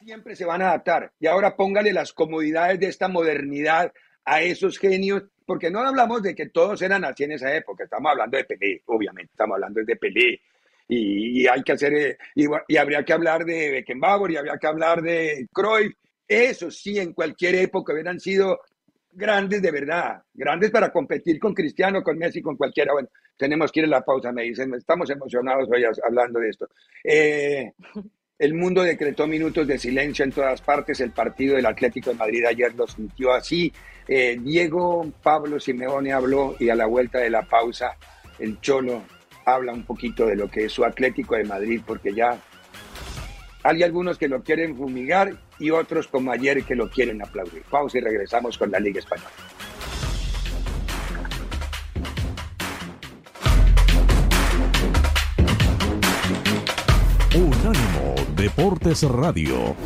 siempre 0.00 0.36
se 0.36 0.44
van 0.44 0.62
a 0.62 0.68
adaptar. 0.68 1.10
Y 1.18 1.26
ahora 1.26 1.56
póngale 1.56 1.92
las 1.92 2.12
comodidades 2.12 2.78
de 2.78 2.86
esta 2.86 3.08
modernidad 3.08 3.92
a 4.24 4.42
esos 4.42 4.78
genios, 4.78 5.24
porque 5.44 5.70
no 5.70 5.80
hablamos 5.80 6.22
de 6.22 6.34
que 6.36 6.50
todos 6.50 6.80
eran 6.82 7.04
así 7.04 7.24
en 7.24 7.32
esa 7.32 7.52
época, 7.56 7.84
estamos 7.84 8.12
hablando 8.12 8.36
de 8.36 8.44
Pelé, 8.44 8.82
obviamente, 8.86 9.32
estamos 9.32 9.54
hablando 9.54 9.80
de 9.82 9.96
Pelé. 9.96 10.40
Y, 10.88 11.42
y 11.42 11.46
hay 11.46 11.62
que 11.62 11.72
hacer, 11.72 11.92
eh, 11.94 12.18
y, 12.34 12.46
y 12.66 12.76
habría 12.78 13.04
que 13.04 13.12
hablar 13.12 13.44
de 13.44 13.70
Beckenbauer 13.70 14.30
y 14.30 14.36
habría 14.36 14.56
que 14.58 14.66
hablar 14.66 15.02
de 15.02 15.46
Cruyff. 15.52 15.92
Eso 16.26 16.70
sí, 16.70 16.98
en 16.98 17.12
cualquier 17.12 17.54
época 17.56 17.92
hubieran 17.92 18.18
sido 18.18 18.60
grandes 19.12 19.60
de 19.60 19.70
verdad, 19.70 20.22
grandes 20.32 20.70
para 20.70 20.92
competir 20.92 21.38
con 21.38 21.52
Cristiano, 21.52 22.02
con 22.02 22.16
Messi, 22.18 22.40
con 22.40 22.56
cualquiera. 22.56 22.92
Bueno, 22.92 23.08
tenemos 23.36 23.72
que 23.72 23.80
ir 23.80 23.86
a 23.86 23.88
la 23.88 24.02
pausa, 24.02 24.32
me 24.32 24.44
dicen, 24.44 24.72
estamos 24.74 25.10
emocionados 25.10 25.68
hoy 25.70 25.84
hablando 26.06 26.38
de 26.38 26.48
esto. 26.48 26.68
Eh, 27.02 27.72
el 28.38 28.54
mundo 28.54 28.82
decretó 28.82 29.26
minutos 29.26 29.66
de 29.66 29.78
silencio 29.78 30.24
en 30.24 30.32
todas 30.32 30.62
partes, 30.62 31.00
el 31.00 31.10
partido 31.10 31.56
del 31.56 31.66
Atlético 31.66 32.10
de 32.10 32.16
Madrid 32.16 32.44
ayer 32.44 32.74
lo 32.74 32.86
sintió 32.86 33.32
así. 33.32 33.72
Eh, 34.06 34.38
Diego 34.40 35.10
Pablo 35.22 35.58
Simeone 35.58 36.12
habló 36.12 36.54
y 36.58 36.68
a 36.70 36.74
la 36.74 36.86
vuelta 36.86 37.18
de 37.18 37.30
la 37.30 37.42
pausa 37.42 37.96
el 38.38 38.60
Cholo 38.60 39.02
habla 39.54 39.72
un 39.72 39.84
poquito 39.84 40.26
de 40.26 40.36
lo 40.36 40.48
que 40.48 40.64
es 40.64 40.72
su 40.72 40.84
Atlético 40.84 41.36
de 41.36 41.44
Madrid, 41.44 41.80
porque 41.86 42.14
ya 42.14 42.38
hay 43.62 43.82
algunos 43.82 44.18
que 44.18 44.28
lo 44.28 44.42
quieren 44.42 44.76
fumigar 44.76 45.34
y 45.58 45.70
otros 45.70 46.08
como 46.08 46.30
ayer 46.30 46.62
que 46.64 46.74
lo 46.74 46.88
quieren 46.90 47.22
aplaudir. 47.22 47.62
Pausa 47.70 47.98
y 47.98 48.00
regresamos 48.00 48.56
con 48.56 48.70
la 48.70 48.80
Liga 48.80 49.00
Española. 49.00 49.30
Unánimo 57.34 58.14
Deportes 58.34 59.02
Radio. 59.02 59.76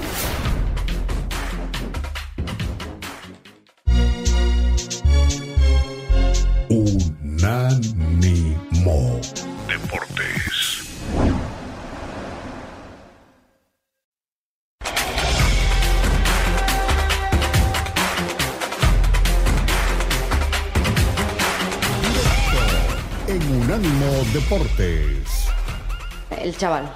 Chaval. 26.62 26.88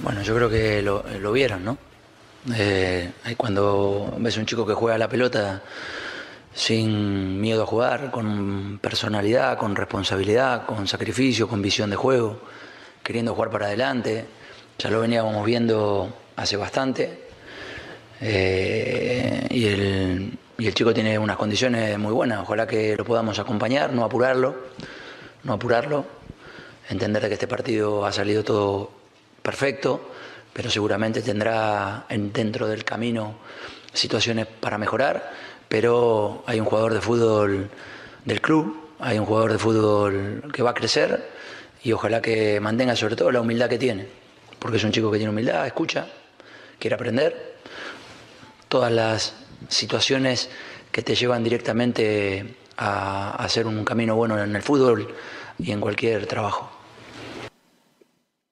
Bueno, 0.00 0.20
yo 0.20 0.34
creo 0.34 0.50
que 0.50 0.82
lo, 0.82 1.32
vieron, 1.32 1.64
¿no? 1.64 1.78
Eh, 2.54 3.10
cuando 3.34 4.14
ves 4.18 4.36
un 4.36 4.44
chico 4.44 4.66
que 4.66 4.74
juega 4.74 4.96
a 4.96 4.98
la 4.98 5.08
pelota 5.08 5.62
sin 6.52 7.40
miedo 7.40 7.62
a 7.62 7.66
jugar, 7.66 8.10
con 8.10 8.78
personalidad, 8.78 9.56
con 9.56 9.74
responsabilidad, 9.74 10.66
con 10.66 10.86
sacrificio, 10.86 11.48
con 11.48 11.62
visión 11.62 11.88
de 11.88 11.96
juego, 11.96 12.42
queriendo 13.02 13.34
jugar 13.34 13.50
para 13.50 13.68
adelante, 13.68 14.26
ya 14.78 14.90
lo 14.90 15.00
veníamos 15.00 15.42
viendo 15.46 16.14
hace 16.36 16.58
bastante. 16.58 17.20
Eh, 18.20 19.46
y, 19.48 19.64
el, 19.64 20.38
y 20.58 20.66
el 20.66 20.74
chico 20.74 20.92
tiene 20.92 21.18
unas 21.18 21.38
condiciones 21.38 21.98
muy 21.98 22.12
buenas, 22.12 22.40
ojalá 22.40 22.66
que 22.66 22.94
lo 22.94 23.04
podamos 23.06 23.38
acompañar, 23.38 23.94
no 23.94 24.04
apurarlo, 24.04 24.56
no 25.44 25.54
apurarlo, 25.54 26.04
entender 26.88 27.26
que 27.28 27.34
este 27.34 27.46
partido 27.48 28.04
ha 28.04 28.12
salido 28.12 28.42
todo 28.44 28.90
perfecto, 29.42 30.10
pero 30.52 30.70
seguramente 30.70 31.22
tendrá 31.22 32.04
en- 32.08 32.32
dentro 32.32 32.66
del 32.68 32.84
camino 32.84 33.36
situaciones 33.92 34.46
para 34.46 34.78
mejorar, 34.78 35.32
pero 35.68 36.42
hay 36.46 36.60
un 36.60 36.66
jugador 36.66 36.94
de 36.94 37.00
fútbol 37.00 37.70
del 38.24 38.40
club, 38.40 38.78
hay 39.00 39.18
un 39.18 39.26
jugador 39.26 39.52
de 39.52 39.58
fútbol 39.58 40.50
que 40.52 40.62
va 40.62 40.70
a 40.70 40.74
crecer 40.74 41.30
y 41.82 41.92
ojalá 41.92 42.20
que 42.22 42.60
mantenga 42.60 42.94
sobre 42.94 43.16
todo 43.16 43.32
la 43.32 43.40
humildad 43.40 43.68
que 43.68 43.78
tiene, 43.78 44.06
porque 44.58 44.76
es 44.76 44.84
un 44.84 44.92
chico 44.92 45.10
que 45.10 45.18
tiene 45.18 45.30
humildad, 45.32 45.66
escucha, 45.66 46.06
quiere 46.78 46.94
aprender, 46.94 47.56
todas 48.68 48.92
las 48.92 49.34
situaciones 49.68 50.48
que 50.90 51.02
te 51.02 51.14
llevan 51.14 51.42
directamente 51.42 52.54
a 52.76 53.32
hacer 53.42 53.66
un 53.66 53.84
camino 53.84 54.14
bueno 54.16 54.42
en 54.42 54.54
el 54.56 54.62
fútbol 54.62 55.08
y 55.58 55.72
en 55.72 55.80
cualquier 55.80 56.26
trabajo. 56.26 56.70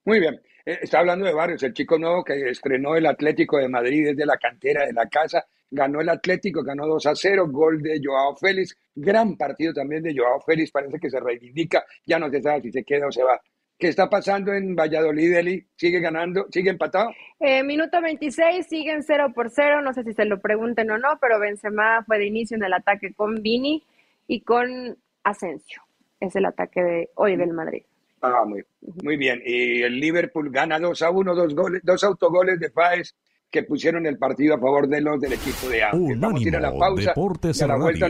Muy 0.05 0.19
bien. 0.19 0.41
Eh, 0.65 0.79
Está 0.81 0.99
hablando 0.99 1.25
de 1.25 1.33
Barrios, 1.33 1.63
el 1.63 1.73
chico 1.73 1.97
nuevo 1.97 2.23
que 2.23 2.49
estrenó 2.49 2.95
el 2.95 3.05
Atlético 3.05 3.57
de 3.57 3.67
Madrid 3.67 4.07
desde 4.09 4.25
la 4.25 4.37
cantera 4.37 4.85
de 4.85 4.93
la 4.93 5.07
casa. 5.07 5.45
Ganó 5.69 6.01
el 6.01 6.09
Atlético, 6.09 6.63
ganó 6.63 6.85
2 6.85 7.05
a 7.05 7.15
0, 7.15 7.47
gol 7.49 7.81
de 7.81 8.01
Joao 8.03 8.35
Félix. 8.35 8.75
Gran 8.93 9.37
partido 9.37 9.73
también 9.73 10.03
de 10.03 10.13
Joao 10.15 10.41
Félix, 10.41 10.71
parece 10.71 10.99
que 10.99 11.09
se 11.09 11.19
reivindica. 11.19 11.85
Ya 12.05 12.19
no 12.19 12.29
se 12.29 12.41
sabe 12.41 12.61
si 12.61 12.71
se 12.71 12.83
queda 12.83 13.07
o 13.07 13.11
se 13.11 13.23
va. 13.23 13.39
¿Qué 13.77 13.87
está 13.87 14.07
pasando 14.09 14.53
en 14.53 14.75
Valladolid, 14.75 15.33
Eli? 15.33 15.65
¿Sigue 15.75 15.99
ganando? 15.99 16.45
¿Sigue 16.51 16.69
empatado? 16.69 17.09
Eh, 17.39 17.63
minuto 17.63 17.99
26, 17.99 18.67
siguen 18.67 19.01
0 19.01 19.31
por 19.33 19.49
0. 19.49 19.81
No 19.81 19.91
sé 19.93 20.03
si 20.03 20.13
se 20.13 20.25
lo 20.25 20.39
pregunten 20.39 20.91
o 20.91 20.99
no, 20.99 21.17
pero 21.19 21.39
Benzema 21.39 22.03
fue 22.05 22.19
de 22.19 22.27
inicio 22.27 22.57
en 22.57 22.63
el 22.63 22.73
ataque 22.73 23.13
con 23.13 23.41
Vini 23.41 23.83
y 24.27 24.41
con 24.41 24.95
Asensio. 25.23 25.81
Es 26.21 26.35
el 26.35 26.45
ataque 26.45 26.81
de 26.81 27.09
hoy 27.15 27.35
del 27.35 27.51
Madrid. 27.51 27.83
Ah, 28.21 28.45
muy, 28.45 28.63
muy 29.03 29.17
bien. 29.17 29.41
Y 29.43 29.81
el 29.81 29.99
Liverpool 29.99 30.51
gana 30.51 30.79
2 30.79 31.01
a 31.01 31.09
1, 31.09 31.35
dos, 31.35 31.55
goles, 31.55 31.81
dos 31.83 32.03
autogoles 32.03 32.59
de 32.59 32.69
Páez 32.69 33.15
que 33.49 33.63
pusieron 33.63 34.05
el 34.05 34.17
partido 34.17 34.55
a 34.55 34.59
favor 34.59 34.87
de 34.87 35.01
los 35.01 35.19
del 35.19 35.33
equipo 35.33 35.67
de 35.67 35.83
Ángel. 35.83 36.17
Vamos 36.17 36.39
a 36.39 36.47
ir 36.47 36.55
a 36.55 36.59
la 36.61 36.69
Unánimo 36.69 36.79
pausa 36.79 37.09
Deportes 37.09 37.59
y 37.59 37.63
a 37.63 37.67
la 37.67 37.75
vuelta 37.75 38.07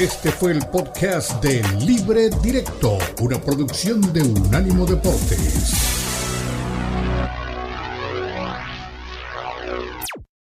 Este 0.00 0.30
fue 0.30 0.52
el 0.52 0.60
podcast 0.72 1.42
de 1.44 1.60
Libre 1.84 2.30
Directo, 2.42 2.96
una 3.20 3.38
producción 3.38 4.00
de 4.12 4.22
Unánimo 4.22 4.86
Deportes. 4.86 6.01